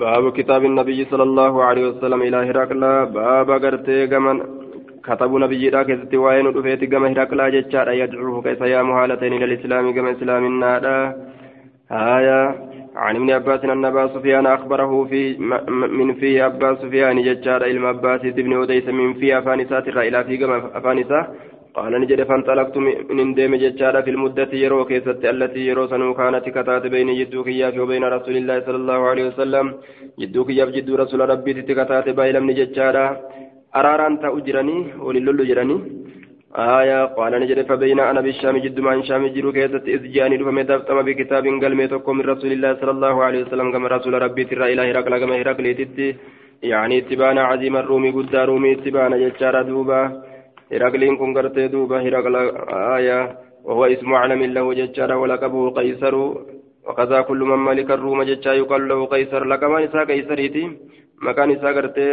باب 0.00 0.32
كتاب 0.32 0.64
النبي 0.64 1.04
صلى 1.04 1.22
الله 1.22 1.64
عليه 1.64 1.84
وسلم 1.88 2.22
إلى 2.22 2.36
هرقل 2.36 3.06
باب 3.06 3.50
قرتي 3.50 4.06
كتب 5.06 5.32
نبي 5.42 5.68
راك 5.68 5.90
وين 6.24 6.46
رفيت 6.56 6.82
كما 6.92 7.08
هرقل 7.12 7.40
جتشار 7.54 7.88
يدعوه 8.02 8.42
كيف 8.42 8.60
يا 8.60 8.82
مهالتين 8.88 9.32
إلى 9.32 9.44
الإسلام 9.44 9.84
كما 9.96 10.10
إسلام 10.10 10.42
النار 10.52 10.84
آية 11.90 12.40
عن 12.96 13.16
ابن 13.16 13.30
عباس 13.30 13.64
أن 13.64 13.84
أبا 13.84 14.06
سفيان 14.14 14.46
أخبره 14.46 15.04
في 15.04 15.22
من 15.98 16.14
في 16.20 16.46
أبا 16.46 16.74
سفيان 16.82 17.16
ججار 17.22 17.62
إلى 17.64 17.86
عباس 17.88 18.20
بن 18.20 18.62
أديس 18.62 18.88
من 18.88 19.14
في 19.14 19.38
أفانسات 19.38 19.88
إلى 19.88 20.24
في 20.24 20.36
قم 20.40 20.52
أفانسة 20.78 21.20
قال 21.74 21.92
نجد 22.00 22.22
فانطلقت 22.22 22.76
من 23.18 23.34
ديم 23.34 23.54
ججار 23.54 24.02
في 24.02 24.10
المدة 24.10 24.52
يرو 24.52 24.84
كيست 24.84 25.24
التي 25.24 25.60
يرو 25.70 25.86
سنو 25.92 26.14
كانت 26.14 26.44
كتات 26.56 26.84
بين 26.94 27.08
جدوك 27.18 27.48
وبين 27.82 28.04
رسول 28.16 28.36
الله 28.36 28.56
صلى 28.66 28.78
الله 28.82 29.00
عليه 29.10 29.24
وسلم 29.30 29.66
جدوك 30.20 30.48
جد 30.50 30.90
رسول 31.02 31.20
ربي 31.32 31.52
تكتات 31.68 32.06
بايلم 32.08 32.44
نججار 32.50 32.96
أراران 33.78 34.14
تأجرني 34.22 34.76
وللل 35.06 35.40
جرني 35.50 35.76
آية 36.80 37.04
قال 37.16 37.32
نجد 37.42 37.58
فبين 37.68 38.00
أنا 38.00 38.20
بالشام 38.26 38.56
جد 38.64 38.78
مع 38.86 38.92
شام 39.08 39.26
جرو 39.34 39.52
كيست 39.56 39.84
إذ 39.94 40.02
جاني 40.14 40.36
فما 40.46 40.62
دفتم 40.70 40.98
بكتاب 41.06 41.44
قلمي 41.62 41.86
تقوم 41.92 42.16
من 42.18 42.24
رسول 42.32 42.50
الله 42.52 42.70
صلى 42.80 42.92
الله 42.96 43.16
عليه 43.26 43.40
وسلم 43.44 43.66
كما 43.72 43.88
رسول 43.96 44.14
ربي 44.24 44.44
ترى 44.50 44.64
إلى 44.72 44.82
هرقل 44.90 45.12
كما 45.22 45.34
هرقل 45.40 45.66
تتي 45.78 46.08
يعني 46.72 46.94
اتبانا 46.98 47.42
عظيم 47.50 47.74
الرومي 47.82 48.10
قد 48.16 48.34
رومي 48.50 48.72
اتبانا 48.72 49.16
جتشارا 49.22 49.62
دوبا 49.68 50.00
هرقلين 50.72 51.14
كن 51.20 51.30
قرتي 51.36 51.68
دوبا 51.74 51.96
هرقل 52.06 52.34
آية 52.96 53.18
وهو 53.66 53.84
اسم 53.94 54.10
علم 54.22 54.40
له 54.56 54.66
جتشارا 54.80 55.14
ولقبه 55.22 55.62
قيصر 55.78 56.14
وكذا 56.86 57.18
كل 57.28 57.40
من 57.50 57.58
ملك 57.68 57.90
الروم 57.96 58.22
جتشا 58.30 58.52
يقال 58.60 58.82
له 58.88 58.98
قيصر 59.12 59.42
لقمان 59.50 59.82
إسا 59.82 60.00
قيصريتي 60.10 60.64
مكان 61.26 61.50
إسا 61.50 61.70
قرتي 61.76 62.08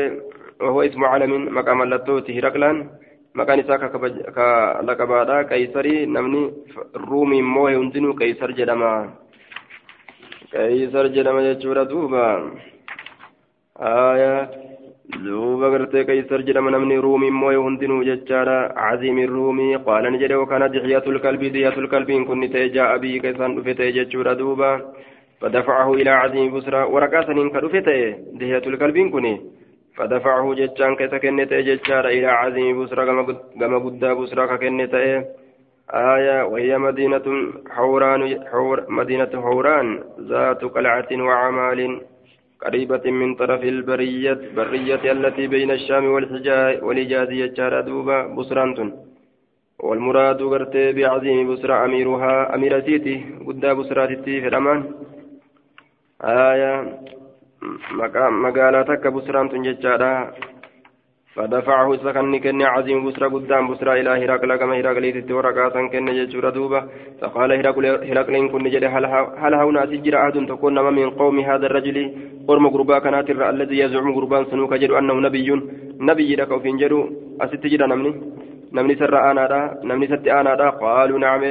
وهو 0.63 0.81
اسم 0.81 1.01
علم 1.03 1.31
مقام 1.57 1.79
laqabaadha 4.87 5.37
qaysarii 5.51 6.05
namni 6.15 6.41
ruumii 7.09 7.39
immoo 7.43 7.69
hundinuu 7.77 8.13
qaysar 8.19 8.49
jedhama 8.59 8.91
qaysar 10.53 11.05
jedhama 11.15 11.41
jechuudha 11.47 11.85
duuba 11.93 12.25
aya 13.91 14.33
duuba 15.25 15.71
gartee 15.75 16.05
qaysar 16.09 16.39
jedhama 16.49 16.75
namni 16.75 17.01
ruumii 17.05 17.31
immoo 17.33 17.55
hundinuu 17.65 18.03
jechaadha 18.09 18.57
caziimi 18.81 19.25
ruumii 19.33 19.81
qaala 19.87 20.13
ni 20.13 20.21
jedhe 20.25 20.41
wakana 20.43 20.69
dixyatul 20.75 21.19
qalbii 21.25 21.53
dixyatul 21.55 21.89
qalbiin 21.95 22.27
kun 22.29 22.39
ni 22.45 22.53
ta'e 22.53 22.69
jaa'a 22.77 23.01
biyyi 23.05 23.23
ka 23.25 23.33
isaan 23.33 23.57
dhufe 23.57 23.73
ta'e 23.81 23.91
jechuudha 23.97 24.37
duuba 24.43 24.71
فدفعه 25.43 25.93
إلى 25.93 26.09
عزيم 26.09 26.55
بسرى 26.55 26.81
ورقات 26.93 27.27
كدفته 27.53 27.99
دهية 28.39 28.63
الكلبين 28.71 29.09
كني 29.11 29.41
فدفعه 29.95 30.53
جتان 30.53 30.95
كتكنت 30.95 31.53
جتان 31.53 32.05
إلى 32.05 32.27
عزيم 32.27 32.83
بسرى 32.83 33.05
كما 33.59 33.77
قد 33.77 33.99
بسرى 33.99 34.47
ككنت 34.47 34.93
آية 35.93 36.43
وهي 36.43 36.77
مدينة 36.77 37.27
حوران 37.69 38.21
حور 38.51 38.85
مدينة 38.89 39.29
حوران 39.33 40.03
ذات 40.19 40.61
قلعة 40.65 41.09
وعمال 41.11 42.01
قريبة 42.65 43.11
من 43.11 43.35
طرف 43.35 43.63
البرية 43.63 44.39
برية 44.55 45.11
التي 45.11 45.47
بين 45.47 45.71
الشام 45.71 46.05
والحجاز 46.85 47.31
يجار 47.31 47.81
دوبا 47.81 48.27
بسرانتون 48.35 48.89
والمراد 49.79 50.41
قرتي 50.41 50.91
بعظيم 50.93 51.53
بسرى 51.53 51.85
أميرها 51.85 52.55
أمير 52.55 52.81
سيتي 52.81 53.15
قد 53.47 53.65
بسراتي 53.65 54.41
في 54.41 54.47
الأمان. 54.47 54.79
آية 56.21 56.99
مقالة 58.45 58.81
تك 58.81 59.07
بسرانتون 59.07 59.61
ججارا 59.61 60.13
فدفعه 61.35 61.89
سكن 62.03 62.33
كن 62.43 62.61
عظيم 62.61 62.99
بسرى 63.05 63.27
قدام 63.35 63.63
بسرى 63.71 63.91
إلى 64.01 64.11
هرقل 64.21 64.51
كما 64.55 64.73
هرقل 64.79 65.05
ورقاتا 65.37 65.81
كن 65.91 66.07
ججور 66.17 66.45
دوبا 66.49 66.79
فقال 67.21 67.49
هرقل 67.59 67.85
هرقل 68.09 68.35
كن 68.51 68.65
جد 68.73 68.83
هل, 68.95 69.05
هنا 69.63 69.81
سجر 69.91 70.13
أحد 70.21 70.35
تكون 70.51 70.77
من 70.97 71.09
قوم 71.19 71.39
هذا 71.49 71.65
الرجل 71.69 71.97
قرم 72.47 72.65
قربا 72.73 72.99
كانت 73.03 73.29
الذي 73.53 73.75
يزعم 73.83 74.07
قربان 74.17 74.43
سنوك 74.51 74.73
جد 74.81 74.91
أنه 74.99 75.15
نبي 75.27 75.49
نبي 76.09 76.29
لك 76.39 76.51
وفين 76.51 76.75
جدو 78.73 78.91
أست 78.91 78.93
جد 78.93 78.95
نمني 78.95 78.95
نمني 78.95 78.95
سر 78.95 79.31
آنا 79.31 79.47
دا 79.47 79.79
نمني 79.83 80.07
ست 80.07 80.27
آنا 80.27 80.55
دا 80.55 80.69
قالوا 80.69 81.19
نعم 81.19 81.43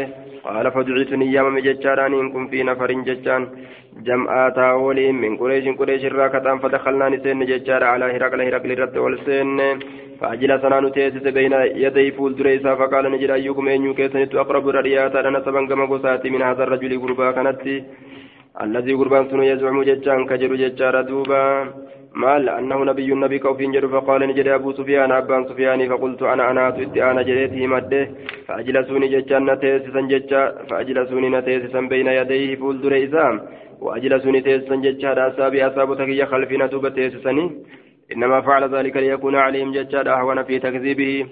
قال 0.44 0.70
فدعيتني 0.72 1.32
يا 1.32 1.42
مم 1.42 1.58
ججاران 1.58 2.14
إن 2.14 2.32
كن 2.32 2.48
في 2.48 2.62
نفر 2.62 2.92
ججان 2.92 3.42
جمعاتا 4.06 4.72
ولين 4.72 5.14
من 5.14 5.36
قريش 5.36 5.68
قريش 5.78 6.04
الراكتان 6.04 6.58
فدخلنا 6.58 7.08
نسين 7.08 7.44
ججار 7.50 7.84
على 7.84 8.04
هرقل 8.04 8.40
هرقل 8.40 8.78
رد 8.78 8.96
والسين 8.96 9.60
فأجلسنا 10.20 10.80
نتيسس 10.80 11.26
بين 11.38 11.52
يدي 11.84 12.10
فول 12.16 12.32
دريسا 12.36 12.74
فقال 12.74 13.04
نجد 13.12 13.30
أيكم 13.30 13.68
أن 13.68 13.84
يكيسنت 13.90 14.34
أقرب 14.34 14.68
ردياتا 14.68 15.20
أنا 15.28 15.40
سبن 15.46 15.66
كما 15.68 15.84
قساتي 15.92 16.30
من 16.30 16.42
هذا 16.42 16.62
الرجل 16.64 17.00
قربا 17.02 17.30
كانت 17.36 17.62
الذي 18.64 18.92
قربان 19.00 19.24
سنو 19.30 19.42
يزعم 19.42 19.76
مال 22.14 22.48
أنه 22.48 22.84
نبي 22.84 23.12
النبي 23.12 23.38
كوفين 23.38 23.72
جر 23.72 23.88
فقال 23.88 24.20
نجد 24.28 24.48
أبو 24.48 24.72
سفيان 24.72 25.12
أبان 25.12 25.44
سفيان 25.48 25.88
فقلت 25.88 26.22
أنا 26.22 26.50
أنا 26.50 26.68
أتوت 26.68 26.98
أنا 26.98 27.22
جريته 27.22 27.66
مده 27.66 28.08
فأجلسوني 28.46 29.08
ججان 29.08 29.42
نتيسسا 29.50 30.00
ججا 30.00 30.42
فأجلسوني 30.70 31.28
نتيسسا 31.28 31.80
بين 31.80 32.06
يديه 32.06 32.56
فول 32.56 32.80
دريسا 32.82 33.26
وأجلسوني 33.80 34.40
تيسسا 34.40 34.76
ججا 34.76 35.28
أصابي 35.28 35.66
أصاب 35.66 35.88
تكي 35.98 36.26
خلفنا 36.26 36.66
توبة 36.66 36.88
تيسسني 36.88 37.44
إنما 38.12 38.40
فعل 38.40 38.74
ذلك 38.74 38.96
ليكون 38.96 39.36
عليهم 39.36 39.72
ججا 39.72 40.00
أهون 40.14 40.42
في 40.42 40.58
تكذيبه 40.58 41.26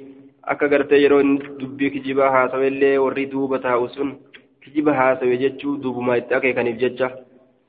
dubbii 1.59 1.91
kijibaa 1.91 2.31
haasawe 2.31 2.67
illee 2.69 2.99
warri 2.99 3.27
duuba 3.27 3.59
taa'u 3.59 3.89
sun 3.89 4.17
kijiba 4.63 4.95
haasawe 4.95 5.37
jechuu 5.37 5.77
duubuma 5.77 6.17
itti 6.17 6.35
akeekaniif 6.35 6.77
jecha. 6.77 7.11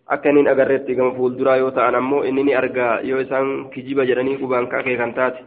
Akka 0.08 0.30
inni 0.30 0.49
agarreetti 0.49 0.95
gama 0.95 1.16
fuulduraa 1.18 1.56
yoo 1.62 1.72
ta'an 1.72 1.95
ammoo 1.95 2.24
inni 2.24 2.43
ni 2.43 2.54
argaa 2.62 2.99
yoo 3.10 3.22
isaan 3.26 3.70
kijiba 3.74 4.06
jedhanii 4.06 4.38
qubaan 4.41 4.68
ka 4.68 4.80
akeekan 4.80 5.14
taate 5.14 5.43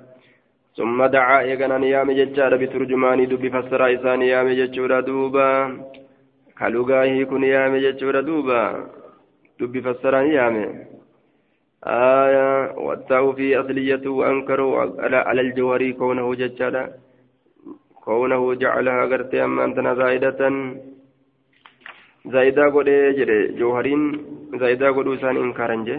summa 0.76 1.08
dacaa 1.08 1.42
eeganaan 1.50 1.84
yaame 1.90 2.14
jechaadha 2.20 2.58
biturjumaanii 2.62 3.26
dubbi 3.26 3.50
fassaraa 3.50 3.90
isaanii 3.98 4.30
yaame 4.32 4.56
jechuudha 4.62 5.02
duuba 5.10 5.46
kalugaahii 6.54 7.26
kun 7.26 7.44
yaame 7.52 7.80
jechuudha 7.86 8.22
duuba 8.22 8.58
dubbi 9.58 9.82
fassaraan 9.86 10.32
yaame 10.32 10.66
آية 11.86 12.72
والتاء 12.80 13.32
في 13.32 13.60
أصليته 13.60 14.10
وأنكروا 14.10 14.80
على 15.28 15.40
الجوهري 15.40 15.92
كونه 15.92 16.34
ججالا 16.34 16.90
كونه 18.04 18.54
جعلها 18.54 19.04
قرتي 19.06 19.44
أما 19.44 19.64
أنتنا 19.64 19.94
زائدة 19.94 20.40
زائدة 22.26 22.64
قد 22.74 22.84
جري 23.18 23.48
جوهرين 23.58 24.02
زائدة 24.60 24.90
قد 24.90 25.06
إسان 25.08 25.36
إنكارا 25.36 25.76
جي 25.84 25.96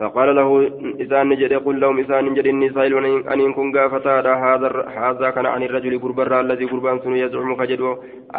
فقال 0.00 0.28
له 0.36 0.48
إسان 1.02 1.28
نجد 1.28 1.52
قل 1.66 1.80
لهم 1.80 2.00
إسان 2.00 2.24
نجد 2.24 2.46
إني 2.46 2.68
سائل 2.70 2.94
أن 3.32 3.40
يكون 3.40 3.68
قافتا 3.76 4.14
هذا 4.44 4.68
هذا 5.02 5.30
كان 5.30 5.46
عن 5.46 5.62
الرجل 5.62 5.98
قربا 6.02 6.40
الذي 6.40 6.64
قربان 6.64 6.98
سنو 7.04 7.16
يزعم 7.24 7.54
كجدو 7.60 7.90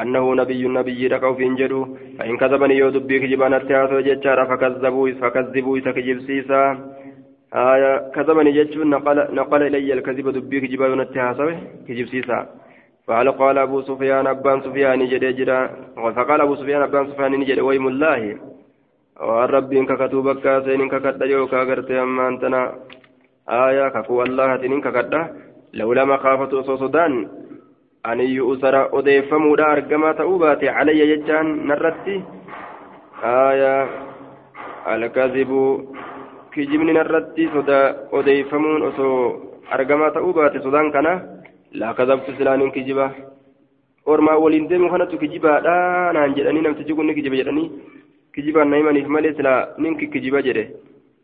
أنه 0.02 0.26
نبي 0.42 0.64
نبي 0.78 1.08
ركو 1.08 1.34
في 1.38 1.44
انجدو 1.50 1.82
فإن 2.18 2.38
كذبني 2.42 2.76
يودب 2.78 3.08
بك 3.08 3.24
جبان 3.32 3.54
التهاثو 3.54 4.00
ججارا 4.08 4.44
فكذبوا 4.50 5.12
فكذبوا 5.22 5.80
سكجب 5.86 6.20
سيسا 6.28 6.62
آية 7.54 7.92
كذبني 8.16 8.52
ججو 8.58 8.84
نقل, 8.84 9.18
نقل 9.40 9.62
إلي 9.68 9.94
الكذب 9.94 10.28
دبيك 10.36 10.64
جبان 10.72 11.00
التهاثو 11.00 11.50
كجب 11.88 12.08
فقال 13.08 13.32
قال 13.38 13.58
أبو 13.58 13.82
سفيان 13.82 14.28
أبان 14.28 14.62
سفيان 14.62 15.00
نجد 15.00 15.24
جدا 15.38 15.60
فقال 15.96 16.42
أبو 16.42 16.56
سفيان 16.56 16.82
أبان 16.82 17.08
سفيان 17.08 17.32
نجد 17.32 17.60
ويم 17.60 17.88
الله 17.88 18.38
waan 19.16 19.48
rabbiin 19.48 19.88
kakatu 19.88 20.20
bakka 20.20 20.68
seeniin 20.68 20.92
kakadha 20.92 21.26
yookaa 21.26 21.66
gartee 21.66 22.00
ammaan 22.00 22.36
tana 22.40 22.76
aayaa 23.48 23.92
kakuu 23.96 24.20
allahatiin 24.20 24.72
hin 24.76 24.82
kakadha 24.84 25.22
lawla 25.72 26.06
makaafatu 26.06 26.60
osoo 26.60 26.78
sodaan 26.78 27.16
an 28.04 28.20
yu'usara 28.20 28.92
odeeffamuudha 28.92 29.72
argamaa 29.76 30.14
ta'uu 30.20 30.36
baate 30.40 30.68
calayya 30.68 31.08
jechaan 31.12 31.54
narratti 31.72 32.18
aayaa 33.24 33.88
alkazibu 34.96 35.64
kijibni 36.52 36.94
narratti 37.00 37.48
soda 37.56 37.80
odeeffamuun 38.12 38.84
osoo 38.92 39.20
argamaa 39.72 40.12
ta'uu 40.12 40.34
baate 40.34 40.60
kazabtu 41.94 42.32
silaaniin 42.38 42.72
kijiba. 42.72 43.12
Ormaa 44.06 44.38
waliin 44.38 44.68
deemu 44.70 44.90
kanatu 44.90 45.18
kijibaadha 45.18 45.76
naan 46.14 46.36
jedhanii 46.36 46.62
namtichi 46.62 46.94
kun 46.94 47.08
ni 47.08 47.16
kijiba 47.16 47.36
jedhanii 47.36 47.72
kijibaan 48.34 48.70
na 48.70 48.78
himaniif 48.78 49.08
malee 49.08 49.34
silaa 49.34 49.68
ninki 49.78 50.08
kijiba 50.08 50.42
jedhe. 50.42 50.66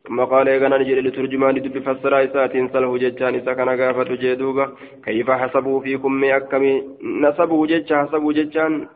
ثم 0.08 0.20
قال 0.26 0.48
يغنى 0.48 0.78
نجد 0.78 0.98
لترجمان 1.06 1.56
دب 1.62 1.76
فسر 1.86 2.14
إسات 2.26 2.54
سله 2.74 2.98
ججان 2.98 3.36
إسا 3.36 3.54
كان 3.54 3.70
غافة 3.70 4.10
جدوبا 4.22 4.66
كيف 5.06 5.32
حسبوا 5.32 5.80
فيكم 5.82 6.12
مي 6.22 6.36
أكمي 6.38 6.74
نسبوا 7.24 7.68
جج 7.68 7.94
حسبوا 7.94 8.34
ججان 8.34 8.88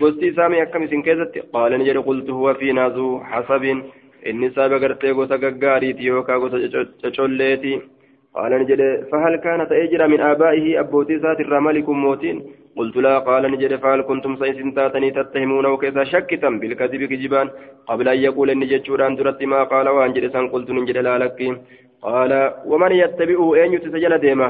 قلت 0.00 0.22
سامي 0.36 0.62
أكمي 0.62 0.86
سنكيزت 0.86 1.34
قال 1.52 1.72
نجد 1.78 1.96
قلت 2.08 2.30
هو 2.30 2.54
في 2.54 2.72
نازو 2.72 3.20
حسب 3.20 3.64
إني 4.26 4.50
سابق 4.50 4.80
قرتي 4.82 5.10
قوتا 5.10 5.36
قاريتي 5.62 6.02
يوكا 6.02 6.34
قوتا 6.34 6.86
تشوليتي 7.02 7.80
قال 8.34 8.52
نجد 8.62 8.80
فهل 9.12 9.36
كانت 9.36 9.72
أجرى 9.72 10.06
من 10.08 10.20
آبائه 10.20 10.80
أبوتي 10.80 11.18
سات 11.18 11.40
الرمالك 11.40 11.88
موتين 11.88 12.36
قلت 12.76 12.96
لا. 12.96 13.18
قال 13.18 13.42
نجد 13.52 13.72
فهل 13.76 14.02
كنتم 14.02 14.36
سيسن 14.36 14.74
تاتني 14.74 15.10
تتهمون 15.10 15.66
وكذا 15.66 16.04
شكتا 16.04 16.48
بالكذب 16.48 17.02
كجبان 17.10 17.46
قبل 17.86 18.08
أن 18.08 18.18
يقول 18.18 18.50
إن 18.50 18.60
جتشوران 18.70 19.16
درت 19.16 19.42
ما 19.42 19.62
قال 19.72 19.88
وأنجد 19.88 20.32
سان؟ 20.32 20.48
قلت 20.48 20.70
نجد 20.70 20.96
لا 20.96 21.18
لك. 21.18 21.38
قال 22.02 22.32
ومن 22.66 22.92
يتبعه 22.92 23.54
أين 23.54 23.72
يتسجل 23.72 24.18
ديما 24.18 24.48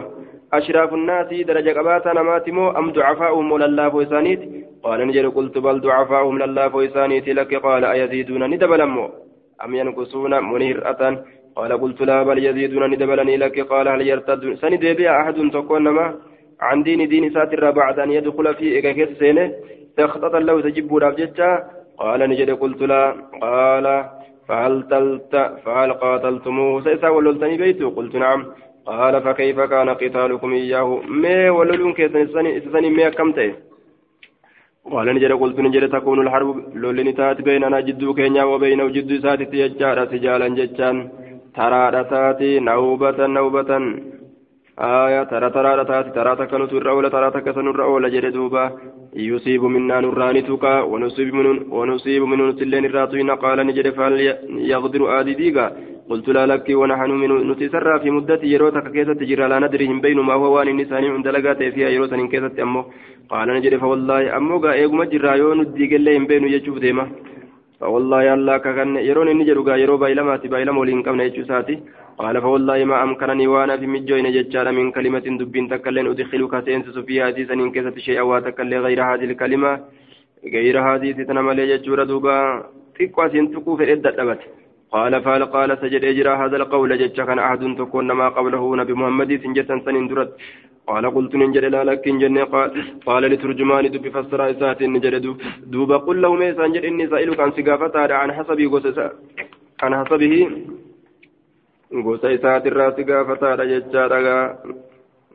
أشراف 0.53 0.95
الناس 0.95 1.29
درجة 1.51 1.73
قباتا 1.79 2.13
نماتمو 2.13 2.71
أم 2.71 2.87
ضعفاؤهم 2.93 3.59
لله 3.63 3.89
فويسانيت؟ 3.89 4.41
قال 4.83 5.07
نجد 5.09 5.27
قلت 5.27 5.59
بل 5.59 5.81
ضعفاؤهم 5.81 6.39
لله 6.43 6.69
فويسانيت 6.69 7.29
لك. 7.29 7.55
قال 7.55 7.85
أيزيدون 7.85 8.43
ندبلمو؟ 8.51 9.07
أم 9.65 9.75
ينقصون 9.75 10.33
منيرة 10.53 11.03
قال 11.57 11.73
قلت 11.81 12.01
لا 12.01 12.23
بل 12.23 12.39
يزيدون 12.47 12.91
ندبلني 12.91 13.37
لك 13.37 13.61
قال 13.61 13.89
هل 13.89 14.03
يرتد؟ 14.09 14.55
سند 14.55 14.85
بها 14.99 15.21
أحد 15.21 15.51
تكون 15.53 15.89
ما 15.89 16.15
عن 16.61 16.83
دين 16.83 17.09
دين 17.09 17.25
ساتر 17.35 17.71
بعد 17.71 17.99
أن 17.99 18.11
يدخل 18.13 18.55
في 18.55 18.65
إيكاكيس 18.77 19.19
سينه 19.19 19.53
تخطط 19.97 20.35
له 20.35 20.61
تجب 20.61 20.97
رابجتا 20.97 21.51
قال 21.99 22.21
نجد 22.31 22.51
قلت 22.51 22.83
لا. 22.83 23.15
قال 23.43 23.87
فهل 24.49 24.75
تلت 24.91 25.35
فهل 25.65 25.93
قاتلتموه؟ 25.93 26.83
سيسا 26.85 27.09
وللتني 27.09 27.57
بيته 27.57 27.91
قلت 27.91 28.15
نعم. 28.17 28.41
قال 28.87 29.23
فكيف 29.23 29.61
كان 29.61 29.89
قتالكم 29.89 30.53
إياه؟ 30.53 31.01
ما 31.23 31.51
وللون 31.51 31.93
كيسني 31.93 32.91
ما 32.91 33.09
كمته 33.09 33.53
قال 34.93 35.07
نجد 35.15 35.33
قلت 35.33 35.59
نجد 35.61 35.85
تكون 35.89 36.19
الحرب 36.21 36.57
لولن 36.75 37.15
تات 37.15 37.41
بيننا 37.41 37.81
جدو 37.81 38.15
كينيا 38.15 38.45
وبينه 38.45 38.89
جدو 38.97 39.17
ساتي 39.25 39.45
تيجار 39.45 39.99
سجالا 40.13 40.49
جتان 40.49 40.97
ترى 41.57 42.05
تاتي 42.11 42.61
نوبة 42.61 43.27
نوبة 43.27 43.71
آية 44.79 45.23
ترى 45.31 45.51
ترى 45.51 45.85
تاتي 45.85 46.11
ترى 46.17 46.37
تكن 46.37 46.69
ترى 46.69 47.11
ترى 47.11 47.31
تكسن 47.31 47.67
الرأول 47.69 48.05
جد 48.15 48.27
دوبا 48.33 48.65
يصيب 49.17 49.63
منا 49.65 50.01
نوراني 50.01 50.43
توكا 50.43 50.81
ونصيب 50.81 51.35
من 51.35 51.47
ونصيب 51.77 52.23
من 52.23 52.39
سلين 52.59 52.85
الراتين 52.85 53.31
قال 53.31 53.59
نجد 53.67 53.89
فهل 53.97 54.13
يغدر 54.73 55.21
آدي 55.21 55.35
ديغا 55.35 55.67
قلت 56.11 56.29
لا 56.29 56.47
لك 56.47 56.67
ونحن 56.81 57.11
من 57.11 57.31
نتسرى 57.51 58.01
في 58.03 58.11
مدة 58.11 58.41
يروتك 58.43 58.87
كيسة 58.93 59.13
تجرى 59.21 59.49
لا 59.49 59.59
ندري 59.59 59.87
هم 59.91 60.01
بين 60.01 60.19
ما 60.21 60.35
هو 60.35 60.47
وان 60.55 60.69
النسان 60.69 61.05
عند 61.05 61.29
لقات 61.29 61.61
فيها 61.75 61.89
يروتا 61.89 62.27
كيسة 62.33 62.63
أمه 62.63 62.85
قال 63.31 63.49
نجري 63.57 63.79
فوالله 63.83 64.37
أمه 64.37 64.57
قا 64.63 64.73
إيقو 64.73 64.95
مجرى 65.01 65.39
يون 65.39 65.61
الديق 65.61 65.93
اللي 65.99 66.19
بين 66.31 66.45
يجوب 66.55 66.79
ديما 66.85 67.05
فوالله 67.83 68.35
الله 68.35 68.57
كان 68.65 68.97
يرون 69.09 69.29
إني 69.33 69.45
جرى 69.49 69.75
يرو 69.83 69.97
بايلماتي 70.03 70.49
بايلم 70.53 70.77
ولين 70.79 71.03
كمنا 71.07 71.25
يجوساتي 71.29 71.77
قال 72.21 72.37
فوالله 72.45 72.79
ما 72.91 72.97
أمكنني 73.07 73.47
وأنا 73.53 73.77
في 73.81 73.87
مجوين 73.95 74.27
ججار 74.37 74.67
من 74.79 74.87
كلمة 74.97 75.27
دبين 75.41 75.65
تكلين 75.73 76.07
أدخلك 76.13 76.55
سينسس 76.67 76.97
فيها 77.07 77.31
سنين 77.49 77.71
كيسة 77.75 77.97
شيئا 78.07 78.23
واتكلي 78.29 78.79
غير 78.87 79.01
هذه 79.11 79.25
الكلمة. 79.31 79.73
غير 80.55 80.77
هذه 80.89 81.09
تتنمى 81.19 81.55
لي 81.55 81.65
ججور 81.73 81.99
دوبا 82.11 82.37
تقوى 82.97 83.31
سينتقو 83.33 83.77
في 83.77 83.95
دبت 83.95 84.41
قال 84.93 85.13
فهل 85.25 85.43
قال 85.45 85.71
سجد 85.83 86.05
اجرا 86.05 86.33
هذا 86.43 86.57
القول 86.57 86.91
جج 86.99 87.19
كان 87.29 87.39
عهد 87.39 87.63
تكون 87.79 88.09
ما 88.21 88.29
قبله 88.37 88.77
نبي 88.77 88.93
محمد 89.01 89.31
سنجتا 89.43 89.77
سنين 89.85 90.09
درت. 90.09 90.31
قال 90.87 91.05
قلت 91.15 91.33
ننجر 91.41 91.65
لا 91.75 91.85
لك 91.85 92.09
جنة 92.09 92.45
قال, 92.45 92.71
قال 93.07 93.23
لترجمان 93.23 93.85
دب 93.95 94.09
فسر 94.15 94.41
إسات 94.51 94.81
نجر 94.83 95.15
دوب 95.73 95.93
قل 96.07 96.17
له 96.23 96.35
ميسا 96.41 96.67
نجر 96.67 96.83
إني 96.89 97.05
سائلك 97.13 97.41
عن 97.41 97.51
سقافة 97.57 97.97
عن 98.21 98.33
حسب 98.37 98.59
قصص 98.73 98.99
عن 99.83 99.93
حسبه. 100.01 100.35
قصة 102.07 102.35
إسات 102.35 102.67
الراس 102.67 102.97
قافة 103.09 103.43
ججارا 103.71 104.19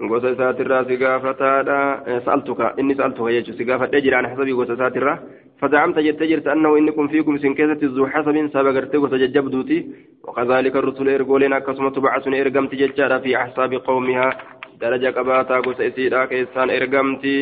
gosa 0.10 0.30
isaatirraa 0.36 0.86
si 0.86 0.98
gaafataadha. 0.98 1.78
Sa'altuka 2.26 2.74
inni 2.78 2.96
sa'altuka 2.96 3.32
jechuun 3.32 3.58
si 3.58 3.66
gaafadhee 3.66 4.02
jira 4.02 4.20
an 4.20 4.30
hasabii 4.32 4.54
gosa 4.54 4.74
isaatirraa. 4.74 5.20
فزعمت 5.62 6.00
جت 6.00 6.24
جرت 6.24 6.48
أنه 6.48 6.78
إنكم 6.78 7.08
فيكم 7.08 7.38
سنكسة 7.38 7.82
ذو 7.84 8.08
حسب 8.08 8.50
سبق 8.54 8.76
ارتقو 8.78 9.08
سججبدوتي 9.08 9.80
وكذلك 10.24 10.76
الرسل 10.76 11.10
إرقولين 11.10 11.54
أكسمة 11.54 11.96
بعث 12.06 12.28
إرقمت 12.28 12.76
ججارة 12.76 13.18
في 13.18 13.38
أحساب 13.38 13.74
قومها 13.74 14.28
درجة 14.82 15.10
قباتا 15.18 15.60
قس 15.66 15.82
إسيرا 15.82 16.26
كيسان 16.26 16.70
إرقمتي 16.70 17.38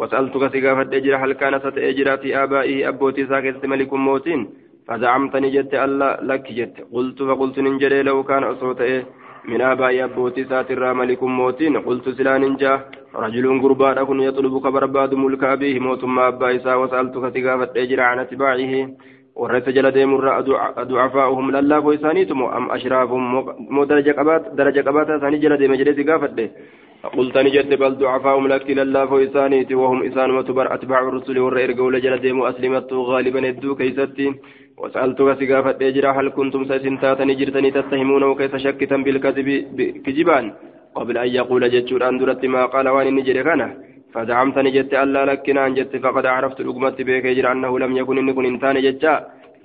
وسألتك 0.00 0.44
سقافة 0.54 0.88
أجرا 0.96 1.16
هل 1.16 1.32
كان 1.32 1.54
ستأجرا 1.60 2.16
في 2.16 2.28
آبائه 2.42 2.88
أبوتي 2.88 3.26
ساكست 3.26 3.66
ملك 3.66 3.92
موتين 3.92 4.40
فزعمتني 4.88 5.50
جت 5.50 5.74
ألا 5.74 6.20
لك 6.22 6.46
جت 6.52 6.76
قلت 6.92 7.18
فقلت 7.28 7.56
ننجري 7.58 8.02
لو 8.02 8.24
كان 8.24 8.42
أصوت 8.44 8.80
من 9.44 9.60
آباء 9.60 10.04
أبوتي 10.04 10.44
ساتر 10.44 10.94
ملك 10.94 11.22
موتين 11.22 11.76
قلت 11.78 12.08
سلان 12.08 12.56
جا 12.56 12.80
رجل 13.14 13.62
قربان 13.62 13.98
أكون 13.98 14.20
يطلبك 14.20 14.66
برباد 14.66 15.14
ملك 15.14 15.44
أبيه 15.44 15.78
موت 15.80 16.04
ما 16.04 16.28
أبا 16.28 16.56
إسا 16.56 16.74
وسألتك 16.74 17.24
تقافة 17.34 17.70
أجر 17.76 18.00
عن 18.00 18.18
أتباعه 18.18 18.74
ورث 19.36 19.68
جل 19.68 19.90
ديم 19.90 20.16
ضعفاؤهم 20.90 21.50
لله 21.56 21.80
فويسانيتم 21.80 22.42
أم 22.42 22.70
أشرافهم 22.70 23.22
مو 23.74 23.84
درجة 23.84 24.12
قبات 24.18 24.42
درجة 24.60 24.80
قبات 24.88 25.20
ثاني 25.20 25.38
جل 25.38 25.56
ديم 25.56 25.74
جل 25.74 26.04
تقافة 26.04 26.50
قلت 27.04 27.38
نجد 27.38 27.74
بل 27.78 27.92
ضعفاؤهم 27.94 28.46
لك 28.48 28.70
لله 28.70 29.06
فويسانيت 29.06 29.72
وهم 29.72 30.02
إسان 30.08 30.30
وتبر 30.30 30.74
أتباع 30.74 31.00
الرسل 31.08 31.38
والرئير 31.38 31.72
قول 31.72 32.00
جل 32.00 32.18
ديم 32.24 32.42
أسلمت 32.42 32.92
غالبا 32.92 33.48
الدو 33.48 33.74
كيستين 33.74 34.32
وسألتك 34.78 35.28
سقافة 35.40 35.78
إجرا 35.88 36.10
هل 36.16 36.28
كنتم 36.38 36.64
سيسنتاتني 36.70 37.34
جرتني 37.40 37.70
تتهمون 37.70 38.22
وكيف 38.22 38.56
شكتا 38.56 38.96
بالكذب 38.96 39.48
كجبان 40.04 40.44
قبل 40.94 41.18
أن 41.18 41.28
يقول 41.28 41.62
جتشور 41.74 42.08
أن 42.08 42.18
درت 42.18 42.44
ما 42.54 42.62
قال 42.72 42.88
وأن 42.88 43.14
نجر 43.16 43.42
كان 43.42 43.60
فزعمتني 44.14 44.70
جت 44.76 44.92
ألا 45.02 45.22
لكنا 45.30 45.66
أن 45.66 45.74
جت 45.74 45.96
فقد 46.04 46.24
عرفت 46.26 46.60
الأقمة 46.60 46.96
بك 47.06 47.24
يجرى 47.24 47.52
أنه 47.52 47.72
لم 47.78 47.92
يكن 47.96 48.18
إن 48.18 48.32
كن 48.36 48.44
إنسان 48.52 48.76
جتا 48.86 49.14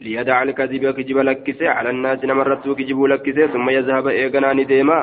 ليدع 0.04 0.38
الكذب 0.44 0.84
كجب 0.98 1.18
لكسي 1.18 1.68
على 1.68 1.90
الناس 1.90 2.20
نمرت 2.30 2.66
كجب 2.80 3.00
لكسي 3.12 3.48
ثم 3.54 3.68
يذهب 3.70 4.08
إيقنا 4.08 4.54
نديما 4.54 5.00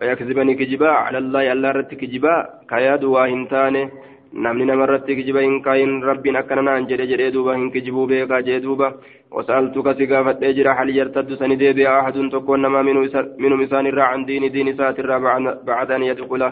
فيكذبني 0.00 0.54
كجبا 0.54 0.88
على 0.88 1.18
الله 1.18 1.52
ألا 1.52 1.70
رت 1.70 1.94
كجبا 1.94 2.34
كياد 2.70 3.04
واهنتانه 3.04 3.90
namni 4.34 4.66
namarratti 4.66 5.14
kijiba 5.16 5.40
hin 5.40 5.60
kaayin 5.62 6.02
rabbiin 6.02 6.36
akkana 6.36 6.62
naan 6.66 6.86
jedhe 6.90 7.06
jedhee 7.06 7.30
duuba 7.34 7.54
hin 7.54 7.70
kijibuu 7.70 8.06
beekaa 8.10 8.40
jee 8.42 8.60
duuba 8.62 8.88
wasaaltuka 9.30 9.94
si 9.94 10.06
gaafadhee 10.12 10.52
jira 10.56 10.74
hal 10.78 10.90
yartaddu 10.96 11.36
sani 11.38 11.56
deebi'a 11.60 11.92
ahadun 11.98 12.30
tokkoon 12.30 12.64
namaa 12.66 12.82
minum 12.82 13.62
isaan 13.66 13.86
irraa 13.90 14.08
can 14.12 14.24
diini 14.30 14.50
diin 14.54 14.70
isaatirraa 14.72 15.20
bacda 15.68 15.94
an 15.98 16.06
yadkula 16.08 16.48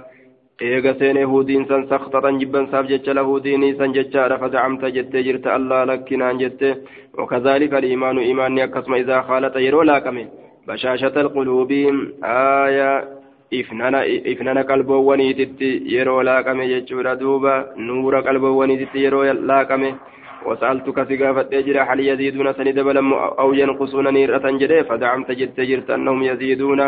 eega 0.69 0.93
seene 1.01 1.25
huudiin 1.31 1.67
san 1.71 1.89
sakxatan 1.89 2.39
jibbansaaf 2.43 2.87
jecha 2.93 3.17
lahu 3.19 3.41
diinii 3.47 3.75
san 3.81 3.95
jechaadha 3.97 4.39
fazacamta 4.43 4.91
jettee 4.99 5.23
jirta 5.29 5.55
allaa 5.55 5.87
lakkinaan 5.91 6.39
jette 6.43 6.71
wakadhalika 7.19 7.77
aliimaanu 7.81 8.29
imaanni 8.33 8.63
akkasuma 8.67 9.03
idaa 9.03 9.23
khaalata 9.31 9.65
yeroo 9.67 9.83
laaqame 9.91 10.25
bashaashata 10.67 11.21
alquluubii 11.25 11.89
aayaa 12.37 12.95
ifnana 13.61 14.65
qalboowwaniititti 14.71 15.69
yeroo 15.95 16.23
laaqame 16.23 16.69
jechuudha 16.73 17.17
duuba. 17.21 17.53
Nuura 17.77 18.23
qalboowwaniititti 18.23 19.05
yeroo 19.05 19.25
laaqame. 19.51 19.95
وسألتك 20.47 20.99
سقافة 21.11 21.61
جرا 21.67 21.83
هل 21.83 22.01
يزيدون 22.01 22.53
سند 22.53 22.79
بلم 22.81 23.13
أو 23.13 23.53
ينقصون 23.53 24.07
نيرة 24.15 24.47
جري 24.61 24.85
فزعمت 24.85 25.31
جت 25.31 25.61
جرت 25.61 25.91
أنهم 25.91 26.23
يزيدون 26.23 26.81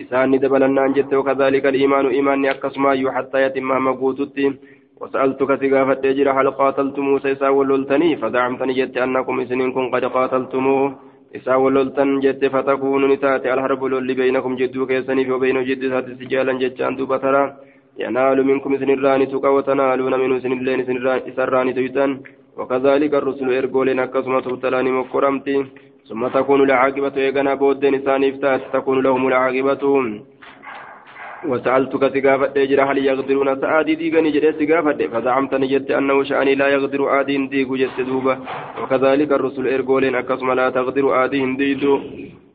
إسان 0.00 0.38
دبلنا 0.38 0.86
جت 0.96 1.14
وكذلك 1.14 1.66
الإيمان 1.66 2.06
إيمان 2.06 2.46
أكسما 2.46 3.12
حتى 3.16 3.42
يتم 3.42 3.68
مقوتت 3.86 4.36
وسألتك 5.00 5.50
سقافة 5.62 6.02
جرا 6.16 6.32
هل 6.32 6.50
قاتلت 6.50 6.98
موسى 6.98 7.48
وللتني 7.56 8.16
فزعمتني 8.16 8.72
جت 8.78 8.96
أنكم 8.96 9.40
إسنين 9.40 9.70
قد 9.94 10.04
قاتلتموه 10.04 11.05
walloltan 11.46 12.20
jette 12.20 12.50
fatakuunu 12.50 13.06
ni 13.08 13.16
taate. 13.18 13.46
Alharbu 13.50 13.88
lolli 13.88 14.14
beynakum 14.14 14.56
jidduu 14.58 14.86
keessaniif 14.86 15.36
وبين 15.36 15.58
جد 15.68 15.82
سات 15.92 16.06
سجالا 16.20 16.52
جتان 16.62 16.96
دوبا 16.96 17.16
ترى 17.16 17.42
ينال 17.98 18.38
منكم 18.46 18.72
سنران 18.80 19.28
تقى 19.32 19.50
وتنالون 19.54 20.14
منه 20.22 20.38
سنلين 20.44 20.80
سران 21.36 21.68
تيتان 21.74 22.10
وكذلك 22.58 23.12
الرسل 23.14 23.48
إرقولين 23.58 23.98
أكسما 24.00 24.40
تبتلاني 24.40 24.90
مقرمتي 24.98 25.56
ثم 26.08 26.22
تكون 26.36 26.60
العاقبة 26.66 27.16
يغنى 27.26 27.52
بودين 27.60 27.94
ثاني 28.06 28.28
تكون 28.76 28.98
لهم 29.06 29.22
العاقبة 29.30 29.84
وسألتك 31.52 32.02
سقافة 32.14 32.56
جرى 32.70 32.82
هل 32.88 32.98
يقدرون 32.98 33.48
سعادي 33.60 33.94
ديغني 34.00 34.30
جرى 34.36 34.50
سقافة 34.60 35.00
فزعمتني 35.12 35.66
جدت 35.72 35.90
أنه 35.90 36.16
شأني 36.28 36.54
لا 36.60 36.66
يقدر 36.74 37.20
آدين 37.20 37.48
ديغو 37.48 37.76
جدت 37.76 38.00
دوبة. 38.00 38.34
وكذلك 38.82 39.30
الرسل 39.32 39.64
إرقولين 39.74 40.14
أكسم 40.14 40.48
لا 40.52 40.66
تقدر 40.76 41.24
آدين 41.24 41.56
ديدو 41.56 41.94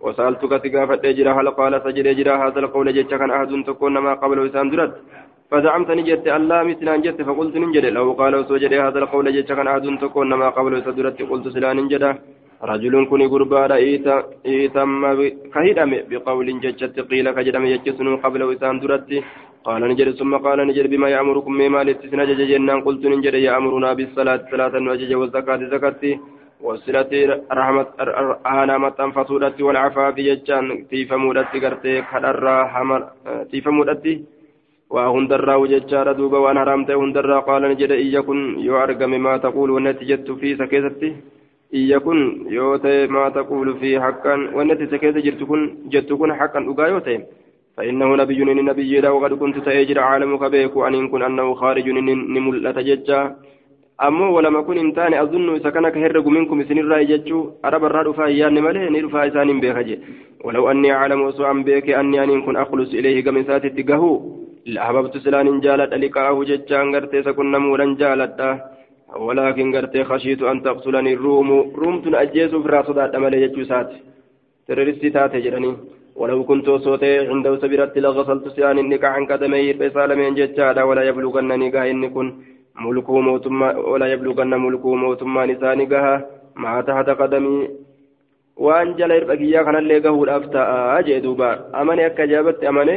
وسألتك 0.05 0.53
سقافة 0.63 1.03
جرى 1.17 1.31
هل 1.37 1.47
قال 1.59 1.73
سجد 1.85 2.07
جرى 2.17 2.33
هذا 2.43 2.59
القول 2.59 2.87
جدت 2.93 3.13
كان 3.19 3.31
أحد 3.31 3.51
تكون 3.67 3.93
ما 4.05 4.13
قبل 4.21 4.37
وسان 4.39 4.69
درت. 4.69 4.93
فزعمتني 5.51 6.01
جدت 6.09 6.27
ألا 6.37 6.59
مثل 6.69 6.87
جدت 7.05 7.21
فقلت 7.27 7.55
ننجد 7.61 7.85
لو 7.85 8.07
قال 8.21 8.33
سجد 8.49 8.73
هذا 8.73 8.99
القول 9.03 9.25
جدت 9.35 9.51
كان 9.57 9.67
أحد 9.67 9.85
تكون 10.01 10.29
ما 10.41 10.49
قبل 10.57 10.71
وسان 10.73 10.95
درت. 10.95 11.17
قلت 11.31 11.45
سلا 11.55 11.73
ننجده 11.77 12.11
رجل 12.63 13.05
كن 13.09 13.21
غربان 13.31 13.71
إيتم 14.45 15.03
كهدم 15.53 15.91
بقول 16.09 16.47
ججت 16.63 16.99
قيل 17.09 17.31
كجدم 17.31 17.65
يجسن 17.65 18.07
قبل 18.23 18.41
وسان 18.43 18.79
درت 18.79 19.09
قال 19.67 19.81
نجد 19.91 20.09
ثم 20.19 20.33
قال 20.45 20.59
نجد 20.67 20.85
بما 20.89 21.09
يأمركم 21.09 21.53
مما 21.53 21.83
لتسنى 21.83 22.25
جنان 22.51 22.81
قلت 22.85 23.03
نجد 23.05 23.33
يأمرنا 23.33 23.93
بالصلاة 23.97 24.41
صلاة 24.51 24.75
وجج 24.91 25.11
والزكاة 25.13 25.61
زكاة. 25.73 26.03
والصلة 26.61 27.11
رحمة 27.59 27.87
أنا 28.45 28.77
متن 28.77 29.11
فصولة 29.11 29.57
والعفاف 29.65 30.15
ججان. 30.15 30.65
تيف 30.89 31.13
مودت 31.13 31.53
قرتي 31.63 31.93
كدرا 32.09 32.55
حمر 32.73 33.01
تيف 33.51 33.67
مودت. 33.67 34.05
وهندرا 34.93 35.55
وججار 35.55 36.07
دوبا 36.11 36.37
وأنا 36.37 36.63
رمت. 36.63 36.89
هندرا 36.91 37.39
قال 37.39 37.61
نجد 37.71 37.91
إيكن 37.91 38.39
يعرقم 38.59 39.13
ما 39.25 39.37
تقول 39.37 39.69
ونتجت 39.71 40.27
في 40.31 40.49
سكيستي 40.61 41.09
maa 43.15 43.29
taquulu 43.37 43.77
fi 43.81 43.93
haqqan 44.05 44.39
wanni 44.55 44.73
ati 44.73 44.83
isa 44.89 44.97
keessa 45.03 45.21
jirtu 45.27 45.45
kun 45.51 45.61
jettu 45.93 46.17
kun 46.17 46.31
haqqan 46.41 46.65
dhugaa 46.65 46.91
yoo 46.93 47.05
ta'e 47.07 47.19
فإنه 47.77 48.15
نبي 48.21 48.39
نبي 48.43 48.99
لا 48.99 49.09
وقد 49.09 49.33
كنت 49.33 49.55
سأجر 49.65 49.99
عالم 49.99 50.37
كبيك 50.37 50.77
أن 50.77 50.93
يكون 50.95 51.21
أنه 51.23 51.53
خارج 51.53 51.89
نملة 52.35 52.77
ججا 52.89 53.35
أمو 54.07 54.35
ولم 54.35 54.55
أكن 54.57 54.77
إنتان 54.77 55.13
أظن 55.13 55.55
إذا 55.55 55.69
كان 55.69 55.89
كهرق 55.89 56.27
منكم 56.27 56.63
سن 56.63 56.77
الرأي 56.83 57.05
ججو 57.05 57.39
أرب 57.65 57.83
الراد 57.85 58.07
فايان 58.11 58.55
مليه 58.65 58.89
نرفع 58.89 59.27
إسان 59.27 59.59
بيخجي 59.59 59.95
ولو 60.45 60.71
أني 60.71 60.89
أعلم 60.93 61.21
وسوء 61.21 61.61
بيك 61.67 61.89
أني 61.89 62.23
أن 62.23 62.41
كن 62.45 62.55
أخلص 62.63 62.89
إليه 62.99 63.17
كم 63.25 63.43
سات 63.47 63.65
تقهو 63.77 64.11
لأحببت 64.73 65.17
سلان 65.23 65.47
جالت 65.65 65.93
ألقاه 65.93 66.37
ججا 66.49 66.81
أنغرتي 66.81 67.23
سكن 67.23 67.51
نمورا 67.51 67.85
جالت 68.01 68.39
ولكن 69.15 69.75
قرتي 69.75 70.03
خشيت 70.03 70.41
أن 70.43 70.63
تقتلني 70.63 71.13
الروم. 71.13 71.49
روم 71.75 72.01
تنأجيز 72.01 72.55
في 72.55 72.67
راس 72.67 72.89
ذات 72.89 73.15
أمل 73.15 73.33
يجوسات 73.33 73.89
تررستي 74.67 75.09
تاتي 75.09 75.39
جراني. 75.41 75.71
ولو 76.15 76.43
كنت 76.43 76.69
صوتي 76.69 77.27
عند 77.27 77.57
سبيرت 77.61 77.97
لغسلت 77.97 78.47
سيان 78.55 78.79
النكا 78.79 79.07
عن 79.07 79.25
قدمي. 79.25 79.73
فسال 79.73 80.17
من 80.17 80.35
ججادا 80.35 80.83
ولا 80.83 81.03
يبلغنني 81.03 81.69
قاه 81.69 81.91
إن 81.91 82.09
كن 82.09 82.27
ملكو 82.83 83.21
موتما 83.21 83.77
ولا 83.77 84.07
يبلغن 84.13 84.53
ملكو 84.65 84.95
موتما 84.95 85.45
نساني 85.45 85.85
قها 85.85 86.15
ما 86.55 86.81
تحت 86.81 87.09
قدمي. 87.09 87.69
hirba 88.61 89.37
kiyyaa 89.37 89.63
kanallee 89.63 90.01
gahuudhaaf 90.05 90.43
ta'a 90.51 91.03
jee 91.07 91.21
duuba 91.21 91.47
amane 91.73 92.05
akka 92.05 92.27
jaabatti 92.31 92.67
amane 92.71 92.95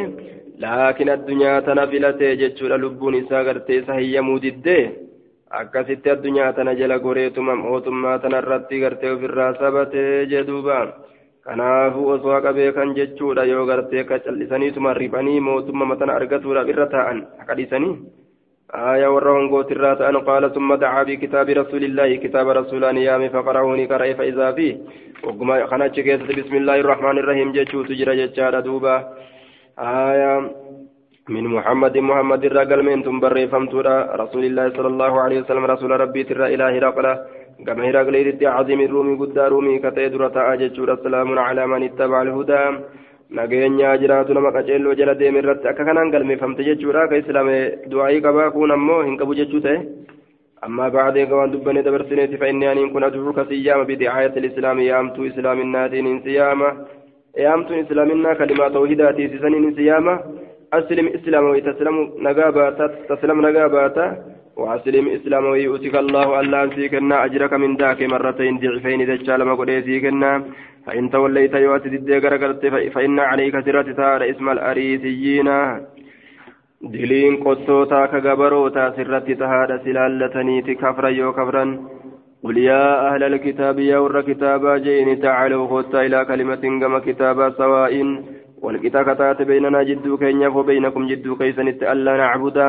laakiin 0.62 1.10
addunyaa 1.14 1.62
tana 1.62 1.86
filatee 1.86 2.36
jechuudha 2.36 2.76
lubbuun 2.84 3.14
isaa 3.14 3.44
gartee 3.44 3.78
isa 3.82 3.94
hiyyamuu 3.94 4.38
diddee 4.44 4.82
akkasitti 5.60 6.10
addunyaa 6.14 6.52
tana 6.58 6.74
jala 6.80 6.98
goreetuma 7.06 7.54
mootummaa 7.62 8.18
tanarratti 8.24 8.80
gartee 8.84 9.12
ofirraa 9.16 9.52
sabatee 9.60 10.26
jee 10.32 10.42
duuba 10.50 10.80
kanaafuu 11.46 12.08
osoo 12.16 12.34
haqa 12.36 12.52
beekan 12.58 12.96
jechuudha 12.98 13.44
yoo 13.52 13.64
gartee 13.70 14.02
akka 14.04 14.18
callisaniituma 14.26 14.98
riphanii 15.00 15.40
mootummaa 15.48 15.90
matana 15.94 16.18
argatuudhaaf 16.20 16.74
irra 16.74 16.86
taa'an 16.96 17.24
haqa 17.40 17.58
dhiisanii 17.60 17.96
آية 18.74 19.08
ورهم 19.08 19.50
قوت 19.50 19.72
الراتان 19.72 20.16
قال 20.16 20.54
ثم 20.54 20.74
دعا 20.74 21.02
بكتاب 21.02 21.48
رسول 21.48 21.84
الله 21.84 22.16
كتاب 22.16 22.48
رسول 22.48 22.94
نيام 22.94 23.28
فقرأوني 23.28 23.86
كرأي 23.86 24.14
فإذا 24.14 24.52
فيه 24.52 24.74
وقما 25.24 25.66
خناتش 25.66 26.00
بسم 26.40 26.54
الله 26.56 26.76
الرحمن 26.80 27.18
الرحيم 27.18 27.52
جتشو 27.52 27.82
تجرى 27.82 28.26
جتشار 28.26 28.60
دوبا 28.60 28.96
آية 29.78 30.63
من 31.28 31.44
محمد 31.56 31.98
محمد 31.98 32.44
الرجل 32.44 32.82
من 32.82 33.02
تنبر 33.02 33.46
فمتورا 33.52 33.96
رسول 34.22 34.44
الله 34.44 34.66
صلى 34.76 34.88
الله 34.92 35.12
عليه 35.20 35.38
وسلم 35.40 35.64
رسول 35.64 35.90
ربي 36.00 36.22
ترى 36.24 36.54
إلى 36.54 36.64
هرقل 36.78 37.06
كما 37.66 37.84
هرقل 37.88 38.16
عظيم 38.56 38.80
الرومي 38.80 39.14
قد 39.20 39.38
رومي 39.38 39.78
كتيدرة 39.84 40.36
أجتشور 40.52 40.92
السلام 40.92 41.38
على 41.38 41.66
من 41.66 41.82
اتبع 41.88 42.22
الهدى. 42.22 42.64
qaceelloo 44.56 44.94
jala 44.98 45.14
deeme 45.20 45.38
irratti 45.42 45.66
akka 45.70 45.84
kanaan 45.88 46.12
galmeeffamte 46.14 46.62
jechuudha 46.68 47.08
ka 47.10 47.16
islaame 47.22 47.56
du'aa'ii 47.90 48.20
qabaa 48.26 48.50
kun 48.56 48.70
ammoo 48.76 49.02
hin 49.08 49.16
qabu 49.20 49.34
jechuu 49.40 49.64
ta'e 49.66 49.78
أما 50.64 50.88
بعد 50.88 51.18
قوان 51.18 51.50
دبني 51.50 51.82
دبرسنيت 51.82 52.34
فإني 52.40 52.72
أن 52.72 52.90
كن 52.92 53.04
أدعوك 53.04 53.40
سيامة 53.48 53.84
بدعاية 53.84 54.34
الإسلام 54.36 54.80
يامت 54.80 55.16
إسلام 55.20 55.60
الناتين 55.60 56.20
سيامة 56.24 56.68
يامت 57.36 57.70
إسلامنا 57.72 58.34
كلمة 58.34 58.68
توحيداتي 58.68 59.38
سنين 59.42 59.74
سيامة 59.74 60.14
أسلم 60.78 61.06
إسلام 61.16 61.44
وتسلم 61.50 61.96
نقابات 62.26 62.78
تسلم 63.08 63.38
نقابات 63.46 63.98
وأسلم 64.56 65.08
إسلام 65.16 65.44
ويؤتك 65.52 65.94
الله 66.04 66.40
ألا 66.40 66.58
أنسيكنا 66.64 67.24
أجرك 67.24 67.52
من 67.62 67.76
ذاك 67.76 68.00
مرتين 68.02 68.58
ضعفين 68.62 69.00
دجال 69.10 69.42
ما 69.42 69.54
قد 69.54 69.68
يسيكنا 69.68 70.30
فإن 70.86 71.10
توليت 71.10 71.54
يواتي 71.54 71.88
الدقر 71.88 72.32
فإن 72.94 73.20
عليك 73.30 73.54
سرة 73.66 73.88
تار 73.98 74.20
إسم 74.30 74.46
الأريسيين. 74.56 75.48
دلين 76.94 77.36
قصوتا 77.44 78.06
كغبروتا 78.06 78.84
سرة 78.96 79.28
تهاد 79.40 79.70
سلالتنيت 79.84 80.68
كفرا 80.70 81.08
يو 81.08 81.32
كفرا 81.32 81.64
قل 82.44 82.58
يا 82.58 82.84
أهل 83.08 83.22
الكتاب 83.22 83.78
يا 83.78 83.98
ور 83.98 84.20
كتابا 84.20 84.78
جئن 84.78 85.20
تعالوا 85.20 85.68
خذت 85.68 85.94
إلى 85.94 86.24
كلمة 86.24 86.64
كما 86.80 86.98
كتابا 86.98 87.50
سواء. 87.50 87.94
والكتاب 88.64 89.06
بيننا 89.50 89.82
جدو 89.88 90.16
كينيا 90.16 90.48
وبينكم 90.56 91.02
جدو 91.10 91.32
كيسن 91.40 91.68
ألا 91.92 92.12
نعبده 92.16 92.68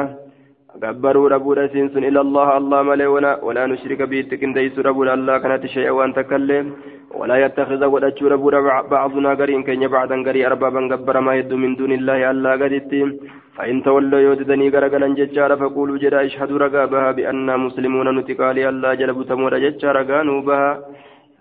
gabbaruu 0.82 1.30
dhabuudha 1.32 1.66
isiin 1.68 1.90
sun 1.94 2.04
ila 2.04 2.20
allah 2.26 2.48
allah 2.60 2.80
malee 2.88 3.08
walaa 3.08 3.68
nushrika 3.72 4.08
biitti 4.12 4.40
qindeeysu 4.42 4.84
dhabuudha 4.88 5.14
allah 5.18 5.40
kanatti 5.44 5.72
shay'a 5.76 5.94
waan 5.98 6.14
takkaillee 6.18 6.60
walaa 7.20 7.40
yattakiza 7.44 7.88
godhachuu 7.94 8.32
dhabuudha 8.34 8.60
bacdunaa 8.92 9.36
gariin 9.42 9.64
keenya 9.68 9.90
bacdan 9.94 10.26
garii 10.28 10.44
arbaaban 10.50 10.92
gabbaramaa 10.92 11.38
hedduu 11.40 11.62
min 11.64 11.78
duuni 11.80 12.00
illaahi 12.00 12.30
allah 12.34 12.60
gaditti 12.64 13.04
فإن 13.56 13.84
تولوا 13.84 14.20
يوددني 14.20 14.68
غرغلا 14.70 15.08
ججارا 15.20 15.56
فقولوا 15.56 15.98
جدا 16.04 16.26
اشهدوا 16.26 16.60
رقا 16.60 16.86
بها 16.92 17.12
بأننا 17.12 17.56
مسلمون 17.58 18.08
نتقالي 18.18 18.70
الله 18.70 18.94
جلب 19.00 19.20
تمور 19.32 19.54
ججارا 19.64 20.02
قانوا 20.12 20.42
بها 20.48 20.70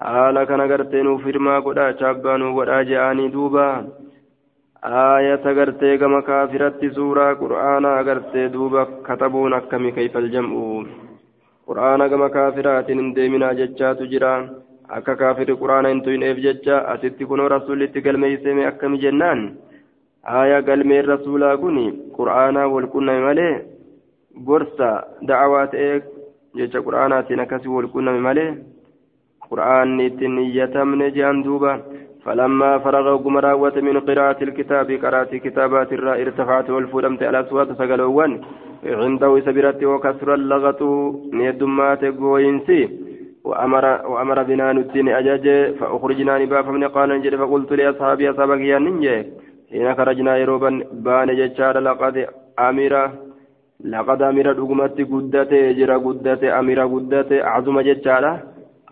حالا 0.00 0.44
كان 0.44 0.60
غرتين 0.70 1.08
فرما 1.24 1.54
قدا 1.66 1.86
شابانوا 2.00 2.50
ودا 2.58 2.82
جاني 2.82 3.28
دوبا 3.34 3.68
آية 4.84 5.44
غرتي 5.44 5.98
كما 5.98 6.20
كافرت 6.20 6.84
سورة 6.86 7.32
قرآن 7.32 7.86
غرتي 7.86 8.48
دوبا 8.48 8.84
كتبون 9.06 9.54
أكمي 9.54 9.90
كيف 9.90 10.16
الجمع 10.16 10.84
قرآن 11.66 12.06
كما 12.06 12.28
كافرات 12.28 12.90
اندمنا 12.90 13.52
ججات 13.52 14.02
جرا 14.02 14.34
akka 14.88 15.16
kaafiri 15.16 15.56
quraana 15.56 15.88
hin 15.88 16.00
tuyneef 16.04 16.38
jecha 16.44 16.78
asitti 16.92 17.26
kunoo 17.26 17.48
rasuullitti 17.48 18.02
galmeeyseme 18.06 18.66
akkami 18.70 18.98
jennaan 19.04 19.40
aya 20.40 20.60
galmeen 20.62 21.06
rasuulaa 21.12 21.56
kun 21.62 21.78
qur'aanaa 22.16 22.66
walqunname 22.74 23.22
malee 23.26 23.54
gorsa 24.48 24.90
da'awaa 25.28 25.66
ta'ee 25.72 26.02
jecha 26.60 26.84
qur'aanaatiin 26.86 27.40
akkasii 27.44 27.72
walqunname 27.76 28.20
malee 28.28 28.50
qur'aanni 29.48 30.06
ittiin 30.10 30.38
iyyatamne 30.44 31.10
jehan 31.16 31.42
duuba 31.46 31.72
فلما 32.24 32.78
فرغ 32.78 33.14
وقم 33.14 33.36
راوت 33.36 33.78
من 33.78 34.00
قراءة 34.00 34.44
الكتاب 34.44 34.90
قرأت 34.90 35.34
كتابات 35.34 35.92
الراء 35.92 36.22
ارتفعت 36.22 36.70
والفودمت 36.70 37.22
على 37.22 37.40
أصوات 37.40 37.68
سقلوان. 37.72 38.40
عنده 38.86 39.40
سبرت 39.40 39.84
وكسر 39.84 40.34
اللغة 40.34 40.82
نيدمات 41.32 42.04
قوينسي 42.04 42.88
وأمر 43.44 43.84
وأمر 43.84 44.42
بنا 44.42 44.72
ندين 44.72 45.08
أجاج 45.08 45.74
فأخرجنا 45.78 46.38
نباف 46.38 46.68
من 46.68 46.84
قال 46.84 47.08
نجد 47.08 47.34
فقلت 47.36 47.72
لأصحابي 47.72 48.30
أصحابك 48.30 48.60
يا 48.60 48.78
ننجي. 48.78 49.24
حين 49.70 49.94
خرجنا 49.94 50.36
يروبا 50.36 50.70
بان 50.92 51.28
ججار 51.36 51.78
لقد 51.78 52.26
أمير 52.58 53.10
لقد 53.84 54.22
أمير 54.22 54.52
دقمت 54.52 55.00
قدت 55.12 55.52
جرى 55.54 55.94
قدت 55.94 56.42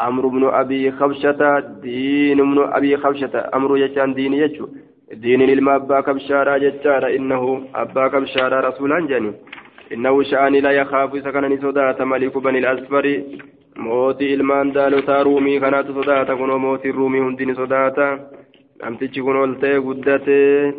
أمير 0.00 0.26
قدت 0.26 0.26
أعظم 0.26 0.26
ججارة 0.26 0.26
أمر 0.26 0.26
بن 0.26 0.44
أبي 0.44 0.90
خبشة 0.90 1.58
دين 1.82 2.36
بن 2.36 2.58
أبي 2.58 2.96
خبشة. 2.96 3.50
أمر 3.54 3.76
جتان 3.76 4.14
دين 4.14 4.34
يجو. 4.34 4.68
دين 5.12 5.42
للما 5.42 5.76
أبا 5.76 6.00
كبشارة 6.00 6.58
جتارة 6.58 7.16
إنه 7.16 7.62
أبا 7.74 8.08
كبشارة 8.08 8.68
رسولا 8.68 9.06
جاني. 9.06 9.32
إنه 9.92 10.22
شأني 10.22 10.60
لا 10.60 10.70
يخاف 10.70 11.22
سكنني 11.24 11.56
صداة 11.60 12.04
ملك 12.04 12.38
بني 12.38 12.58
الأسفر 12.58 13.22
موتي 13.76 14.34
إلمان 14.34 14.72
دالوتا 14.72 15.22
رومي 15.22 15.60
كانت 15.60 15.86
صداة 15.90 16.34
كنو 16.34 16.58
موتي 16.58 16.90
الرومي 16.90 17.20
هندين 17.20 17.54
صداة 17.54 18.18
أمتج 18.84 19.20
كنو 19.20 19.44
التي 19.44 19.76
قدتي 19.76 20.72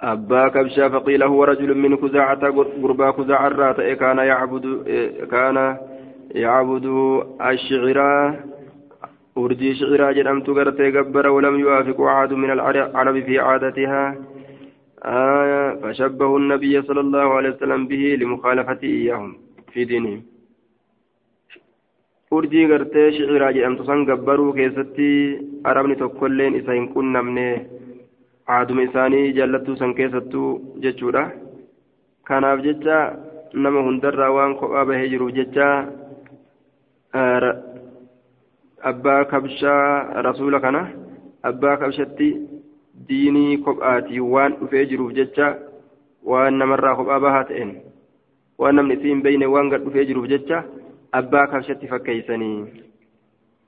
أبا 0.00 0.48
كبشا 0.48 0.88
فقيل 0.88 1.22
هو 1.22 1.44
رجل 1.44 1.74
من 1.78 1.96
خزاعة 1.96 2.50
قربا 2.82 3.12
خزاعة 3.12 3.46
الرات. 3.46 3.80
كان 3.80 4.18
يعبد 4.18 4.64
كان 5.30 5.76
يعبد 6.36 6.86
الشعراء 7.40 8.44
أرجي 9.38 9.74
شعراء 9.74 10.12
جرمت 10.12 10.46
قرتي 10.50 10.90
قبر 10.96 11.26
ولم 11.28 11.54
يوافق 11.60 12.00
أحد 12.00 12.32
من 12.32 12.50
العرب 12.50 13.16
في 13.26 13.38
عادتها 13.38 14.04
آية 15.04 15.62
فشبه 15.80 16.36
النبي 16.36 16.82
صلى 16.82 17.00
الله 17.00 17.34
عليه 17.36 17.50
وسلم 17.50 17.86
به 17.86 18.04
لمخالفته 18.20 18.86
إياهم 18.86 19.32
في 19.72 19.84
دينهم 19.84 20.22
gartee 22.70 23.12
shiciraa 23.16 23.52
jedhamtu 23.56 23.84
san 23.88 24.00
gabbaruu 24.08 24.52
keessatti 24.58 25.10
arabni 25.70 25.96
tokkolleen 26.00 26.56
isa 26.60 26.72
hin 26.78 26.88
qunnamne 26.94 27.46
aaduma 28.56 28.82
isaanii 28.88 29.32
jaallattuu 29.36 29.76
san 29.80 29.94
keessattuu 29.98 30.50
jechuudha 30.84 31.22
kanaaf 32.28 32.64
jecha 32.66 32.98
nama 33.64 33.84
hundarraa 33.86 34.32
waan 34.36 34.56
kophaa 34.60 34.84
bahee 34.90 35.08
jiruuf 35.12 35.32
jecha 35.38 35.68
abbaa 38.90 39.24
kabshaa 39.32 40.22
rasuula 40.28 40.60
kana 40.64 40.82
abbaa 41.50 41.76
kabshatti 41.82 42.28
diinii 43.08 43.58
kophaatii 43.66 44.20
waan 44.34 44.56
dhufee 44.60 44.84
jiruuf 44.90 45.12
jecha 45.18 45.48
waan 46.32 46.54
namarraa 46.62 46.96
kophaa 47.00 47.20
bahaa 47.26 47.44
ta'een 47.50 47.72
waan 48.64 48.74
namni 48.80 48.94
isii 48.98 49.12
hin 49.14 49.22
beeyne 49.26 49.46
waan 49.54 49.70
gad 49.74 49.84
dhufee 49.86 50.04
jiruuf 50.10 50.28
jecha 50.34 50.62
abbaa 51.20 51.46
kabshatti 51.54 51.86
fakkeeysanii 51.92 52.58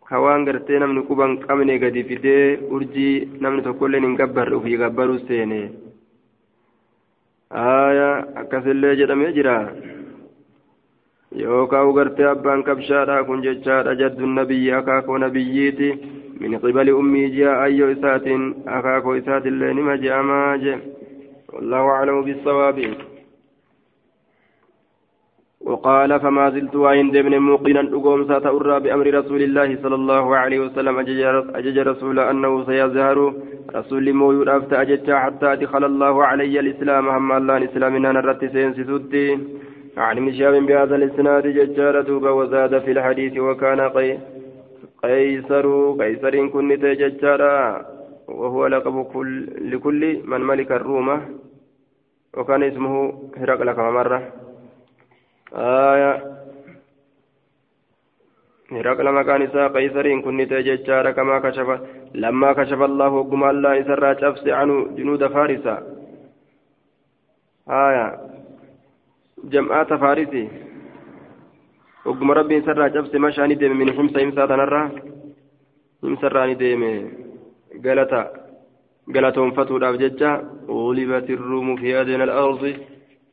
ka 0.09 0.21
waan 0.25 0.45
gartee 0.49 0.79
namni 0.83 1.03
quban 1.09 1.37
qabne 1.47 1.79
gadi 1.85 2.05
fidee 2.11 2.45
urjii 2.77 3.15
namni 3.47 3.63
tokkolleen 3.67 4.05
hin 4.09 4.17
gabbarre 4.23 4.57
ufii 4.61 4.77
gabbaruu 4.85 5.19
seene 5.29 5.61
akkasillee 8.43 8.95
jedhamee 9.01 9.33
jira 9.39 9.57
yookaan 11.37 11.93
gartee 11.93 12.25
abbaan 12.27 12.63
kabshaadha 12.65 13.25
kun 13.25 13.43
jechaadha 13.43 13.95
jadduun 14.01 14.35
nabiyyi 14.35 14.73
akaakoo 14.73 15.19
nabiyyiiti 15.19 15.89
min 16.41 16.61
qibali 16.61 16.93
ummii 17.01 17.31
ji'a 17.35 17.61
ayyoo 17.65 17.91
isaatiin 17.97 18.47
akaakoo 18.79 19.17
isaatillee 19.21 19.75
nima 19.75 19.97
je'amaa 20.05 20.57
je 20.65 20.75
wallahu 21.53 21.95
aclamu 21.99 22.25
bisawaabi 22.25 22.91
وقال 25.69 26.21
فما 26.21 26.51
زلت 26.51 26.75
وإن 26.77 27.11
دبن 27.11 27.39
موقنا 27.39 27.81
أقوم 27.81 28.29
ساتأرى 28.29 28.81
بأمر 28.81 29.07
رسول 29.15 29.43
الله 29.43 29.79
صلى 29.83 29.95
الله 29.95 30.37
عليه 30.37 30.61
وسلم 30.61 30.99
أجج 31.59 31.79
رسول 31.79 32.19
أنه 32.19 32.65
سيظهر 32.65 33.35
رسول 33.75 34.13
موجود 34.13 34.49
أفتى 34.49 34.83
أجج 34.83 35.13
حتى 35.13 35.53
أدخل 35.53 35.85
الله 35.85 36.25
علي 36.25 36.61
الإسلام 36.61 37.09
هم 37.09 37.33
الله 37.33 37.57
الإسلام 37.57 37.97
إن 37.97 38.03
نرت 38.03 38.45
سينسي 38.45 38.85
عن 39.99 40.17
ابن 40.19 40.33
شهاب 40.39 40.55
بهذا 40.67 40.97
الإسناد 40.97 41.47
ججار 41.47 42.01
دوبا 42.01 42.31
وزاد 42.31 42.79
في 42.79 42.91
الحديث 42.91 43.39
وكان 43.39 43.81
قي 43.81 44.19
قيصر 45.03 45.67
قيصر 46.01 46.35
كن 46.49 46.69
تججارا 46.83 47.87
وهو 48.29 48.67
لقب 48.67 49.05
كل 49.05 49.31
لكل 49.73 50.03
من 50.25 50.41
ملك 50.41 50.73
الروم 50.73 51.09
وكان 52.37 52.63
اسمه 52.63 52.93
هرقل 53.37 53.73
كما 53.73 53.91
مرة 53.91 54.33
آية 55.55 56.13
هرقل 58.73 59.13
مكان 59.13 59.43
إساء 59.43 59.69
قيصر 59.69 60.21
كن 60.21 60.49
تججارا 60.49 61.11
كما 61.11 61.39
كشف 61.39 61.69
لما 62.15 62.53
كشف 62.53 62.81
الله 62.83 63.23
قم 63.31 63.45
الله 63.45 63.81
إسرى 63.81 64.11
شفس 64.21 64.49
عنه 64.49 64.77
جنود 64.97 65.27
فارس. 65.27 65.67
آية 67.71 68.28
جمعات 69.49 69.93
فارسي. 69.93 70.49
وقم 72.05 72.31
ربي 72.31 72.61
سرى 72.61 72.91
جبس 72.91 73.15
مشاني 73.15 73.55
ديم 73.55 73.77
من 73.79 73.93
حمسة 73.93 74.23
إمسا 74.23 74.47
تنرى 74.47 74.83
إمسا 76.05 76.29
راني 76.29 76.55
ديم 76.55 76.83
قالتا 77.85 78.23
قالتهم 79.15 79.51
فتوا 79.51 79.79
الأبججة 79.79 80.31
غلبت 80.69 81.31
الروم 81.31 81.77
في 81.77 82.01
أدنى 82.01 82.25
الأرض. 82.25 82.63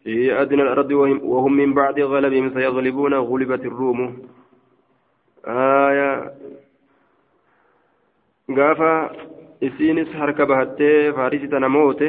في 0.03 0.41
أدنى 0.41 0.61
الأرض 0.61 0.91
وهم, 0.91 1.19
وهم 1.23 1.53
من 1.53 1.73
بعد 1.73 1.99
غلبهم 1.99 2.53
سيغلبون. 2.53 3.13
غلبت 3.13 3.65
الروم. 3.65 3.99
آية. 5.45 6.31
قافا 8.57 9.09
isiinis 9.61 10.09
harka 10.19 10.45
bahattee 10.45 11.13
faarisii 11.17 11.47
tana 11.47 11.69
moote 11.69 12.07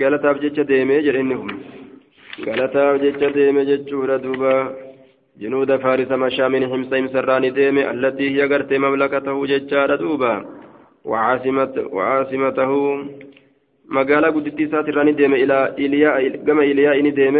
galataaf 0.00 0.38
jecha 0.42 0.64
deemee 0.64 1.02
galataaf 2.46 3.00
jecha 3.02 3.28
deeme 3.36 3.62
jechuudha 3.70 4.18
duuba. 4.18 4.54
جنود 5.40 5.76
فارس 5.76 6.10
مشى 6.22 6.48
من 6.48 6.62
حمص 6.70 7.12
سران 7.12 7.52
ديم 7.52 7.78
التي 7.78 8.26
هي 8.34 8.42
قرت 8.50 8.72
مملكته 8.72 9.46
ججار 9.46 9.96
دوبا 9.96 10.34
وعاصمت 11.04 11.74
وعاصمته 11.78 12.72
مقالة 13.96 14.28
قدتي 14.34 14.66
ساتراني 14.72 15.12
ديم 15.12 15.32
إلى 15.34 15.74
إلياء 15.78 16.36
كما 16.46 16.62
إلياء 16.62 17.00
إني 17.00 17.10
ديم 17.10 17.36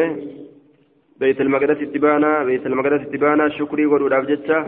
بيت 1.20 1.40
المقدس 1.40 1.82
اتبانا 1.82 2.44
بيت 2.44 2.66
المقدس 2.66 3.00
اتبانا 3.06 3.48
شكري 3.48 3.86
وروداف 3.86 4.24
جتشا 4.30 4.58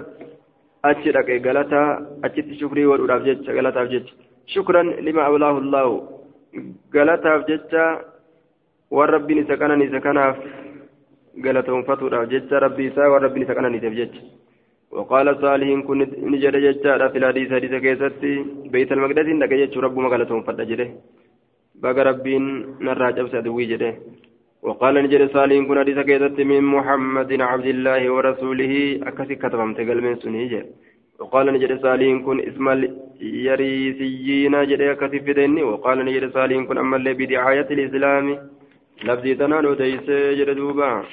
أتش 0.84 1.04
لك 1.16 1.28
غلطة 1.46 1.82
أتش 2.24 2.46
شكري 2.60 2.86
وروداف 2.86 3.22
جتشا 3.22 3.52
غلطة 3.52 3.84
جتشا 3.84 4.14
شكرا 4.46 4.82
لما 4.82 5.22
غلطة 8.92 9.26
جتشا 9.28 9.32
والرب 9.32 9.32
نسكنا 9.32 9.76
نسكنا 9.76 10.24
galatoonfatuudhaaf 11.44 12.28
jecha 12.32 12.60
rabbii 12.60 12.86
isaa 12.90 13.08
waan 13.12 13.22
rabbiin 13.24 13.44
isa 13.44 13.54
qananiiteef 13.54 13.94
jecha. 13.94 14.20
وقال 14.92 15.26
صالح 15.40 15.68
كن 15.88 15.98
نجد 16.32 16.56
ججارة 16.56 17.08
في 17.08 17.18
الحديث 17.18 17.52
حديث 17.52 17.74
كيستي 17.74 18.44
بيت 18.72 18.92
المقدس 18.92 19.26
لك 19.42 19.52
يجو 19.52 19.80
ربما 19.80 20.08
قالتهم 20.08 20.42
فتا 20.42 20.64
بقى 21.74 22.04
ربين 22.04 22.44
نرى 22.80 23.12
جبس 23.12 23.34
أدوي 23.34 23.64
جده 23.66 23.94
وقال 24.62 24.94
نجد 24.94 25.30
صالح 25.32 25.66
كن 25.68 25.78
حديث 25.78 25.98
كيستي 25.98 26.44
من 26.44 26.62
محمد 26.62 27.40
عبد 27.40 27.66
الله 27.66 28.10
ورسوله 28.12 29.00
أكسي 29.08 29.34
كتبهم 29.34 29.74
تقل 29.74 30.00
من 30.02 30.16
سنيجة 30.16 30.66
وقال 31.20 31.46
نجد 31.54 31.80
صالح 31.82 32.08
كن 32.26 32.40
اسم 32.40 32.68
اليريسيين 32.68 34.54
جده 34.70 34.92
أكسي 34.92 35.20
فدني 35.20 35.62
وقال 35.62 35.98
نجد 36.04 36.32
صالح 36.36 36.56
كن 36.68 36.78
أما 36.78 36.96
اللي 36.96 37.12
بدعاية 37.14 37.68
الإسلام 37.70 38.26
لفظي 39.04 39.34
تنالو 39.34 39.74
ديسي 39.74 40.34
جده 40.34 40.52
دوبا 40.52 41.04